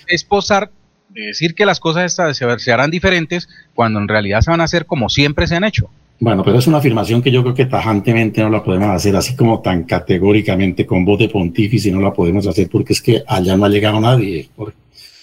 [0.07, 0.71] es, posar
[1.09, 5.09] decir que las cosas se, harán diferentes cuando en realidad se van a hacer como
[5.09, 5.91] siempre se han hecho.
[6.21, 9.35] Bueno, pero es una afirmación que yo creo que tajantemente no la podemos hacer así
[9.35, 13.57] como tan categóricamente con voz de pontífice, no la podemos hacer porque es que allá
[13.57, 14.51] no ha llegado nadie.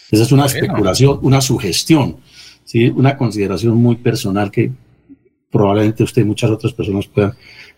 [0.10, 2.18] Esa es una especulación, una sugestión,
[2.64, 2.88] ¿sí?
[2.88, 4.72] una consideración muy personal que
[5.52, 7.34] probablemente usted y muchas otras personas puedan,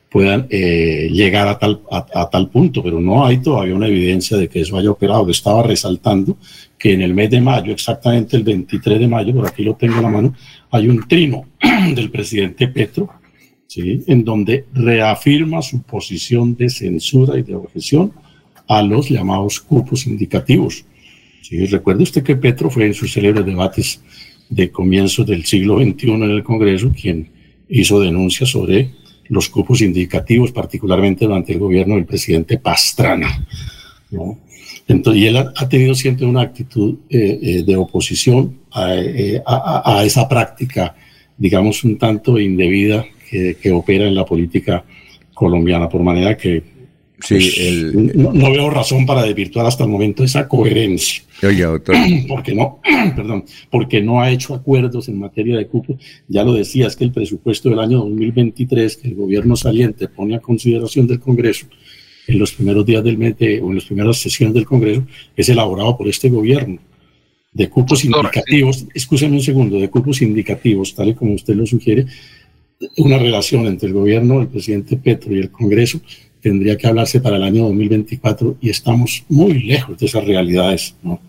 [0.10, 4.48] puedan eh, llegar a tal, a, tal punto, pero no hay todavía una evidencia de
[4.48, 5.30] que eso haya operado.
[5.30, 6.38] Estaba resaltando
[6.77, 9.98] que en el mes de mayo, exactamente el 23 de mayo, por aquí lo tengo
[9.98, 10.34] en la mano,
[10.72, 11.45] hay un trino
[11.95, 13.10] del presidente Petro,
[13.68, 14.03] ¿sí?
[14.07, 18.11] en donde reafirma su posición de censura y de objeción
[18.68, 20.86] a los llamados cupos indicativos
[21.49, 24.02] Sí, recuerde usted que Petro fue en sus célebres debates
[24.49, 27.27] de comienzos del siglo XXI en el Congreso quien
[27.68, 28.91] hizo denuncias sobre
[29.30, 33.45] los cupos indicativos, particularmente durante el gobierno del presidente Pastrana.
[34.88, 40.27] Entonces, y él ha, tenido siempre una actitud eh, eh, de oposición eh, a, esa
[40.27, 40.95] práctica,
[41.38, 44.84] digamos, un tanto indebida que, que opera en la política
[45.34, 46.78] colombiana, por manera que
[47.21, 51.23] Sí, no, veo razón para desvirtuar hasta el momento esa coherencia.
[52.27, 52.79] Porque no,
[53.15, 55.97] perdón, porque no ha hecho acuerdos en materia de cupo.
[56.27, 60.35] Ya lo decía, es que el presupuesto del año 2023 que el gobierno saliente pone
[60.35, 61.67] a consideración del Congreso
[62.27, 65.03] en los primeros días del mes o en las primeras sesiones del Congreso
[65.35, 66.79] es elaborado por este gobierno
[67.51, 72.05] de cupos indicativos, escúcheme un segundo, de cupos indicativos, tal y como usted lo sugiere,
[72.97, 75.99] una relación entre el gobierno, el presidente Petro y el Congreso
[76.41, 80.95] tendría que hablarse para el año 2024 y estamos muy lejos de esas realidades.
[81.03, 81.21] ¿no?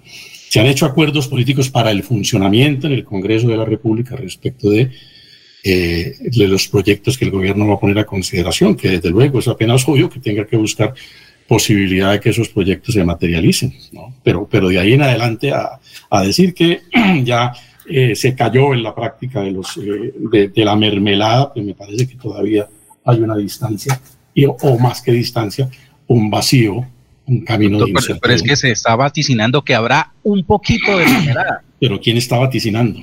[0.49, 4.71] Se han hecho acuerdos políticos para el funcionamiento en el Congreso de la República respecto
[4.71, 4.91] de,
[5.65, 9.39] eh, de los proyectos que el gobierno va a poner a consideración, que desde luego
[9.39, 10.95] es apenas obvio que tenga que buscar
[11.47, 13.75] posibilidad de que esos proyectos se materialicen.
[13.93, 14.15] ¿no?
[14.23, 16.81] Pero, pero de ahí en adelante a, a decir que
[17.25, 17.53] ya
[17.93, 20.15] eh, se cayó en la práctica de, los, eh,
[20.55, 22.69] de, la mermelada, pues me parece que todavía
[23.05, 24.01] hay una distancia
[24.37, 25.69] o más que distancia,
[26.07, 26.87] un vacío,
[27.27, 31.07] un camino de pero, pero, es que se está vaticinando que habrá un poquito de
[31.07, 31.63] mermelada.
[31.81, 33.01] Pero ¿quién está vaticinando?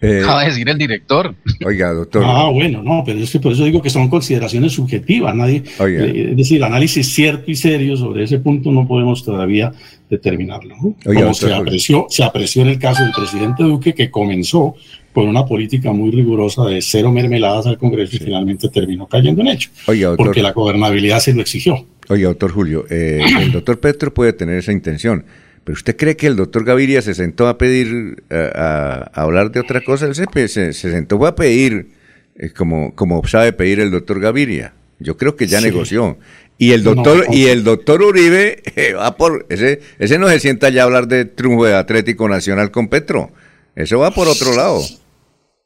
[0.00, 1.34] Eh, Acaba de decir el director.
[1.64, 2.22] Oiga, doctor.
[2.24, 5.34] Ah, bueno, no, pero es que por eso digo que son consideraciones subjetivas.
[5.34, 9.72] Nadie, eh, es decir, análisis cierto y serio sobre ese punto no podemos todavía
[10.08, 10.76] determinarlo.
[11.04, 14.76] Como se apreció, se apreció en el caso del presidente Duque, que comenzó
[15.18, 19.48] con una política muy rigurosa de cero mermeladas al Congreso y finalmente terminó cayendo en
[19.48, 19.68] hecho.
[20.16, 21.84] porque la gobernabilidad se lo exigió.
[22.08, 25.24] Oiga, doctor Julio, eh, el doctor Petro puede tener esa intención,
[25.64, 29.80] pero ¿usted cree que el doctor Gaviria se sentó a pedir, a, hablar de otra
[29.80, 30.06] cosa?
[30.06, 31.88] Él se, se, sentó a pedir,
[32.36, 34.72] eh, como, como sabe pedir el doctor Gaviria.
[35.00, 36.16] Yo creo que ya negoció.
[36.58, 40.68] Y el doctor, y el doctor Uribe eh, va por, ese, ese no se sienta
[40.68, 43.32] ya a hablar de triunfo de Atlético Nacional con Petro.
[43.74, 44.80] Eso va por otro lado.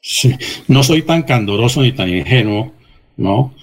[0.05, 0.35] Sí,
[0.66, 2.73] no soy tan candoroso ni tan ingenuo,
[3.16, 3.55] ¿no?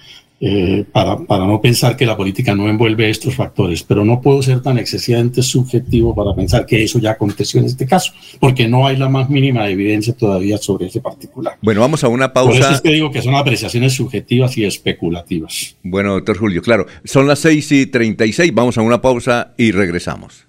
[0.42, 4.42] Eh, para, para, no pensar que la política no envuelve estos factores, pero no puedo
[4.42, 8.88] ser tan excesivamente subjetivo para pensar que eso ya aconteció en este caso, porque no
[8.88, 11.58] hay la más mínima evidencia todavía sobre ese particular.
[11.62, 12.52] Bueno, vamos a una pausa.
[12.52, 15.76] Por eso es que digo que son apreciaciones subjetivas y especulativas.
[15.84, 20.49] Bueno, doctor Julio, claro, son las 6 y 36, vamos a una pausa y regresamos.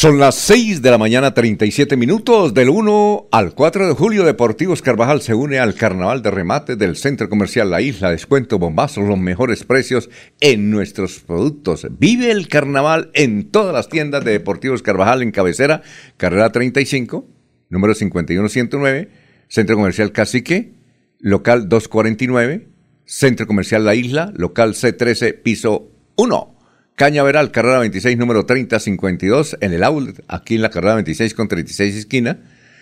[0.03, 2.55] Son las 6 de la mañana, 37 minutos.
[2.55, 6.97] Del 1 al 4 de julio, Deportivos Carvajal se une al carnaval de remate del
[6.97, 8.11] Centro Comercial La Isla.
[8.11, 10.11] Descuento bombazos, los mejores precios
[10.41, 11.87] en nuestros productos.
[12.01, 15.83] Vive el carnaval en todas las tiendas de Deportivos Carvajal en cabecera,
[16.17, 17.25] carrera 35,
[17.69, 19.09] número 51109,
[19.47, 20.73] Centro Comercial Cacique,
[21.21, 22.67] local 249,
[23.05, 26.62] Centro Comercial La Isla, local C13, piso 1.
[26.97, 31.97] Cañaveral, carrera 26, número 3052, en el outlet, aquí en la carrera 26 con 36
[31.97, 32.39] esquina.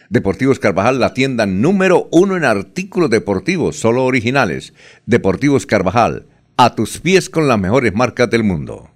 [0.08, 4.74] Deportivos Carvajal, la tienda número uno en artículos deportivos, solo originales.
[5.06, 6.26] Deportivos Carvajal,
[6.56, 8.90] a tus pies con las mejores marcas del mundo.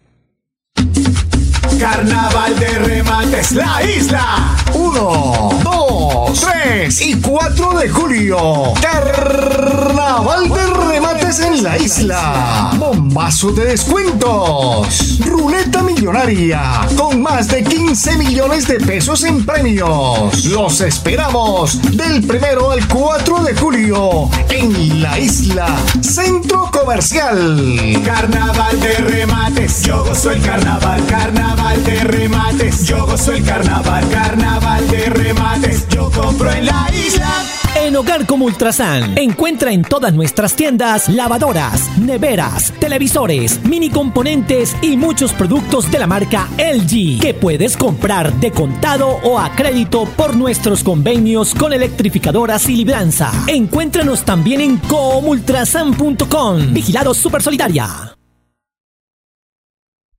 [1.79, 4.57] Carnaval de remates La Isla.
[4.75, 8.75] 1, 2, 3 y 4 de julio.
[8.83, 10.94] Carnaval de remates
[11.41, 12.71] en la isla.
[12.79, 15.19] Bombazo de descuentos.
[15.21, 20.45] Ruleta millonaria con más de 15 millones de pesos en premios.
[20.45, 25.67] Los esperamos del primero al 4 de julio en la isla
[26.01, 28.01] Centro Comercial.
[28.05, 29.83] Carnaval de remates.
[29.83, 32.85] Yo gozo el carnaval, carnaval de remates.
[32.85, 35.89] Yo gozo el carnaval, carnaval de remates.
[35.89, 37.64] Yo compro en la isla.
[37.77, 44.97] En Hogar como Ultrasan, encuentra en todas nuestras tiendas lavadoras, neveras, televisores, mini componentes y
[44.97, 50.37] muchos productos de la marca LG que puedes comprar de contado o a crédito por
[50.37, 53.33] nuestros convenios con electrificadoras y libranza.
[53.49, 56.73] Encuéntranos también en comultrasan.com.
[56.73, 58.15] Vigilado Super Solidaria.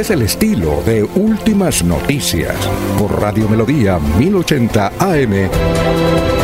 [0.00, 2.56] Es el estilo de Últimas Noticias
[2.98, 6.39] por Radio Melodía 1080 AM.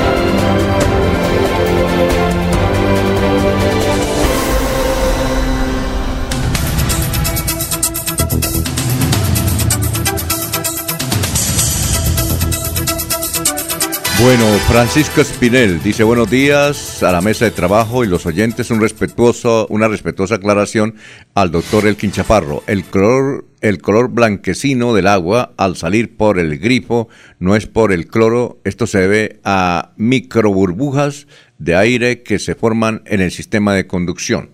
[14.19, 18.81] Bueno, Francisco Espinel dice buenos días a la mesa de trabajo y los oyentes, un
[18.81, 20.95] respetuoso, una respetuosa aclaración
[21.35, 22.63] al doctor Elkin Chaparro.
[22.67, 27.93] El color, el color blanquecino del agua al salir por el grifo no es por
[27.93, 31.27] el cloro, esto se debe a microburbujas
[31.59, 34.51] de aire que se forman en el sistema de conducción.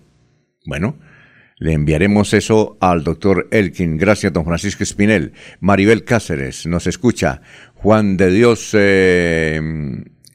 [0.65, 0.97] Bueno,
[1.63, 3.97] le enviaremos eso al doctor Elkin.
[3.97, 5.31] Gracias, don Francisco Espinel.
[5.61, 7.41] Maribel Cáceres nos escucha.
[7.83, 9.61] Juan de Dios eh,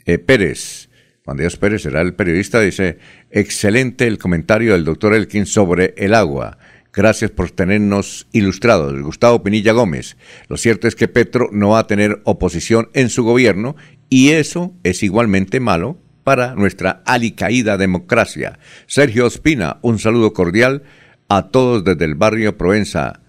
[0.05, 0.91] eh, Pérez.
[1.25, 2.61] Juan de Dios Pérez será el periodista.
[2.61, 2.99] Dice,
[3.31, 6.59] excelente el comentario del doctor Elkin sobre el agua.
[6.93, 9.01] Gracias por tenernos ilustrados.
[9.01, 10.19] Gustavo Pinilla Gómez.
[10.49, 13.77] Lo cierto es que Petro no va a tener oposición en su gobierno
[14.11, 18.59] y eso es igualmente malo para nuestra alicaída democracia.
[18.87, 20.83] Sergio Ospina, un saludo cordial
[21.31, 23.23] a todos desde el barrio Provenza.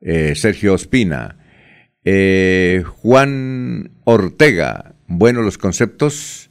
[0.00, 1.38] Eh, Sergio Ospina.
[2.04, 6.50] Eh, Juan Ortega, buenos los conceptos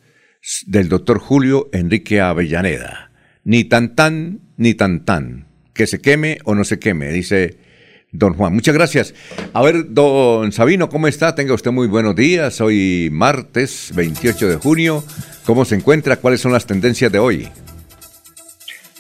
[0.66, 3.12] del doctor Julio Enrique Avellaneda.
[3.44, 5.46] Ni tan tan, ni tan tan.
[5.74, 7.58] Que se queme o no se queme, dice
[8.12, 8.54] don Juan.
[8.54, 9.14] Muchas gracias.
[9.54, 11.36] A ver, don Sabino, ¿cómo está?
[11.36, 12.60] Tenga usted muy buenos días.
[12.60, 15.04] Hoy martes 28 de junio.
[15.46, 16.18] ¿Cómo se encuentra?
[16.18, 17.50] ¿Cuáles son las tendencias de hoy?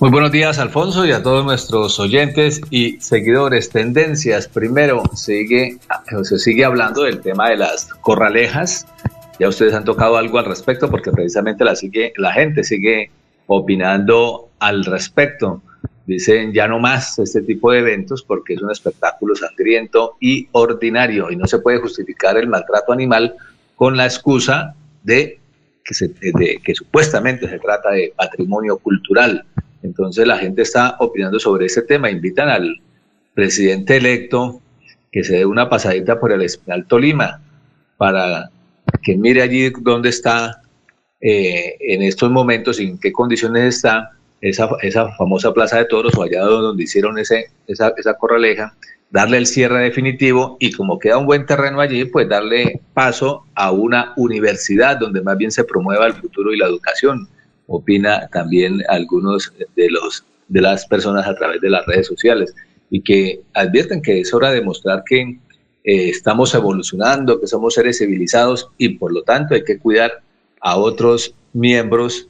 [0.04, 3.70] Muy buenos días, Alfonso, y a todos nuestros oyentes y seguidores.
[3.70, 4.50] Tendencias.
[4.50, 5.78] Primero, sigue,
[6.24, 8.86] se sigue hablando del tema de las corralejas.
[9.40, 13.12] Ya ustedes han tocado algo al respecto porque precisamente la, sigue, la gente sigue
[13.48, 15.62] opinando al respecto.
[16.06, 21.32] dicen ya no más este tipo de eventos porque es un espectáculo sangriento y ordinario
[21.32, 23.36] y no se puede justificar el maltrato animal
[23.78, 25.40] con la excusa de
[25.86, 29.46] que, se, de que supuestamente se trata de patrimonio cultural.
[29.84, 32.82] Entonces la gente está opinando sobre ese tema, invitan al
[33.34, 34.62] presidente electo
[35.12, 37.42] que se dé una pasadita por el Espinal Tolima
[37.98, 38.50] para
[39.02, 40.62] que mire allí dónde está
[41.22, 44.12] eh, en estos momentos y en qué condiciones está
[44.42, 48.76] esa, esa, famosa plaza de toros o allá donde hicieron ese, esa, esa corraleja,
[49.10, 53.72] darle el cierre definitivo y como queda un buen terreno allí, pues darle paso a
[53.72, 57.30] una universidad donde más bien se promueva el futuro y la educación.
[57.68, 62.54] Opina también algunos de los de las personas a través de las redes sociales
[62.90, 65.40] y que advierten que es hora de mostrar que eh,
[65.84, 70.22] estamos evolucionando, que somos seres civilizados y por lo tanto hay que cuidar
[70.62, 72.30] a otros miembros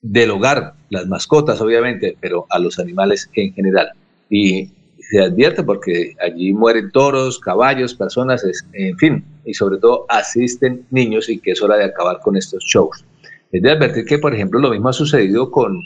[0.00, 3.92] del hogar, las mascotas obviamente, pero a los animales en general.
[4.30, 4.70] Y
[5.10, 11.28] se advierte porque allí mueren toros, caballos, personas, en fin, y sobre todo asisten niños
[11.28, 13.04] y que es hora de acabar con estos shows.
[13.50, 15.80] Es de advertir que, por ejemplo, lo mismo ha sucedido con,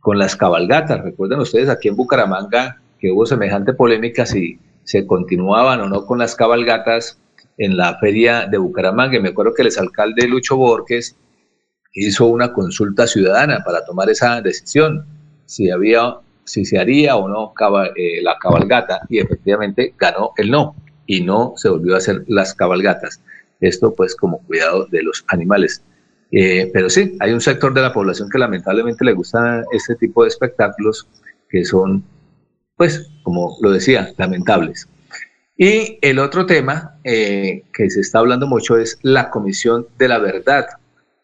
[0.00, 1.02] con las cabalgatas.
[1.02, 6.18] Recuerden ustedes aquí en Bucaramanga que hubo semejante polémica si se continuaban o no con
[6.18, 7.20] las cabalgatas
[7.58, 9.20] en la feria de Bucaramanga.
[9.20, 11.16] me acuerdo que el exalcalde Lucho Borges
[11.92, 15.04] hizo una consulta ciudadana para tomar esa decisión,
[15.46, 17.52] si había, si se haría o no
[17.96, 20.74] eh, la cabalgata, y efectivamente ganó el no,
[21.06, 23.20] y no se volvió a hacer las cabalgatas.
[23.60, 25.82] Esto pues como cuidado de los animales.
[26.30, 30.22] Eh, pero sí, hay un sector de la población que lamentablemente le gusta este tipo
[30.22, 31.08] de espectáculos
[31.48, 32.04] que son,
[32.76, 34.88] pues, como lo decía, lamentables.
[35.56, 40.18] Y el otro tema eh, que se está hablando mucho es la Comisión de la
[40.18, 40.66] Verdad,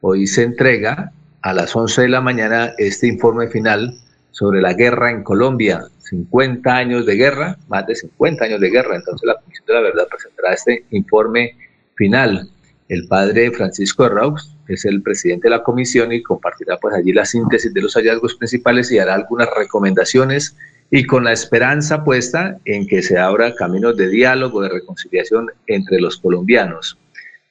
[0.07, 3.99] Hoy se entrega a las 11 de la mañana este informe final
[4.33, 5.81] sobre la guerra en Colombia.
[6.11, 8.97] 50 años de guerra, más de 50 años de guerra.
[8.97, 11.57] Entonces la Comisión de la Verdad presentará este informe
[11.95, 12.51] final.
[12.91, 17.24] El padre Francisco Raux es el presidente de la comisión y compartirá pues allí la
[17.24, 20.57] síntesis de los hallazgos principales y hará algunas recomendaciones
[20.91, 26.01] y con la esperanza puesta en que se abra caminos de diálogo, de reconciliación entre
[26.01, 26.99] los colombianos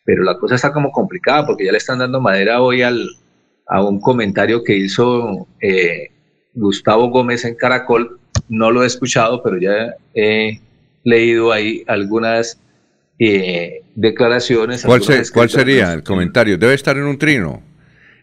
[0.05, 3.07] pero la cosa está como complicada porque ya le están dando madera hoy al,
[3.67, 6.09] a un comentario que hizo eh,
[6.53, 8.19] Gustavo Gómez en Caracol.
[8.49, 10.59] No lo he escuchado, pero ya he
[11.03, 12.59] leído ahí algunas
[13.19, 14.83] eh, declaraciones.
[14.83, 15.01] ¿Cuál,
[15.33, 16.57] ¿Cuál sería el comentario?
[16.57, 17.61] Debe estar en un trino.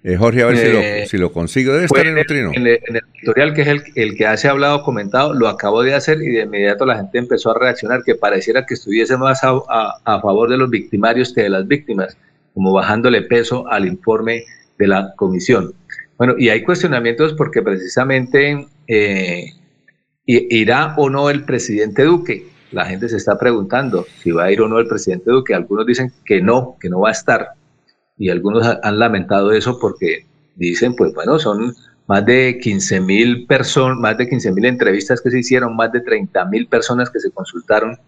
[0.02, 1.74] Eh, Jorge, a ver si, lo, eh, si, lo, consigo.
[1.74, 2.50] Debe estar en el trino.
[2.54, 2.80] En el,
[3.18, 6.42] editorial, que es el, el que hace hablado, comentado, lo acabo de hacer y de
[6.42, 9.60] inmediato la gente empezó a reaccionar que pareciera que estuviese más a,
[10.04, 12.16] a, favor de los victimarios que de las víctimas,
[12.54, 14.44] como bajándole peso al informe
[14.78, 15.74] de la comisión.
[16.16, 19.52] Bueno, y hay cuestionamientos porque precisamente eh,
[20.24, 22.46] irá o no el presidente Duque.
[22.72, 25.54] La gente se está preguntando si va a ir o no el presidente Duque.
[25.54, 27.48] Algunos dicen que no, que no va a estar
[28.16, 31.74] y algunos han lamentado eso porque dicen, pues bueno, son
[32.06, 36.00] más de 15 mil personas, más de 15 mil entrevistas que se hicieron, más de
[36.00, 37.98] 30 mil personas que se consultaron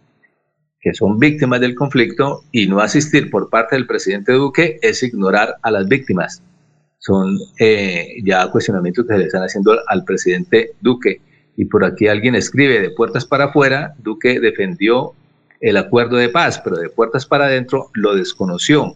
[0.83, 5.57] que son víctimas del conflicto y no asistir por parte del presidente Duque es ignorar
[5.63, 6.43] a las víctimas.
[6.99, 11.21] Son eh, ya cuestionamientos que se le están haciendo al presidente Duque.
[11.57, 15.15] Y por aquí alguien escribe, de puertas para afuera, Duque defendió
[15.61, 18.95] el acuerdo de paz, pero de puertas para adentro lo desconoció.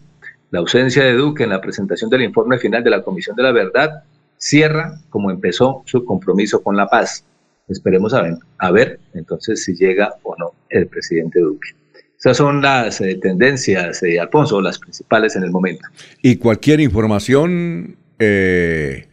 [0.51, 3.51] La ausencia de Duque en la presentación del informe final de la Comisión de la
[3.51, 4.03] Verdad
[4.37, 7.23] cierra como empezó su compromiso con la paz.
[7.67, 11.69] Esperemos a ver, a ver entonces si llega o no el presidente Duque.
[12.17, 15.87] Esas son las eh, tendencias, eh, Alfonso, las principales en el momento.
[16.21, 19.06] Y cualquier información eh,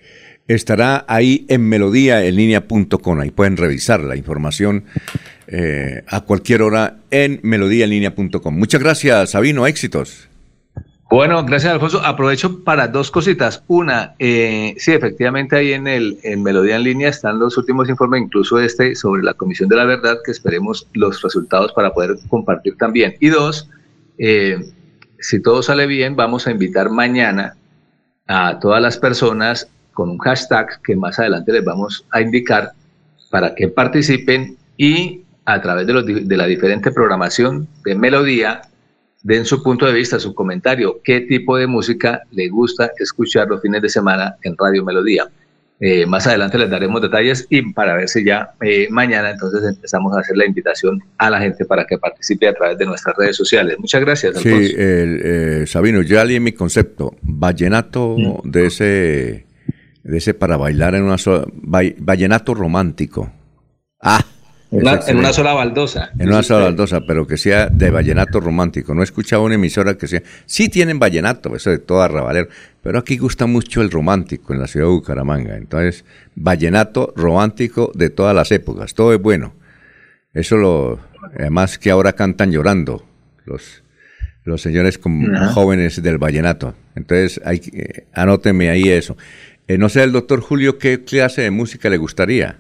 [0.49, 3.21] estará ahí en melodíaenlínea.com.
[3.21, 4.85] Ahí pueden revisar la información
[6.09, 8.59] a cualquier hora en melodíaenlínea.com.
[8.59, 9.67] Muchas gracias, Sabino.
[9.67, 10.29] Éxitos.
[11.15, 12.01] Bueno, gracias Alfonso.
[12.05, 13.63] Aprovecho para dos cositas.
[13.69, 18.23] Una, eh, sí, efectivamente ahí en el en Melodía en línea están los últimos informes,
[18.23, 22.77] incluso este sobre la Comisión de la Verdad, que esperemos los resultados para poder compartir
[22.79, 23.15] también.
[23.21, 23.71] Y dos,
[24.19, 24.73] eh,
[25.21, 27.57] si todo sale bien, vamos a invitar mañana
[28.27, 32.73] a todas las personas con un hashtag que más adelante les vamos a indicar
[33.31, 38.63] para que participen y a través de, los, de la diferente programación de Melodía
[39.25, 43.63] den su punto de vista, su comentario, qué tipo de música le gusta escuchar los
[43.63, 45.29] fines de semana en Radio Melodía.
[45.81, 50.17] Eh, más adelante les daremos detalles y para ver si ya eh, mañana entonces empezamos
[50.17, 53.37] a hacer la invitación a la gente para que participe a través de nuestras redes
[53.37, 53.77] sociales.
[53.79, 54.37] Muchas gracias.
[54.39, 58.51] Sí, el, eh, Sabino, ya leí mi concepto, vallenato mm.
[58.51, 59.44] de ese
[60.05, 61.45] de ese para bailar en una sola,
[61.99, 63.33] vallenato romántico.
[64.01, 64.25] Ah,
[64.71, 65.21] En una, en excelente.
[65.21, 66.11] una sola baldosa.
[66.19, 68.95] En una sola baldosa, pero que sea de vallenato romántico.
[68.95, 70.23] No he escuchado una emisora que sea.
[70.47, 72.49] Sí tienen vallenato, eso de todo arrabalero,
[72.83, 75.57] pero aquí gusta mucho el romántico en la ciudad de Bucaramanga.
[75.57, 76.05] Entonces,
[76.35, 79.55] vallenato romántico de todas las épocas, todo es bueno.
[80.35, 81.01] Eso lo.
[81.39, 83.07] Además que ahora cantan llorando
[83.47, 83.83] los,
[84.45, 86.75] los señores con- jóvenes del vallenato.
[86.97, 89.17] Entonces, hay, que- eh, anóteme ahí eso.
[89.69, 92.59] Eh, no sé, el doctor Julio, ¿qué clase de música le gustaría?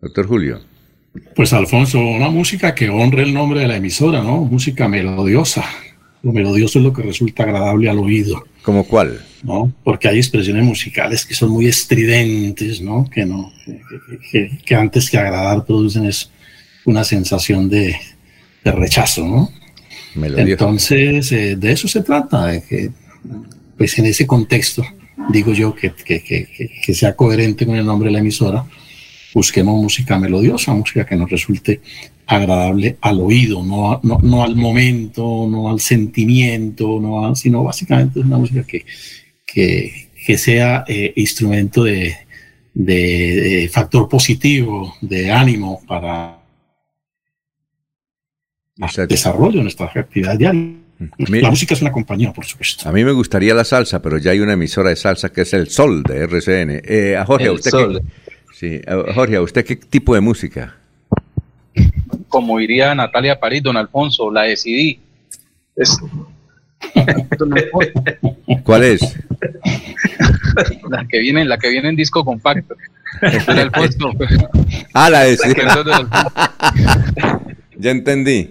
[0.00, 0.60] Doctor Julio.
[1.34, 4.42] Pues Alfonso, una música que honre el nombre de la emisora, ¿no?
[4.44, 5.64] Música melodiosa.
[6.22, 8.44] Lo melodioso es lo que resulta agradable al oído.
[8.62, 9.20] ¿Como cuál?
[9.42, 9.72] ¿No?
[9.84, 13.08] Porque hay expresiones musicales que son muy estridentes, ¿no?
[13.10, 13.80] Que no, que,
[14.30, 16.30] que- que antes que agradar producen es
[16.84, 17.96] una sensación de,
[18.64, 19.50] de rechazo, ¿no?
[20.14, 20.50] Melodioso.
[20.50, 22.90] Entonces, eh, de eso se trata, de que,
[23.76, 24.84] pues en ese contexto,
[25.30, 26.46] digo yo, que, que- que-
[26.84, 28.64] que- sea coherente con el nombre de la emisora,
[29.34, 31.80] busquemos música melodiosa, música que nos resulte
[32.26, 38.20] agradable al oído, no, no, no al momento, no al sentimiento, no a- sino básicamente
[38.20, 38.84] una música que,
[39.46, 42.14] que, que sea eh, instrumento de,
[42.74, 46.38] de- de factor positivo, de ánimo para
[49.02, 50.60] el desarrollo de nuestra actividad diaria.
[51.18, 52.88] La música es una compañía, por supuesto.
[52.88, 55.52] A mí me gustaría la salsa, pero ya hay una emisora de salsa que es
[55.54, 56.80] el Sol de RCN.
[56.84, 58.02] Eh, a Jorge, ¿a El usted Sol.
[58.02, 58.32] qué?
[58.52, 60.74] Sí, a- Jorge, ¿a usted qué tipo de música?
[62.28, 64.98] Como diría Natalia París, don Alfonso, la decidí.
[65.76, 65.96] Es,
[67.38, 67.92] Don Alfonso,
[68.64, 69.00] ¿Cuál es?
[70.90, 72.74] la que viene, la que viene en disco compacto.
[73.46, 74.10] Don Alfonso.
[74.92, 75.54] Ah, la de sí.
[75.54, 76.32] Perdón, don Alfonso.
[77.78, 78.50] Ya entendí.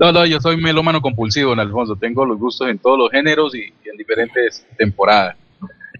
[0.00, 1.96] No, no, yo soy melómano compulsivo, don Alfonso.
[1.96, 5.36] Tengo los gustos en todos los géneros y, y en diferentes temporadas.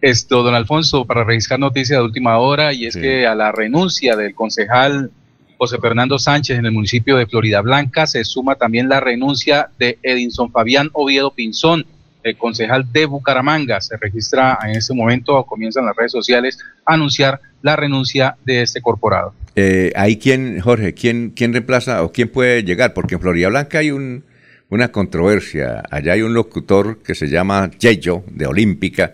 [0.00, 4.16] Esto, don Alfonso, para registrar noticias de última hora, y es que a la renuncia
[4.16, 5.10] del concejal
[5.58, 9.98] José Fernando Sánchez en el municipio de Florida Blanca se suma también la renuncia de
[10.02, 11.84] Edinson Fabián Oviedo Pinzón,
[12.22, 13.78] el concejal de Bucaramanga.
[13.82, 18.62] Se registra en este momento, o comienzan las redes sociales a anunciar la renuncia de
[18.62, 19.34] este corporado.
[19.62, 22.94] Eh, ¿Ahí quién, Jorge, quién, quién reemplaza o quién puede llegar?
[22.94, 24.24] Porque en Florida Blanca hay un,
[24.70, 25.82] una controversia.
[25.90, 29.12] Allá hay un locutor que se llama Yeyo, de Olímpica,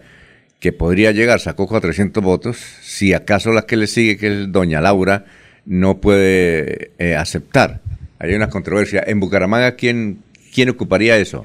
[0.61, 2.59] que podría llegar, sacó 400 votos.
[2.81, 5.25] Si acaso la que le sigue, que es doña Laura,
[5.65, 7.81] no puede eh, aceptar.
[8.21, 9.03] Hay una controversia.
[9.05, 10.21] En Bucaramanga, ¿quién,
[10.55, 11.45] quién ocuparía eso?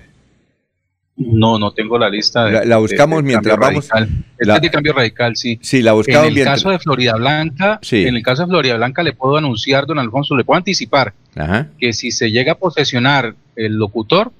[1.31, 2.45] No, no tengo la lista.
[2.45, 4.23] De, La- la buscamos de- de mientras vamos- radical.
[4.31, 5.59] Este la- es de cambio radical, sí.
[5.61, 8.05] Sí, la buscamos En el mientras- caso de Florida Blanca, Sí.
[8.05, 11.69] en el caso de Florida Blanca le puedo anunciar, don Alfonso, le puedo anticipar Ajá.
[11.79, 14.31] que si se llega a posesionar el locutor,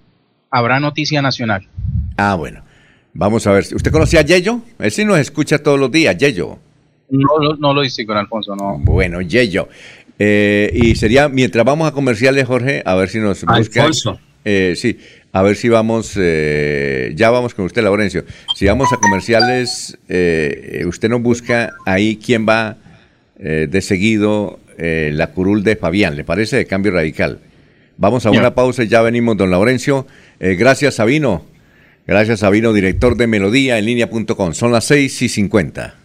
[0.50, 1.68] habrá noticia nacional.
[2.18, 2.64] Ah, bueno.
[3.14, 3.66] Vamos a ver.
[3.76, 4.62] ¿Usted conocía a Yeyo?
[4.80, 6.58] Él sí nos escucha todos los días, Yeyo.
[7.10, 8.78] No, lo- no lo hice con Alfonso, no.
[8.80, 9.68] Bueno, Yeyo.
[10.18, 13.82] Eh, y sería, mientras vamos a comerciales, Jorge, a ver si nos busca.
[13.82, 14.20] Alfonso.
[14.46, 14.98] Eh, sí,
[15.34, 18.26] a ver si vamos, eh, ya vamos con usted, Laurencio.
[18.56, 22.78] Si vamos a comerciales, eh, eh, usted nos busca ahí quién va
[23.40, 26.58] eh, de seguido eh, la curul de Fabián, ¿le parece?
[26.58, 27.40] De cambio radical.
[27.98, 30.08] Vamos a una pausa y ya venimos, don Laurencio.
[30.40, 31.46] Gracias, Sabino.
[32.08, 34.54] Gracias, Sabino, director de Melodía en línea.com.
[34.54, 36.01] Son las 6 y 50.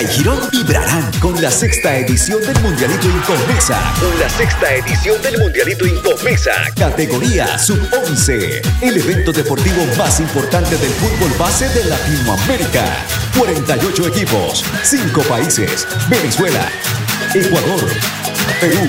[0.00, 3.78] Bucaramanga y Girón vibrarán con la sexta edición del Mundialito Incomesa.
[4.18, 6.52] La sexta edición del Mundialito Incomesa.
[6.76, 8.60] Categoría Sub-11.
[8.82, 12.84] El evento deportivo más importante del fútbol base de Latinoamérica.
[13.38, 15.86] 48 equipos, 5 países.
[16.08, 16.68] Venezuela,
[17.34, 17.86] Ecuador,
[18.60, 18.88] Perú,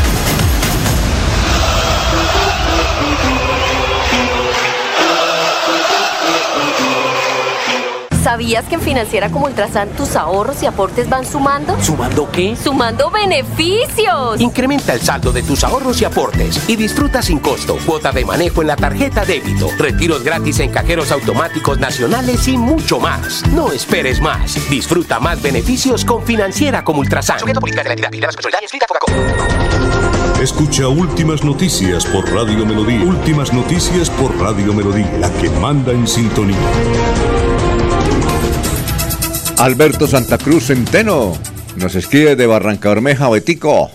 [8.23, 11.75] ¿Sabías que en Financiera como Ultrasan tus ahorros y aportes van sumando?
[11.81, 12.55] ¿Sumando qué?
[12.55, 14.39] ¡Sumando beneficios!
[14.39, 18.61] Incrementa el saldo de tus ahorros y aportes y disfruta sin costo cuota de manejo
[18.61, 23.43] en la tarjeta débito, retiros gratis en cajeros automáticos nacionales y mucho más.
[23.53, 24.69] No esperes más.
[24.69, 27.39] Disfruta más beneficios con Financiera como Ultrasan.
[30.39, 33.03] Escucha Últimas Noticias por Radio Melodía.
[33.03, 36.57] Últimas Noticias por Radio Melodía, la que manda en sintonía.
[39.61, 41.37] Alberto Santa Cruz Centeno
[41.77, 43.91] nos escribe de Barranca Bermeja, Betico.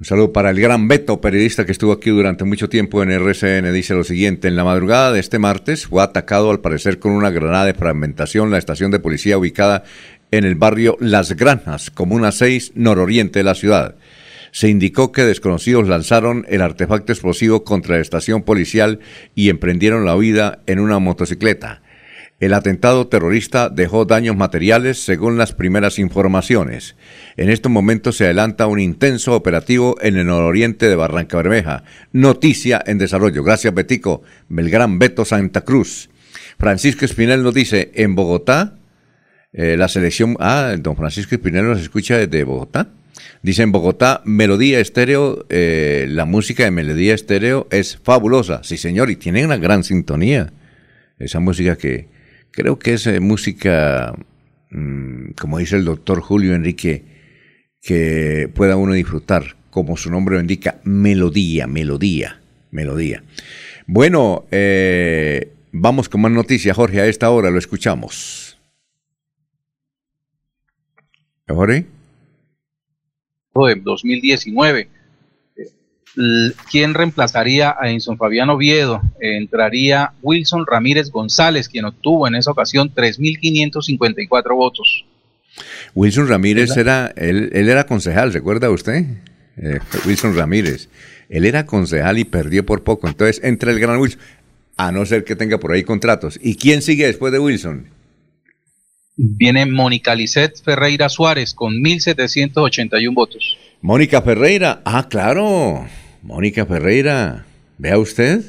[0.00, 3.70] Un saludo para el gran Beto, periodista que estuvo aquí durante mucho tiempo en RCN.
[3.74, 7.28] Dice lo siguiente, en la madrugada de este martes fue atacado al parecer con una
[7.28, 9.84] granada de fragmentación la estación de policía ubicada
[10.30, 13.96] en el barrio Las Granjas, comuna 6, nororiente de la ciudad.
[14.52, 19.00] Se indicó que desconocidos lanzaron el artefacto explosivo contra la estación policial
[19.34, 21.82] y emprendieron la huida en una motocicleta.
[22.42, 26.96] El atentado terrorista dejó daños materiales según las primeras informaciones.
[27.36, 31.84] En estos momentos se adelanta un intenso operativo en el nororiente de Barranca Bermeja.
[32.10, 33.44] Noticia en desarrollo.
[33.44, 34.22] Gracias, Betico.
[34.48, 36.10] Belgrán Beto Santa Cruz.
[36.58, 38.74] Francisco Espinel nos dice, en Bogotá,
[39.52, 40.36] eh, la selección...
[40.40, 42.88] Ah, don Francisco Espinel nos escucha desde Bogotá.
[43.44, 48.64] Dice en Bogotá, Melodía Estéreo, eh, la música de Melodía Estéreo es fabulosa.
[48.64, 50.52] Sí, señor, y tiene una gran sintonía.
[51.20, 52.10] Esa música que
[52.52, 54.14] Creo que es eh, música,
[54.70, 57.02] mm, como dice el doctor Julio Enrique,
[57.80, 63.24] que pueda uno disfrutar, como su nombre lo indica, melodía, melodía, melodía.
[63.86, 68.58] Bueno, eh, vamos con más noticias, Jorge, a esta hora lo escuchamos.
[71.48, 71.86] Jorge.
[73.54, 74.88] De 2019
[76.70, 79.00] ¿Quién reemplazaría a Enson Fabián Oviedo?
[79.20, 85.06] Entraría Wilson Ramírez González, quien obtuvo en esa ocasión 3.554 votos.
[85.94, 89.04] Wilson Ramírez era, él, era concejal, ¿recuerda usted?
[89.56, 90.88] Eh, Wilson Ramírez.
[91.28, 93.08] Él era concejal y perdió por poco.
[93.08, 94.20] Entonces entra el gran Wilson,
[94.76, 96.38] a no ser que tenga por ahí contratos.
[96.42, 97.86] ¿Y quién sigue después de Wilson?
[99.16, 103.58] Viene Mónica Lisset Ferreira Suárez con 1.781 votos.
[103.82, 105.86] Mónica Ferreira, ah, claro.
[106.22, 107.44] Mónica Ferreira,
[107.78, 108.42] vea usted,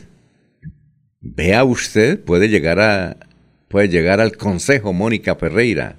[1.20, 3.18] vea usted, puede llegar a
[3.68, 5.98] puede llegar al Consejo Mónica Ferreira,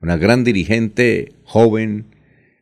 [0.00, 2.06] una gran dirigente, joven,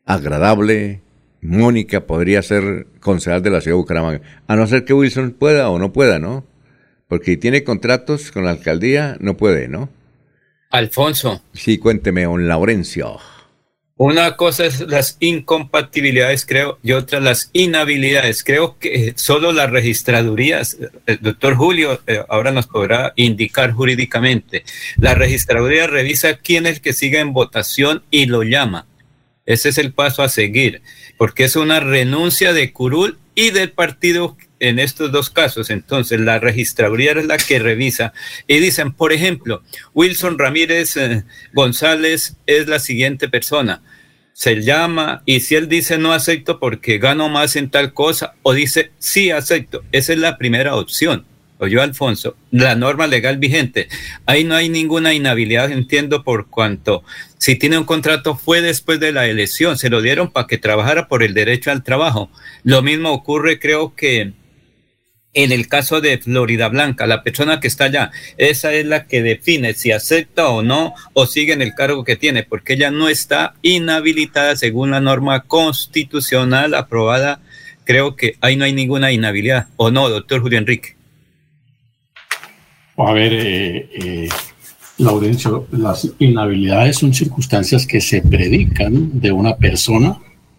[0.05, 1.01] agradable.
[1.41, 5.71] Mónica podría ser concejal de la ciudad de Bucaramanga, a no ser que Wilson pueda
[5.71, 6.45] o no pueda, ¿no?
[7.09, 9.89] Porque tiene contratos con la alcaldía, no puede, ¿no?
[10.73, 11.43] Alfonso.
[11.53, 13.21] Sí, cuénteme, don Laurencio.
[13.97, 18.43] Una cosa es las incompatibilidades, creo, y otra las inhabilidades.
[18.43, 24.65] Creo que solo las registradurías, el doctor Julio eh, ahora nos podrá indicar jurídicamente,
[24.97, 28.87] la registraduría revisa quién es el que sigue en votación y lo llama.
[29.45, 30.83] Ese es el paso a seguir,
[31.19, 35.71] porque es una renuncia de curul y del partido en estos dos casos.
[35.71, 38.13] Entonces, la registraduría es la que revisa
[38.47, 39.63] y dicen, por ejemplo,
[39.93, 43.83] Wilson Ramírez eh, González es la siguiente persona.
[44.33, 48.55] Se llama y si él dice no acepto porque gano más en tal cosa o
[48.55, 51.27] dice sí acepto, esa es la primera opción.
[51.59, 53.89] Oye, Alfonso, la norma legal vigente.
[54.27, 57.05] Ahí no hay ninguna inhabilidad, entiendo, por cuanto
[57.39, 61.09] si tiene un contrato fue después de la elección, se lo dieron para que trabajara
[61.09, 62.31] por el derecho al trabajo.
[62.63, 64.33] Lo mismo ocurre, creo que
[65.35, 69.23] en el caso de Florida Blanca, la persona que está allá, esa es la que
[69.23, 73.09] define si acepta o no o sigue en el cargo que tiene, porque ella no
[73.09, 77.41] está inhabilitada según la norma constitucional aprobada.
[77.85, 80.97] Creo que ahí no hay ninguna inhabilidad, ¿o no, doctor Julio Enrique?
[82.99, 84.29] A ver, eh, eh,
[84.99, 90.19] Laurencio, las inhabilidades son circunstancias que se predican de una persona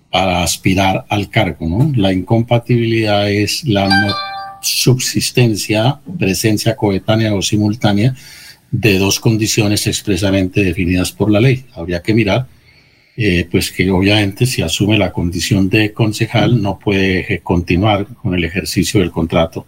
[0.09, 1.91] para aspirar al cargo, ¿no?
[1.95, 4.32] La incompatibilidad es la no
[4.63, 8.15] subsistencia, presencia coetánea o simultánea
[8.71, 11.65] de dos condiciones expresamente definidas por la ley.
[11.75, 12.47] Habría que mirar,
[13.15, 18.43] eh, pues que obviamente si asume la condición de concejal no puede continuar con el
[18.43, 19.67] ejercicio del contrato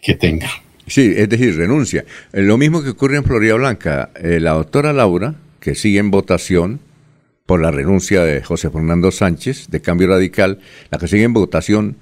[0.00, 0.50] que tenga.
[0.86, 2.04] Sí, es decir, renuncia.
[2.32, 4.10] Eh, lo mismo que ocurre en Florida Blanca.
[4.14, 6.80] Eh, la doctora Laura, que sigue en votación
[7.46, 10.60] por la renuncia de José Fernando Sánchez, de Cambio Radical,
[10.90, 11.96] la que sigue en votación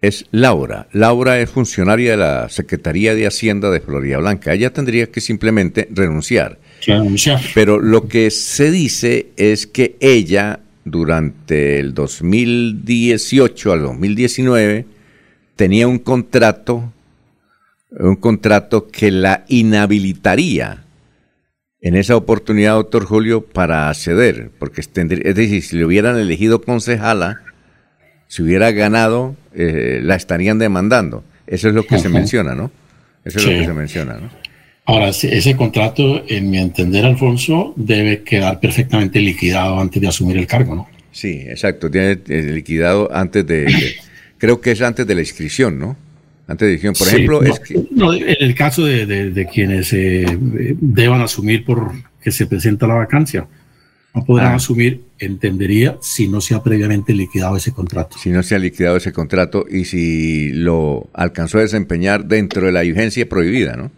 [0.00, 0.86] es Laura.
[0.92, 4.52] Laura es funcionaria de la Secretaría de Hacienda de Florida Blanca.
[4.52, 6.58] Ella tendría que simplemente renunciar.
[6.86, 7.40] Renunciar.
[7.54, 14.86] Pero lo que se dice es que ella, durante el 2018 al 2019,
[15.56, 16.92] tenía un contrato,
[17.90, 20.84] un contrato que la inhabilitaría
[21.80, 24.92] en esa oportunidad, doctor Julio, para acceder, porque es
[25.34, 27.40] decir, si le hubieran elegido concejala,
[28.28, 31.24] si hubiera ganado, eh, la estarían demandando.
[31.46, 32.70] Eso es lo que se menciona, ¿no?
[33.24, 34.30] Eso es lo que se menciona, ¿no?
[34.84, 40.46] Ahora, ese contrato, en mi entender, Alfonso, debe quedar perfectamente liquidado antes de asumir el
[40.46, 40.88] cargo, ¿no?
[41.10, 43.96] Sí, exacto, tiene eh, liquidado antes de,
[44.38, 45.96] creo que es antes de la inscripción, ¿no?
[46.46, 46.94] Antes de la inscripción.
[46.94, 47.86] Por Sí, ejemplo, no, es que...
[47.90, 50.24] no, en el caso de, de- de quienes eh,
[50.80, 51.92] deban asumir por
[52.22, 53.46] que se presenta la vacancia,
[54.14, 54.56] no podrán Ah.
[54.56, 58.16] asumir, entendería, si no se ha previamente liquidado ese contrato.
[58.18, 62.72] si no se ha liquidado ese contrato y si lo alcanzó a desempeñar dentro de
[62.72, 63.90] la vigencia prohibida, ¿no?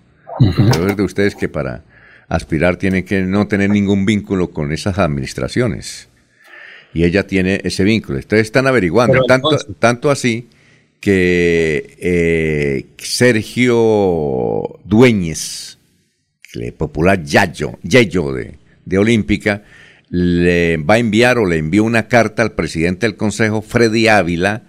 [0.73, 1.85] Pero es de ustedes que para
[2.29, 6.09] aspirar tienen que no tener ningún vínculo con esas administraciones.
[6.95, 8.19] Y ella tiene ese vínculo.
[8.19, 9.23] Entonces están averiguando.
[9.25, 10.49] Tanto, tanto así
[11.01, 15.79] que eh, Sergio Dueñez,
[16.55, 18.55] el popular Yayo, Yayo de,
[18.85, 19.63] de Olímpica,
[20.11, 24.65] le va a enviar o le envió una carta al presidente del Consejo, Freddy Ávila,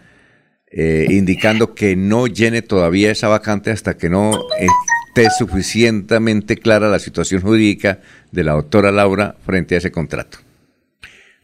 [0.67, 6.99] eh, indicando que no llene todavía esa vacante hasta que no esté suficientemente clara la
[6.99, 7.99] situación jurídica
[8.31, 10.37] de la doctora Laura frente a ese contrato.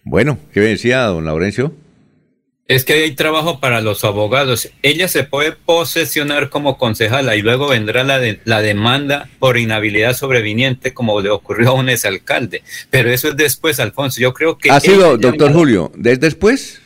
[0.04, 1.74] Bueno, ¿qué decía don Laurencio?
[2.68, 4.70] Es que hay trabajo para los abogados.
[4.82, 10.14] Ella se puede posesionar como concejala y luego vendrá la, de- la demanda por inhabilidad
[10.14, 12.64] sobreviniente como le ocurrió a un exalcalde.
[12.90, 14.20] Pero eso es después, Alfonso.
[14.20, 14.70] Yo creo que...
[14.70, 16.82] ¿Ha sido, ella doctor Julio, desde después?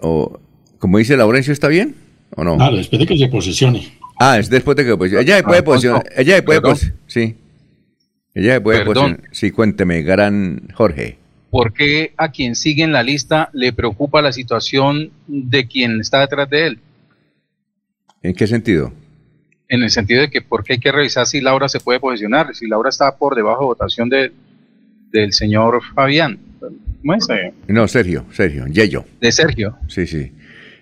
[0.00, 0.40] ¿O
[0.80, 1.94] como dice Laurencio, está bien?
[2.34, 2.56] ¿O no?
[2.56, 3.98] Claro, después de que se posesione.
[4.18, 6.02] Ah, es después de que pues, ella se puede posicionar.
[6.16, 7.36] Ella se puede posi- Sí.
[8.34, 8.94] Ella se puede Perdón.
[8.94, 9.28] posicionar.
[9.32, 11.18] Sí, cuénteme, gran Jorge.
[11.50, 16.20] ¿Por qué a quien sigue en la lista le preocupa la situación de quien está
[16.20, 16.78] detrás de él?
[18.22, 18.92] ¿En qué sentido?
[19.68, 22.54] En el sentido de que por qué hay que revisar si Laura se puede posicionar,
[22.54, 24.32] si Laura está por debajo de votación de,
[25.10, 26.38] del señor Fabián.
[26.60, 27.26] ¿Cómo es?
[27.66, 29.04] No, Sergio, Sergio, Yeyo.
[29.20, 29.76] De Sergio.
[29.88, 30.32] Sí, sí.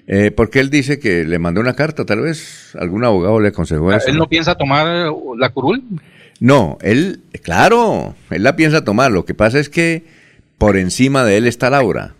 [0.06, 3.92] Eh, porque él dice que le mandó una carta, tal vez algún abogado le aconsejó
[3.92, 4.08] eso.
[4.08, 5.84] ¿Él no piensa tomar eh, la curul?
[6.40, 9.12] No, él, claro, él la piensa tomar.
[9.12, 10.17] Lo que pasa es que
[10.58, 12.14] por encima de él está Laura.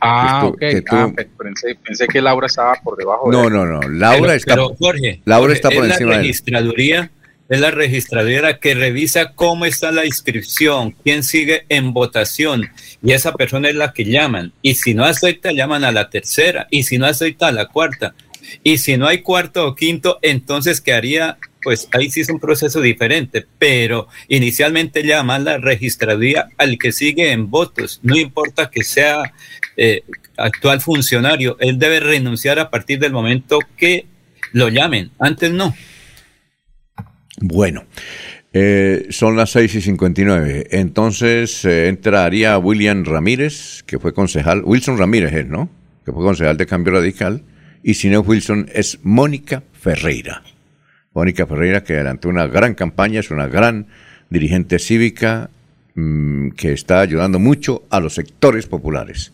[0.00, 0.58] Ah, tú- ok.
[0.58, 3.52] que tú- Ah, pe- pensé, pensé que Laura estaba por debajo de No, él.
[3.52, 3.80] no, no.
[3.88, 6.26] Laura Pero- está, pero, Jorge, Laura está por es encima la de él.
[6.28, 7.10] registraduría,
[7.48, 12.68] es la registraduría que revisa cómo está la inscripción, quién sigue en votación
[13.02, 14.52] y esa persona es la que llaman.
[14.62, 18.14] Y si no acepta, llaman a la tercera y si no acepta, a la cuarta.
[18.62, 22.80] Y si no hay cuarto o quinto, entonces quedaría, pues ahí sí es un proceso
[22.80, 29.32] diferente, pero inicialmente llama la registraduría al que sigue en votos, no importa que sea
[29.76, 30.02] eh,
[30.36, 34.06] actual funcionario, él debe renunciar a partir del momento que
[34.52, 35.74] lo llamen, antes no.
[37.40, 37.84] Bueno,
[38.56, 40.68] eh, son las 6 y 59.
[40.70, 44.62] Entonces eh, entraría William Ramírez, que fue concejal.
[44.64, 45.68] Wilson Ramírez es, ¿no?
[46.04, 47.42] Que fue concejal de Cambio Radical.
[47.82, 50.42] Y si no Wilson, es Mónica Ferreira.
[51.14, 53.86] Mónica Ferreira, que adelantó una gran campaña, es una gran
[54.28, 55.48] dirigente cívica
[55.94, 59.32] mm, que está ayudando mucho a los sectores populares.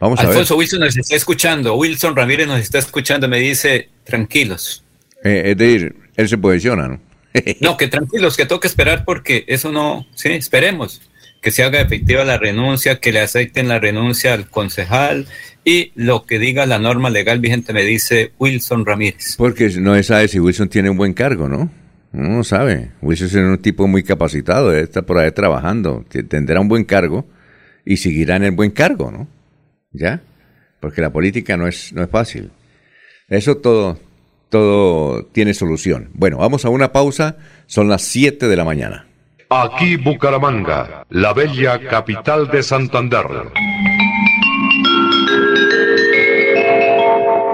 [0.00, 0.30] Vamos a ver.
[0.30, 4.82] Alfonso Wilson nos está escuchando, Wilson Ramírez nos está escuchando, me dice, tranquilos.
[5.22, 7.00] Eh, es decir, él se posiciona, ¿no?
[7.60, 11.02] No, que tranquilos, que toca esperar porque eso no, sí, esperemos
[11.42, 15.26] que se haga efectiva la renuncia, que le acepten la renuncia al concejal
[15.64, 19.36] y lo que diga la norma legal vigente, me dice Wilson Ramírez.
[19.36, 21.70] Porque no se sabe si Wilson tiene un buen cargo, ¿no?
[22.12, 22.90] Uno no sabe.
[23.00, 27.26] Wilson es un tipo muy capacitado, estar por ahí trabajando, te- tendrá un buen cargo
[27.84, 29.28] y seguirá en el buen cargo, ¿no?
[29.92, 30.20] ¿Ya?
[30.80, 32.50] Porque la política no es, no es fácil.
[33.28, 33.98] Eso todo,
[34.50, 36.10] todo tiene solución.
[36.12, 37.36] Bueno, vamos a una pausa,
[37.66, 39.06] son las 7 de la mañana.
[39.48, 43.26] Aquí Bucaramanga, la bella capital de Santander.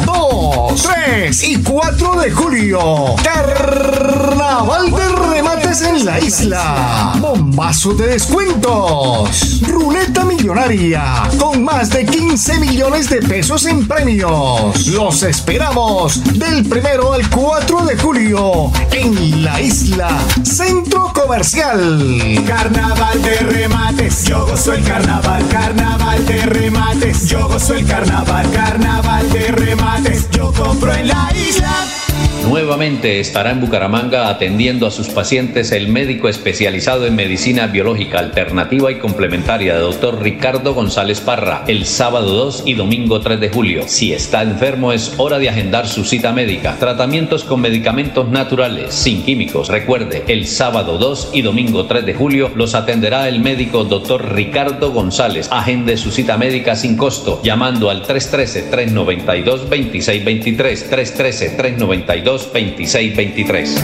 [0.70, 3.16] 2, 3 y 4 de julio.
[3.24, 7.14] Carnaval de remates en la isla.
[7.20, 9.60] Bombazo de descuentos.
[9.62, 14.88] Ruleta millonaria con más de 15 millones de pesos en premios.
[14.88, 20.08] Los esperamos del primero al 4 de julio en la isla
[20.42, 22.44] Centro Comercial.
[22.48, 29.30] Carnaval de remates, yo gozo el carnaval, carnaval de remates, yo gozo el carnaval, carnaval
[29.30, 31.99] de remates, yo compro en la isla.
[32.48, 38.90] Nuevamente estará en Bucaramanga atendiendo a sus pacientes el médico especializado en medicina biológica alternativa
[38.90, 43.82] y complementaria, doctor Ricardo González Parra, el sábado 2 y domingo 3 de julio.
[43.86, 46.76] Si está enfermo es hora de agendar su cita médica.
[46.78, 49.68] Tratamientos con medicamentos naturales, sin químicos.
[49.68, 54.90] Recuerde, el sábado 2 y domingo 3 de julio los atenderá el médico doctor Ricardo
[54.92, 55.48] González.
[55.52, 60.90] Agende su cita médica sin costo llamando al 313-392-2623.
[60.90, 62.29] 313-392.
[62.30, 63.82] 2623.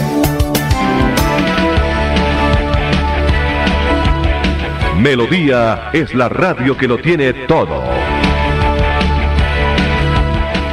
[4.98, 7.82] Melodía es la radio que lo tiene todo.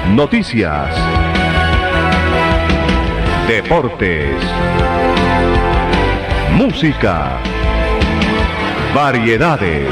[0.10, 0.96] Noticias.
[3.48, 4.36] Deportes.
[6.56, 7.40] Música.
[8.94, 9.90] Variedades.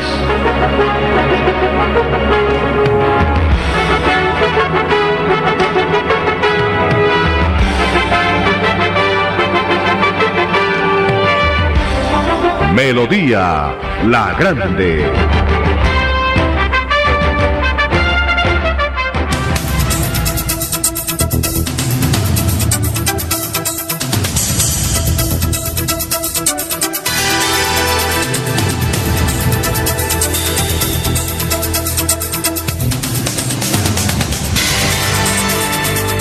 [12.73, 13.75] Melodía
[14.07, 15.40] La Grande.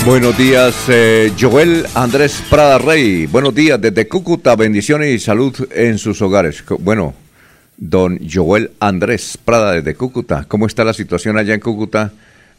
[0.06, 3.26] Buenos días, eh, Joel Andrés Prada Rey.
[3.26, 4.56] Buenos días desde Cúcuta.
[4.56, 6.64] Bendiciones y salud en sus hogares.
[6.78, 7.12] Bueno,
[7.76, 10.46] don Joel Andrés Prada desde Cúcuta.
[10.48, 12.12] ¿Cómo está la situación allá en Cúcuta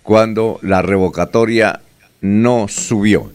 [0.03, 1.81] cuando la revocatoria
[2.21, 3.31] no subió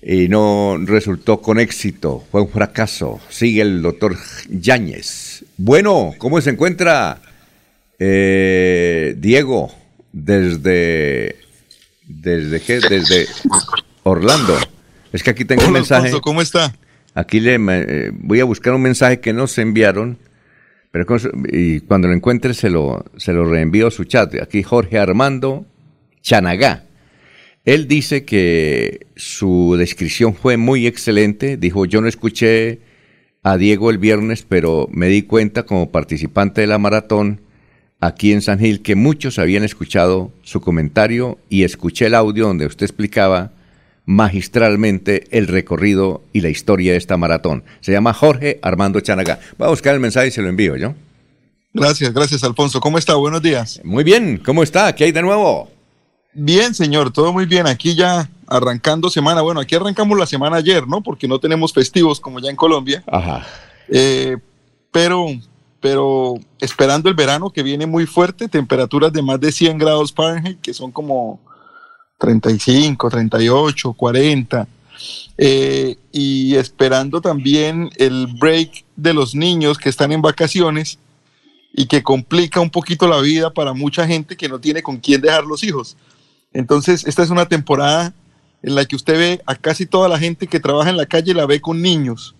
[0.00, 2.24] y no resultó con éxito?
[2.32, 3.20] Fue un fracaso.
[3.28, 4.16] Sigue el doctor
[4.48, 5.44] Yáñez.
[5.58, 7.20] Bueno, ¿cómo se encuentra
[7.98, 9.70] eh, Diego
[10.10, 11.39] desde
[12.10, 12.80] ¿Desde qué?
[12.80, 13.26] Desde
[14.02, 14.56] Orlando.
[15.12, 16.06] Es que aquí tengo un mensaje.
[16.06, 16.74] Alfonso, ¿cómo está?
[17.14, 20.18] Aquí le eh, voy a buscar un mensaje que nos enviaron,
[20.90, 24.34] pero con y cuando lo encuentre se lo, se lo reenvío a su chat.
[24.42, 25.66] Aquí Jorge Armando
[26.20, 26.84] Chanagá.
[27.64, 31.56] Él dice que su descripción fue muy excelente.
[31.56, 32.80] Dijo, yo no escuché
[33.42, 37.40] a Diego el viernes, pero me di cuenta como participante de la maratón
[38.00, 42.66] aquí en San Gil que muchos habían escuchado su comentario y escuché el audio donde
[42.66, 43.52] usted explicaba
[44.06, 47.62] magistralmente el recorrido y la historia de esta maratón.
[47.80, 49.38] Se llama Jorge Armando Chanagá.
[49.56, 50.94] Voy a buscar el mensaje y se lo envío, ¿yo?
[51.72, 52.80] Gracias, gracias, Alfonso.
[52.80, 53.14] ¿Cómo está?
[53.14, 53.80] Buenos días.
[53.84, 54.92] Muy bien, ¿cómo está?
[54.94, 55.70] ¿Qué hay de nuevo?
[56.32, 57.66] Bien, señor, todo muy bien.
[57.66, 59.42] Aquí ya arrancando semana.
[59.42, 61.02] Bueno, aquí arrancamos la semana ayer, ¿no?
[61.02, 63.04] Porque no tenemos festivos como ya en Colombia.
[63.06, 63.46] Ajá.
[63.88, 64.36] Eh,
[64.90, 65.26] pero,
[65.80, 70.60] pero esperando el verano que viene muy fuerte, temperaturas de más de 100 grados Fahrenheit,
[70.60, 71.40] que son como
[72.18, 74.68] 35, 38, 40.
[75.38, 80.98] Eh, y esperando también el break de los niños que están en vacaciones
[81.72, 85.22] y que complica un poquito la vida para mucha gente que no tiene con quién
[85.22, 85.96] dejar los hijos.
[86.52, 88.12] Entonces, esta es una temporada
[88.62, 91.32] en la que usted ve a casi toda la gente que trabaja en la calle
[91.32, 92.34] la ve con niños,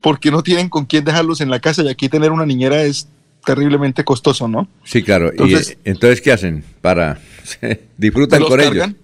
[0.00, 3.08] porque no tienen con quién dejarlos en la casa y aquí tener una niñera es
[3.44, 4.68] terriblemente costoso, ¿no?
[4.84, 5.30] Sí, claro.
[5.30, 6.64] Entonces- y entonces, ¿qué hacen?
[6.80, 7.18] Para
[7.96, 8.72] disfrutan con ellos.
[8.72, 8.96] cargan,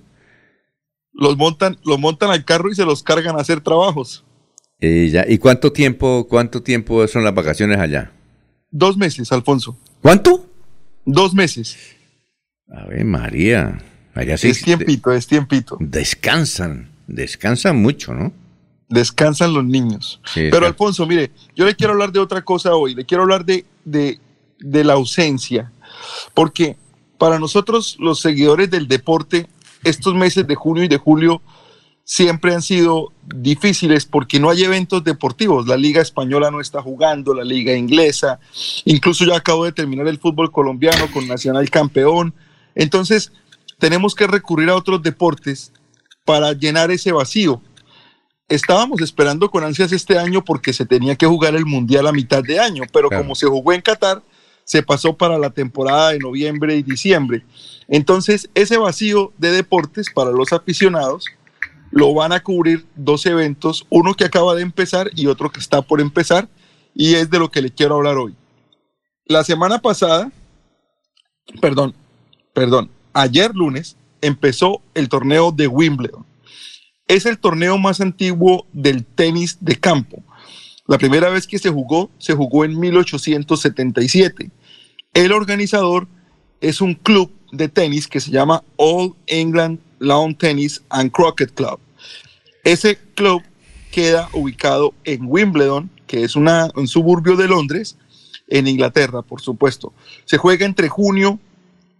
[1.12, 4.24] los montan, los montan al carro y se los cargan a hacer trabajos.
[4.80, 8.10] Y, ya, ¿Y cuánto tiempo, cuánto tiempo son las vacaciones allá?
[8.70, 9.78] Dos meses, Alfonso.
[10.00, 10.46] ¿Cuánto?
[11.04, 11.76] Dos meses.
[12.68, 13.80] A ver, María.
[14.14, 15.76] Allá sí es tiempito, es tiempito.
[15.80, 18.32] Descansan, descansan mucho, ¿no?
[18.92, 20.20] Descansan los niños.
[20.24, 20.64] Sí, Pero sí.
[20.66, 24.20] Alfonso, mire, yo le quiero hablar de otra cosa hoy, le quiero hablar de, de,
[24.58, 25.72] de la ausencia,
[26.34, 26.76] porque
[27.16, 29.48] para nosotros los seguidores del deporte,
[29.84, 31.40] estos meses de junio y de julio
[32.04, 35.66] siempre han sido difíciles porque no hay eventos deportivos.
[35.66, 38.40] La liga española no está jugando, la liga inglesa,
[38.84, 42.34] incluso ya acabo de terminar el fútbol colombiano con Nacional campeón.
[42.74, 43.32] Entonces,
[43.78, 45.72] tenemos que recurrir a otros deportes
[46.24, 47.62] para llenar ese vacío.
[48.52, 52.42] Estábamos esperando con ansias este año porque se tenía que jugar el Mundial a mitad
[52.42, 53.24] de año, pero Claro.
[53.24, 54.22] como se jugó en Qatar,
[54.64, 57.46] se pasó para la temporada de noviembre y diciembre.
[57.88, 61.24] Entonces, ese vacío de deportes para los aficionados
[61.90, 65.80] lo van a cubrir dos eventos, uno que acaba de empezar y otro que está
[65.80, 66.46] por empezar,
[66.94, 68.36] y es de lo que le quiero hablar hoy.
[69.24, 70.30] La semana pasada,
[71.62, 71.94] perdón,
[72.52, 76.26] perdón, ayer lunes empezó el torneo de Wimbledon.
[77.12, 80.22] Es el torneo más antiguo del tenis de campo.
[80.86, 84.50] La primera vez que se jugó, se jugó en 1877.
[85.12, 86.08] El organizador
[86.62, 91.78] es un club de tenis que se llama All England Lawn Tennis and Croquet Club.
[92.64, 93.42] Ese club
[93.90, 97.98] queda ubicado en Wimbledon, que es una, un suburbio de Londres,
[98.48, 99.92] en Inglaterra, por supuesto.
[100.24, 101.38] Se juega entre junio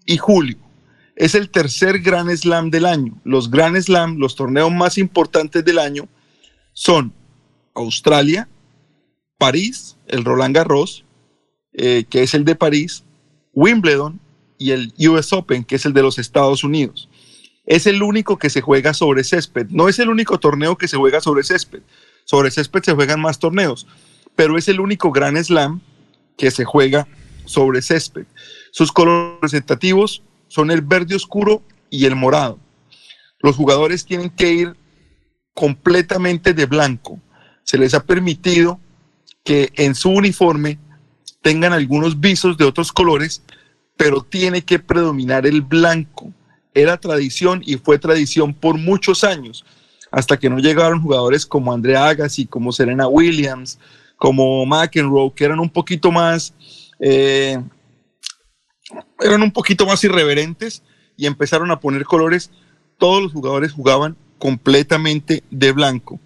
[0.06, 0.56] y julio.
[1.16, 3.20] Es el tercer Grand Slam del año.
[3.24, 6.08] Los Grand Slam, los torneos más importantes del año,
[6.72, 7.12] son
[7.74, 8.48] Australia,
[9.38, 11.04] París, el Roland Garros,
[11.74, 13.04] eh, que es el de París,
[13.52, 14.20] Wimbledon
[14.58, 17.08] y el US Open, que es el de los Estados Unidos.
[17.64, 19.66] Es el único que se juega sobre césped.
[19.70, 21.82] No es el único torneo que se juega sobre césped.
[22.24, 23.86] Sobre césped se juegan más torneos,
[24.36, 25.80] pero es el único Grand Slam
[26.36, 27.06] que se juega
[27.44, 28.26] sobre césped.
[28.70, 30.22] Sus colores representativos
[30.52, 32.58] son el verde oscuro y el morado.
[33.40, 34.76] Los jugadores tienen que ir
[35.54, 37.18] completamente de blanco.
[37.64, 38.78] Se les ha permitido
[39.44, 40.78] que en su uniforme
[41.40, 43.42] tengan algunos visos de otros colores,
[43.96, 46.30] pero tiene que predominar el blanco.
[46.74, 49.64] Era tradición y fue tradición por muchos años,
[50.10, 53.78] hasta que no llegaron jugadores como Andrea Agassi, como Serena Williams,
[54.18, 56.52] como McEnroe, que eran un poquito más,
[57.00, 57.58] eh,
[59.20, 60.82] eran un poquito más irreverentes
[61.16, 62.50] y empezaron a poner colores.
[62.98, 66.20] Todos los jugadores jugaban completamente de blanco.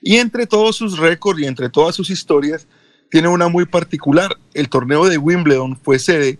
[0.00, 2.66] Y entre todos sus récords y entre todas sus historias,
[3.10, 4.36] tiene una muy particular.
[4.54, 6.38] El torneo de Wimbledon fue sede,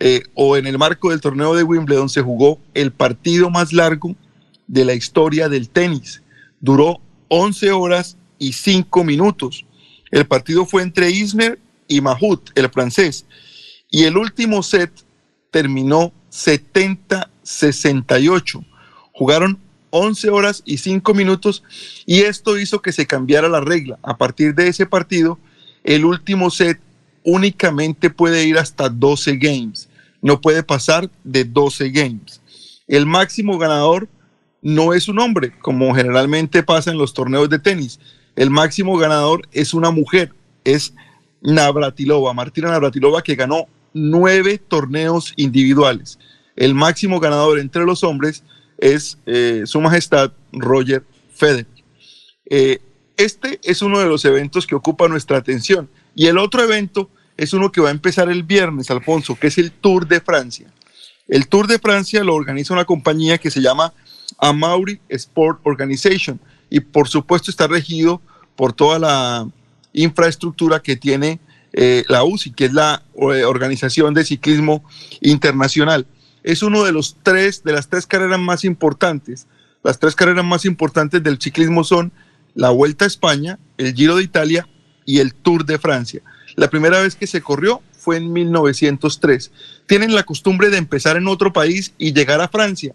[0.00, 4.16] eh, o en el marco del torneo de Wimbledon se jugó el partido más largo
[4.66, 6.22] de la historia del tenis.
[6.60, 9.64] Duró 11 horas y 5 minutos.
[10.10, 11.58] El partido fue entre Isner
[11.88, 13.26] y Mahut, el francés.
[13.94, 14.90] Y el último set
[15.52, 18.66] terminó 70-68.
[19.12, 19.60] Jugaron
[19.90, 21.62] 11 horas y 5 minutos
[22.04, 24.00] y esto hizo que se cambiara la regla.
[24.02, 25.38] A partir de ese partido,
[25.84, 26.80] el último set
[27.22, 29.88] únicamente puede ir hasta 12 games,
[30.20, 32.40] no puede pasar de 12 games.
[32.88, 34.08] El máximo ganador
[34.60, 38.00] no es un hombre, como generalmente pasa en los torneos de tenis.
[38.34, 40.32] El máximo ganador es una mujer,
[40.64, 40.94] es
[41.42, 46.18] Navratilova, Martina Navratilova, que ganó nueve torneos individuales.
[46.56, 48.44] El máximo ganador entre los hombres
[48.78, 51.04] es eh, Su Majestad Roger
[51.34, 51.66] Federer.
[52.50, 52.80] Eh,
[53.16, 55.88] este es uno de los eventos que ocupa nuestra atención.
[56.14, 59.58] Y el otro evento es uno que va a empezar el viernes, Alfonso, que es
[59.58, 60.72] el Tour de Francia.
[61.26, 63.92] El Tour de Francia lo organiza una compañía que se llama
[64.38, 66.40] Amauri Sport Organization
[66.70, 68.20] y por supuesto está regido
[68.56, 69.48] por toda la
[69.92, 71.40] infraestructura que tiene
[71.76, 74.84] eh, la UCI, que es la eh, Organización de Ciclismo
[75.20, 76.06] Internacional.
[76.44, 79.48] Es uno de los tres, de las tres carreras más importantes.
[79.82, 82.12] Las tres carreras más importantes del ciclismo son
[82.54, 84.68] la Vuelta a España, el Giro de Italia
[85.04, 86.22] y el Tour de Francia.
[86.54, 89.50] La primera vez que se corrió fue en 1903.
[89.86, 92.94] Tienen la costumbre de empezar en otro país y llegar a Francia.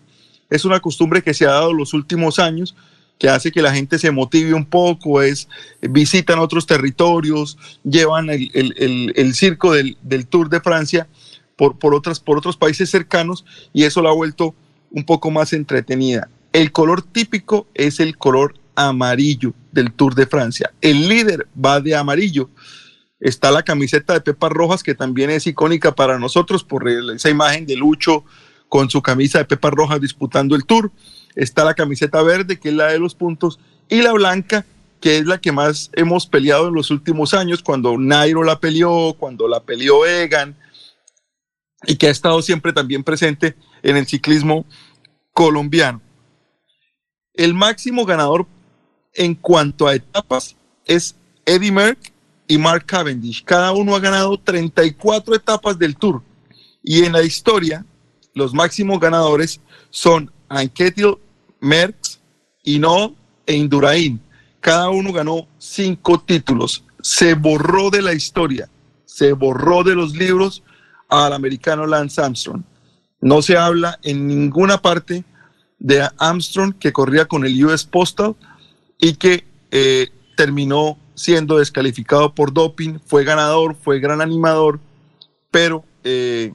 [0.50, 2.76] Es una costumbre que se ha dado los últimos años,
[3.20, 5.48] que hace que la gente se motive un poco, es
[5.82, 9.98] visitan otros territorios, llevan el, circo del,
[10.28, 11.08] Tour de Francia
[11.56, 14.56] por, por, otras, por otros países cercanos y eso la ha vuelto
[14.90, 16.30] un poco más entretenida.
[16.54, 20.72] El color típico es el color amarillo del Tour de Francia.
[20.82, 22.50] El líder va de amarillo.
[23.20, 27.66] Está la camiseta de Pepa Rojas, que también es icónica para nosotros por esa imagen
[27.66, 28.24] de Lucho
[28.70, 30.92] con su camisa de Pepa Rojas disputando el Tour.
[31.36, 34.66] Está la camiseta verde, que es la de los puntos, y la blanca,
[35.00, 39.16] que es la que más hemos peleado en los últimos años, cuando Nairo la peleó,
[39.18, 40.56] cuando la peleó Egan,
[41.86, 44.66] y que ha estado siempre también presente en el ciclismo
[45.34, 46.02] colombiano.
[47.34, 48.48] El máximo ganador
[49.14, 51.16] en cuanto a etapas es
[51.46, 52.12] Eddie Merck
[52.48, 53.44] y Mark Cavendish.
[53.46, 56.22] Cada uno ha ganado 34 etapas del Tour.
[56.84, 57.86] Y en la historia,
[58.34, 61.18] los máximos ganadores son Anquetil,
[61.62, 62.20] Merckx,
[62.64, 63.16] Hinault
[63.46, 64.20] e Indurain.
[64.60, 66.84] Cada uno ganó cinco títulos.
[67.02, 68.70] Se borró de la historia,
[69.06, 70.64] se borró de los libros
[71.08, 72.64] al americano Lance Armstrong.
[73.22, 75.24] No se habla en ninguna parte
[75.80, 78.36] de Armstrong que corría con el US Postal
[78.98, 84.80] y que eh, terminó siendo descalificado por doping, fue ganador, fue gran animador,
[85.52, 86.54] pero eh,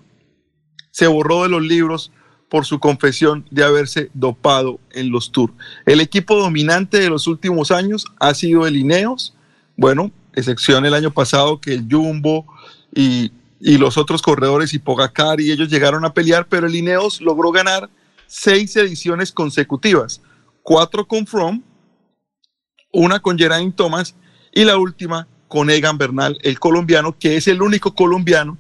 [0.91, 2.11] se borró de los libros
[2.55, 5.53] por su confesión de haberse dopado en los Tours.
[5.87, 9.35] El equipo dominante de los últimos años ha sido el Ineos,
[9.77, 12.47] bueno, excepción el año pasado que el Jumbo
[12.95, 17.51] y, los otros corredores y Pogacar y ellos llegaron a pelear, pero el Ineos logró
[17.51, 17.91] ganar
[18.29, 20.21] seis ediciones consecutivas,
[20.63, 21.61] cuatro con From,
[22.93, 24.15] una con Geraint Thomas
[24.53, 28.57] y la última con Egan Bernal, el colombiano, que es el único colombiano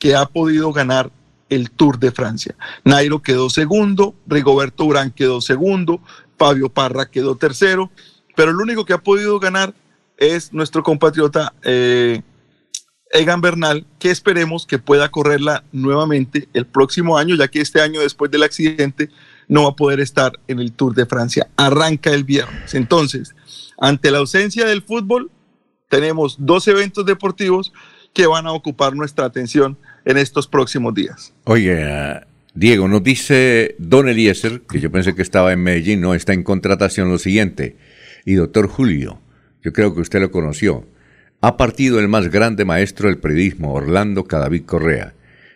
[0.00, 1.12] que ha podido ganar
[1.50, 2.54] el Tour de Francia.
[2.84, 6.00] Nairo quedó segundo, Rigoberto Urán quedó segundo,
[6.38, 7.90] Fabio Parra quedó tercero,
[8.34, 9.74] pero el único que ha podido ganar
[10.16, 12.22] es nuestro compatriota eh,
[13.12, 18.00] Egan Bernal, que esperemos que pueda correrla nuevamente el próximo año, ya que este año
[18.00, 19.10] después del accidente
[19.48, 21.48] no va a poder estar en el Tour de Francia.
[21.56, 22.74] Arranca el viernes.
[22.74, 23.34] Entonces,
[23.78, 25.30] ante la ausencia del fútbol,
[25.88, 27.72] tenemos dos eventos deportivos
[28.14, 31.34] que van a ocupar nuestra atención en estos próximos días.
[31.44, 32.20] Oye,
[32.54, 36.42] Diego, nos dice Don Eliezer, que yo pensé que estaba en Medellín, no está en
[36.42, 37.76] contratación, lo siguiente.
[38.24, 39.20] Y doctor Julio,
[39.62, 40.86] yo creo que usted lo conoció.
[41.40, 45.14] Ha partido el más grande maestro del periodismo, Orlando Cadavid Correa.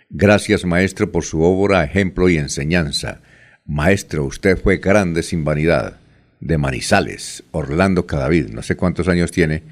[0.08, 3.20] Gracias, maestro, por su obra, ejemplo y enseñanza.
[3.66, 5.98] Maestro, usted fue grande sin vanidad.
[6.40, 9.62] De Manizales, Orlando Cadavid, no sé cuántos años tiene,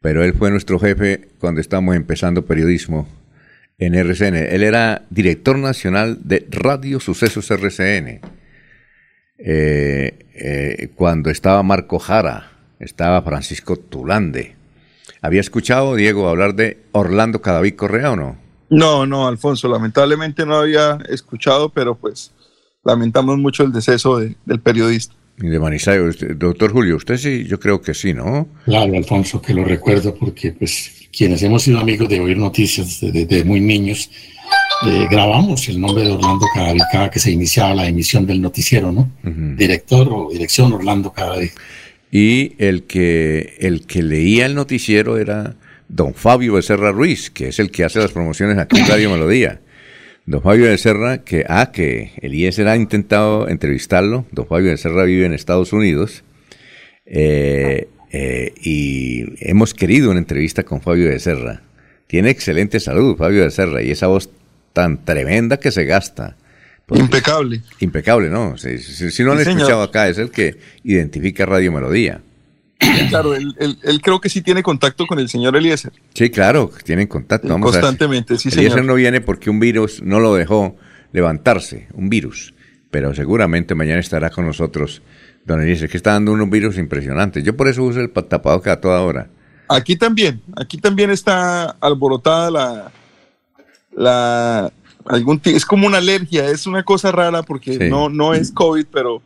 [0.00, 3.08] pero él fue nuestro jefe cuando estábamos empezando periodismo
[3.78, 4.36] en RCN.
[4.36, 8.20] Él era director nacional de Radio Sucesos RCN.
[9.38, 14.54] Eh, eh, cuando estaba Marco Jara, estaba Francisco Tulande.
[15.20, 18.36] ¿Había escuchado, Diego, hablar de Orlando Cadavid Correa o no?
[18.68, 22.32] No, no, Alfonso, lamentablemente no había escuchado, pero pues
[22.84, 25.14] lamentamos mucho el deceso del periodista.
[25.38, 28.48] Y de Manizales, doctor Julio, usted sí, yo creo que sí, ¿no?
[28.64, 33.44] Claro, Alfonso, que lo recuerdo porque pues quienes hemos sido amigos de oír noticias desde,
[33.44, 34.10] muy niños,
[34.86, 38.92] eh, grabamos el nombre de Orlando Cadavid cada que se iniciaba la emisión del noticiero,
[38.92, 39.10] ¿no?
[39.22, 41.50] Director o dirección Orlando Cadavid.
[42.12, 45.56] Y el que, el que leía el noticiero era
[45.88, 49.60] don Fabio Becerra Ruiz, que es el que hace las promociones aquí en Radio Melodía.
[50.26, 54.26] Don Fabio de Serra, que, ah, que Eliezer ha intentado entrevistarlo.
[54.32, 56.24] Don Fabio de Serra vive en Estados Unidos.
[57.06, 61.62] Eh, eh, y hemos querido una entrevista con Fabio de Serra.
[62.06, 64.30] Tiene excelente salud, Fabio de Serra, y esa voz
[64.72, 66.36] tan tremenda que se gasta.
[66.90, 67.62] impecable.
[67.80, 68.56] Impecable, ¿no?
[68.56, 68.68] Si,
[69.22, 72.20] no lo han escuchado acá, es el que identifica Radio Melodía.
[73.08, 75.92] Claro, él, creo que sí tiene contacto con el señor Eliezer.
[76.14, 77.58] Sí, claro, tienen contacto.
[77.58, 78.66] Constantemente, sí, señor.
[78.66, 80.76] Eliezer no viene porque un virus no lo dejó
[81.12, 82.54] levantarse, un virus.
[82.90, 85.02] Pero seguramente mañana estará con nosotros
[85.46, 87.44] don Eliezer, que está dando unos virus impresionantes.
[87.44, 89.28] Yo por eso uso el tapabocas a toda hora.
[89.68, 92.92] Aquí también, aquí también está alborotada la,
[93.92, 94.72] la
[95.06, 99.22] algún es como una alergia, es una cosa rara porque no, no es COVID, pero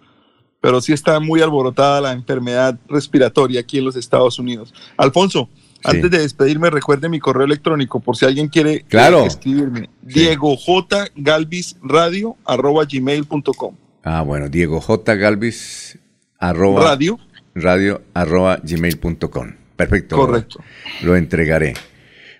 [0.60, 4.74] pero sí está muy alborotada la enfermedad respiratoria aquí en los Estados Unidos.
[4.98, 5.48] Alfonso,
[5.82, 9.24] antes de despedirme, recuerde mi correo electrónico por si alguien quiere claro.
[9.24, 9.88] escribirme.
[10.02, 11.06] Diego J.
[11.16, 13.74] Galvis Radio arroba gmail.com.
[14.02, 15.14] Ah, bueno, Diego J.
[15.14, 15.98] Galvis
[16.40, 17.18] arroba radio,
[17.54, 19.52] radio arroba gmail.com.
[19.76, 20.16] Perfecto.
[20.16, 20.60] Correcto.
[21.02, 21.74] Lo entregaré.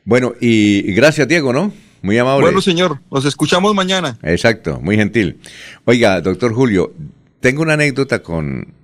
[0.04, 1.72] Bueno, y gracias, Diego, ¿no?
[2.02, 2.42] Muy amable.
[2.42, 4.18] Bueno, señor, nos escuchamos mañana.
[4.22, 5.38] Exacto, muy gentil.
[5.84, 6.94] Oiga, doctor Julio,
[7.40, 8.74] tengo una anécdota con,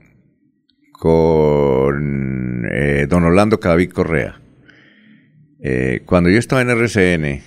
[0.93, 4.41] con eh, don Orlando Cadavid Correa.
[5.61, 7.43] Eh, cuando yo estaba en RCN,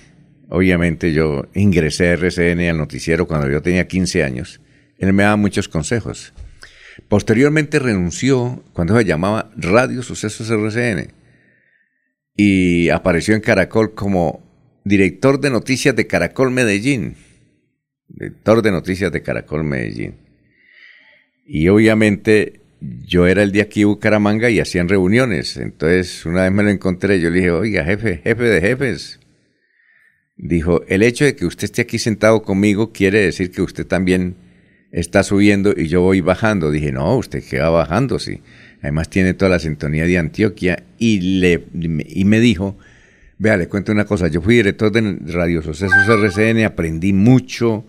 [0.48, 4.60] obviamente yo ingresé a RCN al noticiero cuando yo tenía 15 años.
[4.98, 6.34] Él me daba muchos consejos.
[7.08, 11.12] Posteriormente renunció cuando se llamaba Radio Sucesos RCN
[12.36, 14.42] y apareció en Caracol como
[14.84, 17.16] director de noticias de Caracol Medellín.
[18.08, 20.16] Director de noticias de Caracol Medellín.
[21.46, 25.56] Y obviamente yo era el de aquí Bucaramanga y hacían reuniones.
[25.56, 29.20] Entonces una vez me lo encontré, yo le dije, oiga, jefe, jefe de jefes.
[30.36, 34.36] Dijo, el hecho de que usted esté aquí sentado conmigo quiere decir que usted también
[34.92, 36.70] está subiendo y yo voy bajando.
[36.70, 38.40] Dije, no, usted que va bajando, sí.
[38.82, 42.76] Además tiene toda la sintonía de Antioquia y, le, y me dijo,
[43.38, 47.84] vea, le cuento una cosa, yo fui director de Radio Sucesos RCN, aprendí mucho,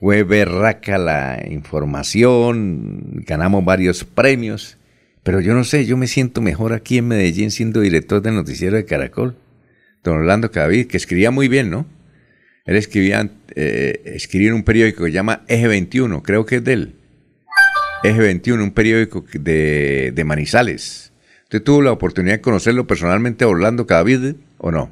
[0.00, 4.76] fue berraca la información, ganamos varios premios,
[5.22, 8.76] pero yo no sé, yo me siento mejor aquí en Medellín siendo director del noticiero
[8.76, 9.36] de Caracol.
[10.04, 11.86] Don Orlando Cadavid, que escribía muy bien, ¿no?
[12.68, 16.64] Él escribía, eh, escribía en un periódico que se llama Eje 21, creo que es
[16.64, 16.94] de él.
[18.04, 21.10] Eje 21, un periódico de, de Manizales.
[21.44, 24.90] ¿Usted tuvo la oportunidad de conocerlo personalmente a Orlando Cadavid o no?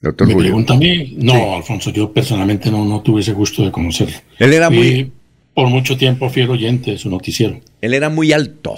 [0.00, 0.48] Doctor Me Julio.
[0.48, 1.14] pregunta a mí.
[1.18, 4.16] No, Alfonso, yo personalmente no, no tuve ese gusto de conocerlo.
[4.38, 5.12] Él era muy- Y
[5.54, 7.60] por mucho tiempo fiel oyente de su noticiero.
[7.82, 8.76] Él era muy alto,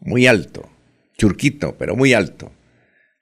[0.00, 0.68] muy alto,
[1.16, 2.52] churquito, pero muy alto,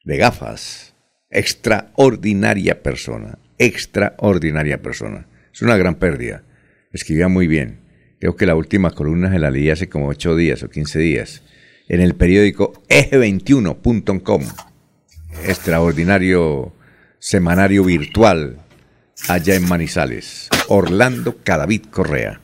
[0.05, 0.93] de gafas.
[1.31, 5.27] Extraordinaria persona, extraordinaria persona.
[5.53, 6.44] Es una gran pérdida.
[6.93, 7.81] Escribía muy bien.
[8.20, 11.43] Creo que la última columna se la leí hace como 8 días o 15 días
[11.89, 14.43] en el periódico eje21.com.
[15.44, 16.73] Extraordinario
[17.19, 18.59] semanario virtual
[19.28, 20.48] allá en Manizales.
[20.69, 22.40] Orlando Cadavid Correa.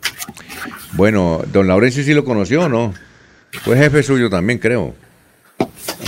[0.94, 2.94] Bueno, don Laurencio sí lo conoció o no?
[3.62, 4.94] Fue jefe suyo también, creo.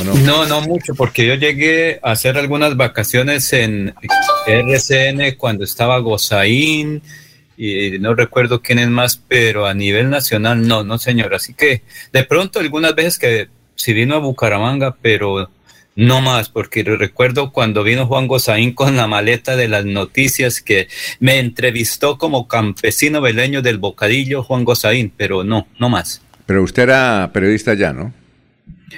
[0.02, 3.94] No, no mucho, porque yo llegué a hacer algunas vacaciones en
[4.46, 7.02] RCN cuando estaba Gozaín
[7.56, 11.34] y no recuerdo quién es más, pero a nivel nacional no, no señor.
[11.34, 15.50] Así que de pronto algunas veces que si vino a Bucaramanga, pero
[15.96, 20.88] no más, porque recuerdo cuando vino Juan Gozaín con la maleta de las noticias que
[21.20, 26.20] me entrevistó como campesino beleño del Bocadillo Juan Gozaín, pero no, no más.
[26.46, 28.12] Pero usted era periodista ya, ¿no?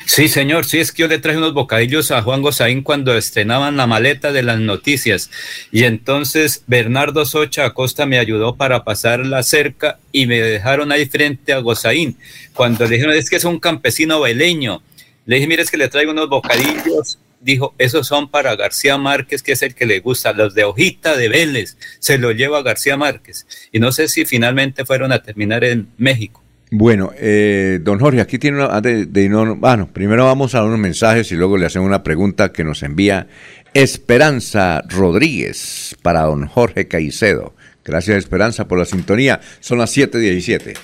[0.04, 3.76] Sí, señor, sí, es que yo le traje unos bocadillos a Juan Gozaín cuando estrenaban
[3.76, 5.30] la maleta de las noticias.
[5.72, 11.06] Y entonces Bernardo Socha Acosta me ayudó para pasar la cerca y me dejaron ahí
[11.06, 12.16] frente a Gozaín.
[12.52, 14.82] Cuando le dijeron, es que es un campesino beleño.
[15.24, 17.18] Le dije, mire, es que le traigo unos bocadillos.
[17.40, 21.16] Dijo, esos son para García Márquez, que es el que le gusta, los de hojita
[21.16, 21.76] de Vélez.
[21.98, 23.46] Se los lleva a García Márquez.
[23.72, 26.45] Y no sé si finalmente fueron a terminar en México.
[26.70, 28.80] Bueno, eh, don Jorge, aquí tiene una...
[28.80, 32.64] de irnos- bueno, primero vamos a unos mensajes y luego le hacemos una pregunta que
[32.64, 33.28] nos envía
[33.72, 37.54] Esperanza Rodríguez para don Jorge Caicedo.
[37.84, 39.40] Gracias, Esperanza, por la sintonía.
[39.60, 40.74] Son las 7.17.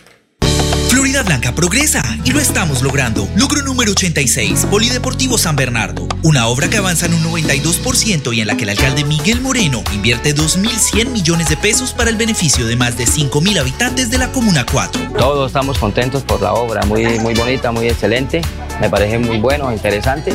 [1.23, 3.28] Florida Blanca progresa y lo estamos logrando.
[3.36, 6.09] Logro número 86, Polideportivo San Bernardo.
[6.23, 9.82] Una obra que avanza en un 92% y en la que el alcalde Miguel Moreno
[9.93, 14.32] invierte 2.100 millones de pesos para el beneficio de más de 5.000 habitantes de la
[14.32, 15.12] Comuna 4.
[15.16, 18.43] Todos estamos contentos por la obra, muy, muy bonita, muy excelente.
[18.81, 20.32] Me parece muy bueno, interesante,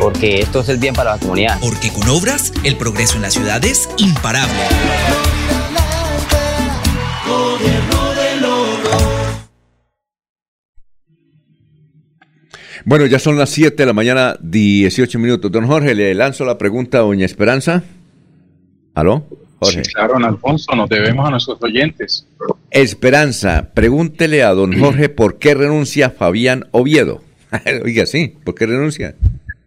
[0.00, 1.58] porque esto es el bien para la comunidad.
[1.60, 4.54] Porque con obras, el progreso en la ciudad es imparable.
[12.84, 15.50] Bueno, ya son las 7 de la mañana, 18 minutos.
[15.50, 17.82] Don Jorge, le lanzo la pregunta a doña Esperanza.
[18.94, 19.26] ¿Aló?
[19.60, 19.84] Jorge.
[19.84, 22.26] Sí, claro, don Alfonso, nos debemos a nuestros oyentes.
[22.70, 27.22] Esperanza, pregúntele a don Jorge por qué renuncia Fabián Oviedo.
[27.84, 29.14] Oiga, sí, ¿por qué renuncia?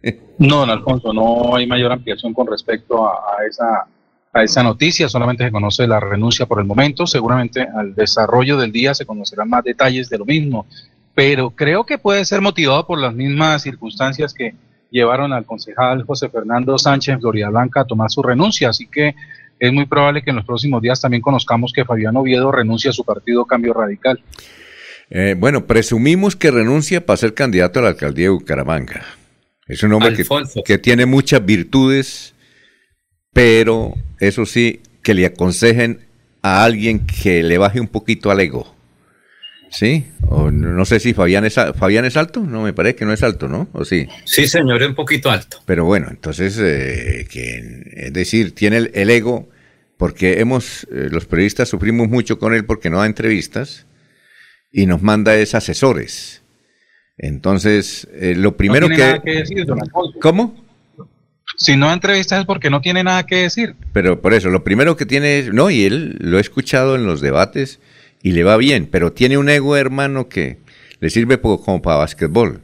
[0.38, 3.86] No, don Alfonso, no hay mayor ampliación con respecto a, a esa,
[4.32, 8.72] a esa noticia, solamente se conoce la renuncia por el momento, seguramente al desarrollo del
[8.72, 10.66] día se conocerán más detalles de lo mismo,
[11.14, 14.54] pero creo que puede ser motivado por las mismas circunstancias que
[14.90, 19.14] llevaron al concejal José Fernando Sánchez en Florida Blanca a tomar su renuncia, así que
[19.58, 22.92] es muy probable que en los próximos días también conozcamos que Fabián Oviedo renuncia a
[22.92, 24.20] su partido Cambio Radical.
[25.08, 29.04] Eh, bueno, presumimos que renuncia para ser candidato a la alcaldía de Bucaramanga.
[29.66, 30.24] Es un hombre que,
[30.64, 32.34] que tiene muchas virtudes,
[33.32, 36.00] pero eso sí, que le aconsejen
[36.42, 38.74] a alguien que le baje un poquito al ego.
[39.72, 40.04] ¿Sí?
[40.28, 43.22] O no sé si Fabián es, Fabián es alto, no me parece que no es
[43.22, 43.68] alto, ¿no?
[43.72, 44.06] ¿O sí?
[44.26, 45.62] Sí, señor, es un poquito alto.
[45.64, 49.48] Pero bueno, entonces, eh, que, es decir, tiene el, el ego,
[49.96, 53.86] porque hemos, eh, los periodistas sufrimos mucho con él porque no da entrevistas
[54.70, 56.42] y nos manda es asesores.
[57.16, 58.96] Entonces, eh, lo primero no que...
[58.96, 59.78] tiene nada que decir, don.
[60.20, 60.64] ¿Cómo?
[61.56, 63.74] Si no entrevistas es porque no tiene nada que decir.
[63.94, 67.06] Pero por eso, lo primero que tiene es, no, y él lo he escuchado en
[67.06, 67.80] los debates
[68.22, 70.58] y le va bien, pero tiene un ego, hermano, que
[71.00, 72.60] le sirve como para básquetbol.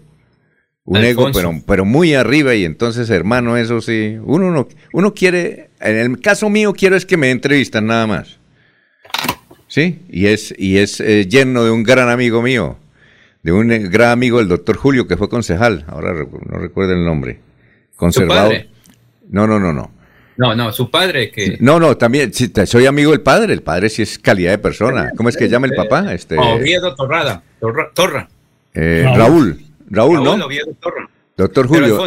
[0.84, 5.68] Un ego, pero, pero muy arriba, y entonces, hermano, eso sí, uno no, uno quiere,
[5.80, 8.38] en el caso mío, quiero es que me entrevistan nada más.
[9.66, 12.78] Sí, y es, y es eh, yerno de un gran amigo mío,
[13.42, 17.40] de un gran amigo del doctor Julio, que fue concejal, ahora no recuerdo el nombre.
[17.96, 18.54] Conservador.
[19.28, 19.90] No, no, no, no.
[20.38, 21.58] No, no, su padre que...
[21.60, 23.52] No, no, también sí, soy amigo del padre.
[23.52, 25.10] El padre sí es calidad de persona.
[25.16, 26.14] ¿Cómo es que llama el papá?
[26.14, 28.28] Este, Oviedo Torrada, Torra, Torra.
[28.72, 29.60] eh, Raúl.
[29.90, 30.46] Raúl, Raúl ¿no?
[30.46, 31.08] Oviedo Torra.
[31.36, 31.98] Doctor Julio.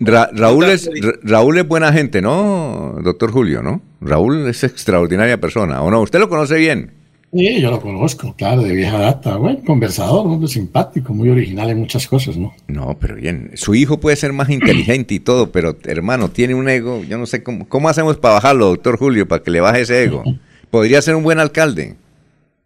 [0.00, 2.96] Ra- Raúl, es, Ra- Raúl es buena gente, ¿no?
[3.02, 3.80] Doctor Julio, ¿no?
[4.00, 6.00] Raúl es extraordinaria persona, ¿o no?
[6.00, 6.92] ¿Usted lo conoce bien?
[7.34, 9.36] Sí, yo lo conozco, claro, de vieja data.
[9.36, 12.52] Buen conversador, un hombre simpático, muy original en muchas cosas, ¿no?
[12.68, 13.52] No, pero bien.
[13.54, 17.02] Su hijo puede ser más inteligente y todo, pero hermano, tiene un ego.
[17.04, 20.04] Yo no sé cómo, cómo hacemos para bajarlo, doctor Julio, para que le baje ese
[20.04, 20.22] ego.
[20.70, 21.96] Podría ser un buen alcalde.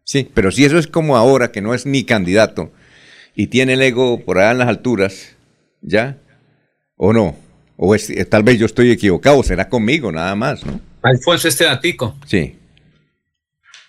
[0.03, 2.70] Sí, pero si eso es como ahora, que no es ni candidato
[3.36, 5.36] y tiene el ego por allá en las alturas,
[5.81, 6.17] ¿ya?
[6.97, 7.36] ¿O no?
[7.77, 10.81] O es- eh, tal vez yo estoy equivocado, será conmigo nada más, ¿no?
[11.03, 12.17] Alfonso este datico.
[12.27, 12.57] Sí.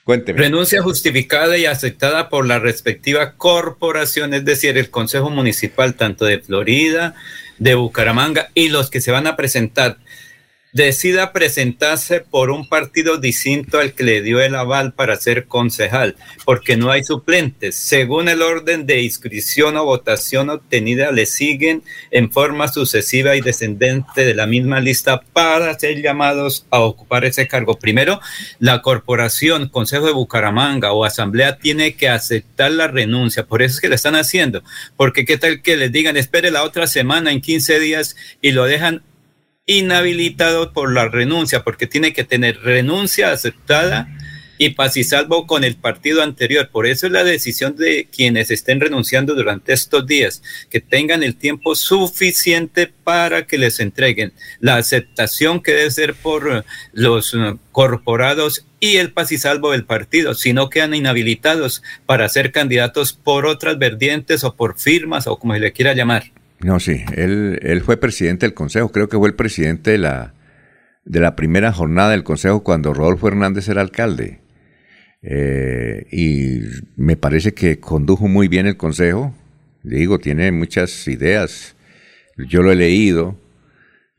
[0.08, 6.40] Renuncia justificada y aceptada por la respectiva corporación, es decir, el Consejo Municipal tanto de
[6.40, 7.14] Florida,
[7.60, 9.98] de Bucaramanga y los que se van a presentar.
[10.78, 16.16] Decida presentarse por un partido distinto al que le dio el aval para ser concejal,
[16.46, 17.76] porque no hay suplentes.
[17.76, 21.82] Según el orden de inscripción o votación obtenida, le siguen
[22.12, 27.48] en forma sucesiva y descendente de la misma lista para ser llamados a ocupar ese
[27.48, 27.80] cargo.
[27.80, 28.22] Primero,
[28.60, 33.48] la corporación, Consejo de Bucaramanga o Asamblea tiene que aceptar la renuncia.
[33.48, 34.62] Por eso es que la están haciendo.
[34.96, 38.66] Porque qué tal que les digan, espere la otra semana, en 15 días, y lo
[38.66, 39.02] dejan
[39.68, 44.08] inhabilitado por la renuncia, porque tiene que tener renuncia aceptada
[44.58, 46.70] y paz y salvo con el partido anterior.
[46.72, 51.36] Por eso es la decisión de quienes estén renunciando durante estos días, que tengan el
[51.36, 56.64] tiempo suficiente para que les entreguen la aceptación que debe ser por eh,
[56.94, 62.30] los eh, corporados y el paz y salvo del partido, si no quedan inhabilitados para
[62.30, 66.32] ser candidatos por otras vertientes o por firmas o como se le quiera llamar.
[66.60, 70.34] No, sí, él, él fue presidente del Consejo, creo que fue el presidente de la,
[71.06, 74.42] de la primera jornada del Consejo cuando Rodolfo Hernández era alcalde.
[75.22, 76.60] Eh, y
[76.96, 79.34] me parece que condujo muy bien el Consejo,
[79.84, 81.76] digo, tiene muchas ideas,
[82.38, 83.38] yo lo he leído,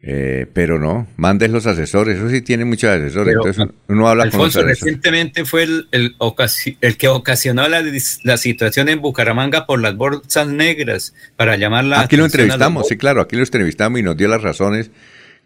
[0.01, 4.31] eh, pero no, mandes los asesores, eso sí tiene muchos asesores, Pero, entonces uno habla
[4.31, 7.83] con los Alfonso, recientemente fue el, el, que ocasionó la,
[8.23, 12.87] la situación en Bucaramanga por las bolsas negras para llamar la Aquí lo los entrevistamos,
[12.87, 14.91] sí, claro, aquí lo entrevistamos y nos dio las razones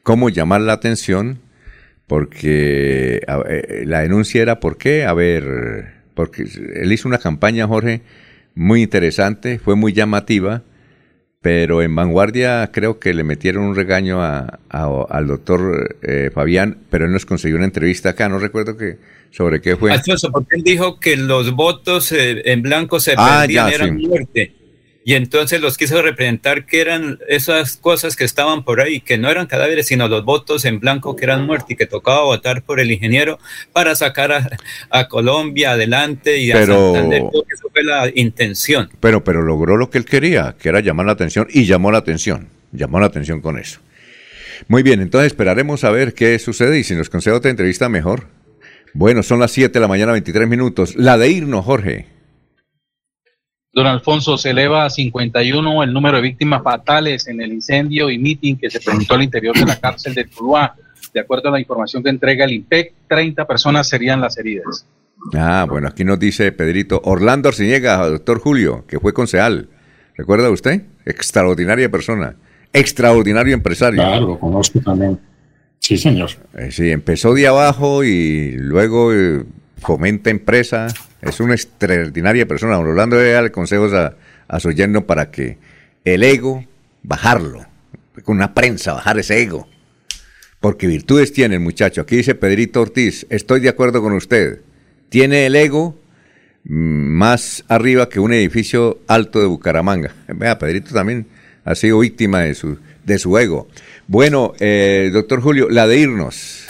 [0.02, 1.40] cómo llamar la atención,
[2.06, 6.42] porque a- eh, la denuncia era por qué, a ver, porque
[6.74, 8.02] él hizo una campaña, Jorge,
[8.54, 10.62] muy interesante, fue muy llamativa,
[11.42, 16.78] pero en Vanguardia creo que le metieron un regaño a- a- al doctor eh, Fabián,
[16.88, 18.96] pero él nos consiguió una entrevista acá, no recuerdo que
[19.30, 19.90] sobre qué fue.
[19.92, 23.98] Alfonso, porque él dijo que los votos eh, en blanco se Ah, perdían, ya, eran
[23.98, 24.06] sí.
[24.06, 24.52] muerte.
[25.04, 29.28] Y entonces los quiso representar que eran esas cosas que estaban por ahí, que no
[29.30, 32.78] eran cadáveres, sino los votos en blanco que eran muerte y que tocaba votar por
[32.78, 33.40] el ingeniero
[33.72, 34.48] para sacar a,
[34.90, 37.22] a Colombia adelante y a Pero- Santander.
[37.52, 38.90] Eso fue la intención.
[39.00, 41.98] Pero, pero logró lo que él quería, que era llamar la atención, y llamó la
[41.98, 43.80] atención, llamó la atención con eso.
[44.68, 48.28] Muy bien, entonces esperaremos a ver qué sucede y si nos concede otra entrevista mejor.
[48.94, 50.94] Bueno, son las 7 de la mañana, 23 minutos.
[50.94, 52.06] La de irnos, Jorge.
[53.72, 58.18] Don Alfonso, se eleva a 51 el número de víctimas fatales en el incendio y
[58.18, 60.74] meeting que se presentó al interior de la cárcel de Tuluá.
[61.14, 64.86] De acuerdo a la información que entrega el IMPEC, 30 personas serían las heridas.
[65.34, 69.68] Ah, bueno, aquí nos dice Pedrito Orlando Arciniega, doctor Julio, que fue concejal.
[70.16, 70.82] ¿Recuerda usted?
[71.06, 72.36] Extraordinaria persona,
[72.72, 74.02] extraordinario empresario.
[74.02, 75.18] Claro, lo conozco también.
[75.78, 76.30] Sí, señor.
[76.56, 79.44] Eh, sí, empezó de abajo y luego eh,
[79.78, 80.88] fomenta empresa.
[81.22, 82.76] Es una extraordinaria persona.
[82.76, 84.16] Don debe darle consejos a,
[84.48, 85.56] a su yerno para que
[86.04, 86.64] el ego,
[87.02, 87.66] bajarlo.
[88.24, 89.68] Con una prensa, bajar ese ego.
[90.60, 92.02] Porque virtudes tiene el muchacho.
[92.02, 94.60] Aquí dice Pedrito Ortiz, estoy de acuerdo con usted.
[95.08, 95.98] Tiene el ego
[96.64, 100.14] mm, más arriba que un edificio alto de Bucaramanga.
[100.28, 101.26] Vea, Pedrito también
[101.64, 103.68] ha sido víctima de su, de su ego.
[104.06, 106.61] Bueno, eh, doctor Julio, la de irnos.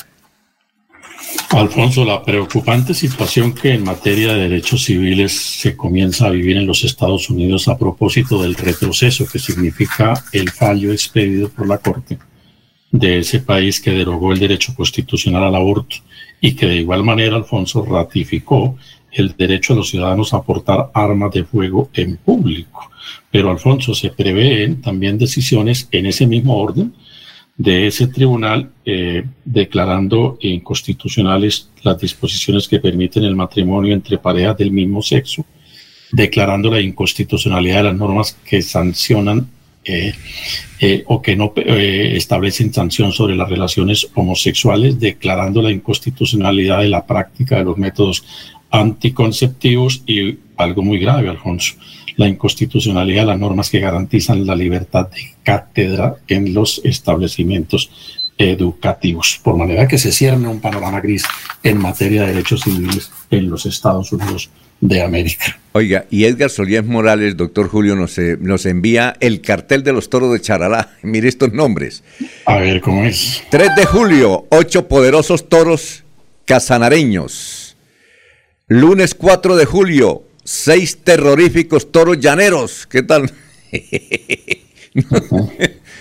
[1.50, 6.66] Alfonso, la preocupante situación que en materia de derechos civiles se comienza a vivir en
[6.66, 12.18] los Estados Unidos a propósito del retroceso que significa el fallo expedido por la Corte
[12.90, 15.96] de ese país que derogó el derecho constitucional al aborto
[16.40, 18.76] y que de igual manera, Alfonso, ratificó
[19.10, 22.90] el derecho de los ciudadanos a portar armas de fuego en público.
[23.30, 26.94] Pero, Alfonso, se prevén también decisiones en ese mismo orden
[27.56, 34.70] de ese tribunal eh, declarando inconstitucionales las disposiciones que permiten el matrimonio entre parejas del
[34.70, 35.44] mismo sexo,
[36.10, 39.48] declarando la inconstitucionalidad de las normas que sancionan
[39.84, 40.12] eh,
[40.80, 47.04] eh, o que no establecen sanción sobre las relaciones homosexuales, declarando la inconstitucionalidad de la
[47.04, 48.24] práctica de los métodos
[48.70, 51.74] anticonceptivos y algo muy grave, Alfonso,
[52.16, 57.90] la inconstitucionalidad de las normas que garantizan la libertad de cátedra en los establecimientos
[58.38, 59.40] educativos.
[59.42, 61.24] Por manera que se cierne un panorama gris
[61.62, 64.50] en materia de derechos civiles en los Estados Unidos
[64.80, 65.58] de América.
[65.72, 70.10] Oiga, y Edgar Solías Morales, doctor Julio, nos, eh, nos envía el cartel de los
[70.10, 70.90] toros de Charalá.
[71.02, 72.02] Mire estos nombres.
[72.44, 73.42] A ver cómo es.
[73.50, 76.02] 3 de julio, ocho poderosos toros
[76.44, 77.76] casanareños.
[78.66, 82.86] Lunes 4 de julio, seis terroríficos toros llaneros.
[82.86, 83.30] ¿Qué tal?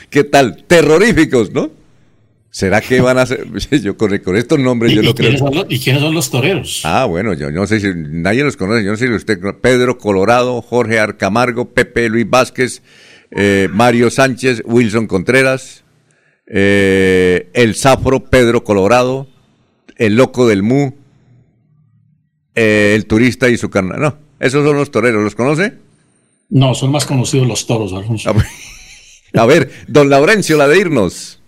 [0.10, 0.64] ¿Qué tal?
[0.68, 1.72] Terroríficos, ¿no?
[2.50, 3.48] ¿Será que van a ser?
[3.82, 5.30] Yo con, con estos nombres ¿Y, yo no creo.
[5.30, 6.82] quiénes son los, ¿Y quiénes son los toreros?
[6.84, 9.98] Ah, bueno, yo no sé si nadie los conoce, yo no sé si usted Pedro
[9.98, 12.82] Colorado, Jorge Arcamargo, Pepe Luis Vázquez,
[13.32, 15.86] eh, Mario Sánchez, Wilson Contreras,
[16.46, 19.30] eh, el Zafro Pedro Colorado,
[19.96, 20.92] el Loco del Mu,
[22.56, 24.02] eh, el Turista y su carnal.
[24.02, 25.74] No, esos son los toreros, ¿los conoce?
[26.50, 28.34] No, son más conocidos los toros, Alfonso.
[29.34, 31.42] A ver, don Laurencio, la de irnos.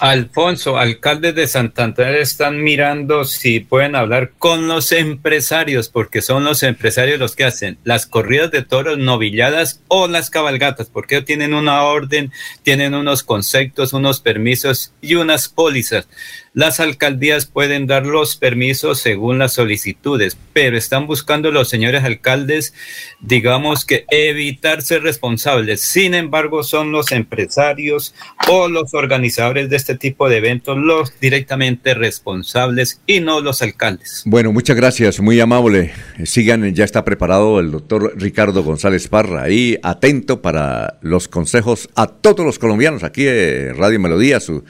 [0.00, 6.62] Alfonso, alcaldes de Santander están mirando si pueden hablar con los empresarios, porque son los
[6.62, 11.82] empresarios los que hacen las corridas de toros novilladas o las cabalgatas, porque tienen una
[11.82, 12.30] orden,
[12.62, 16.06] tienen unos conceptos, unos permisos y unas pólizas.
[16.54, 22.74] Las alcaldías pueden dar los permisos según las solicitudes, pero están buscando los señores alcaldes,
[23.20, 25.80] digamos que evitar ser responsables.
[25.80, 28.14] Sin embargo, son los empresarios
[28.48, 34.22] o los organizadores de este tipo de eventos los directamente responsables y no los alcaldes.
[34.24, 35.92] Bueno, muchas gracias, muy amable.
[36.24, 42.06] Sigan, ya está preparado el doctor Ricardo González Parra, ahí atento para los consejos a
[42.06, 44.64] todos los colombianos aquí en Radio Melodía, su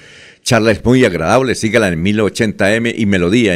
[0.49, 3.55] charla es muy agradable, sígala en 1080m y melodía.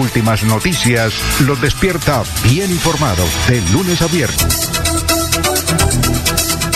[0.00, 1.12] Últimas noticias
[1.46, 4.70] los despierta bien informados de lunes a viernes.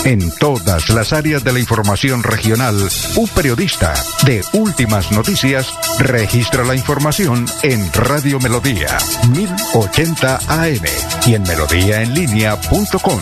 [0.04, 2.76] En todas las áreas de la información regional,
[3.16, 3.94] un periodista
[4.26, 8.98] de Últimas Noticias registra la información en Radio Melodía
[9.32, 10.84] 1080 AM
[11.26, 13.20] y en melodíaenlínea.com.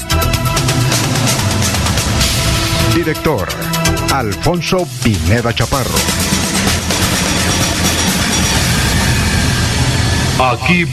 [2.95, 3.49] Director
[4.13, 5.95] Alfonso Pineda Chaparro.
[10.41, 10.87] Aquí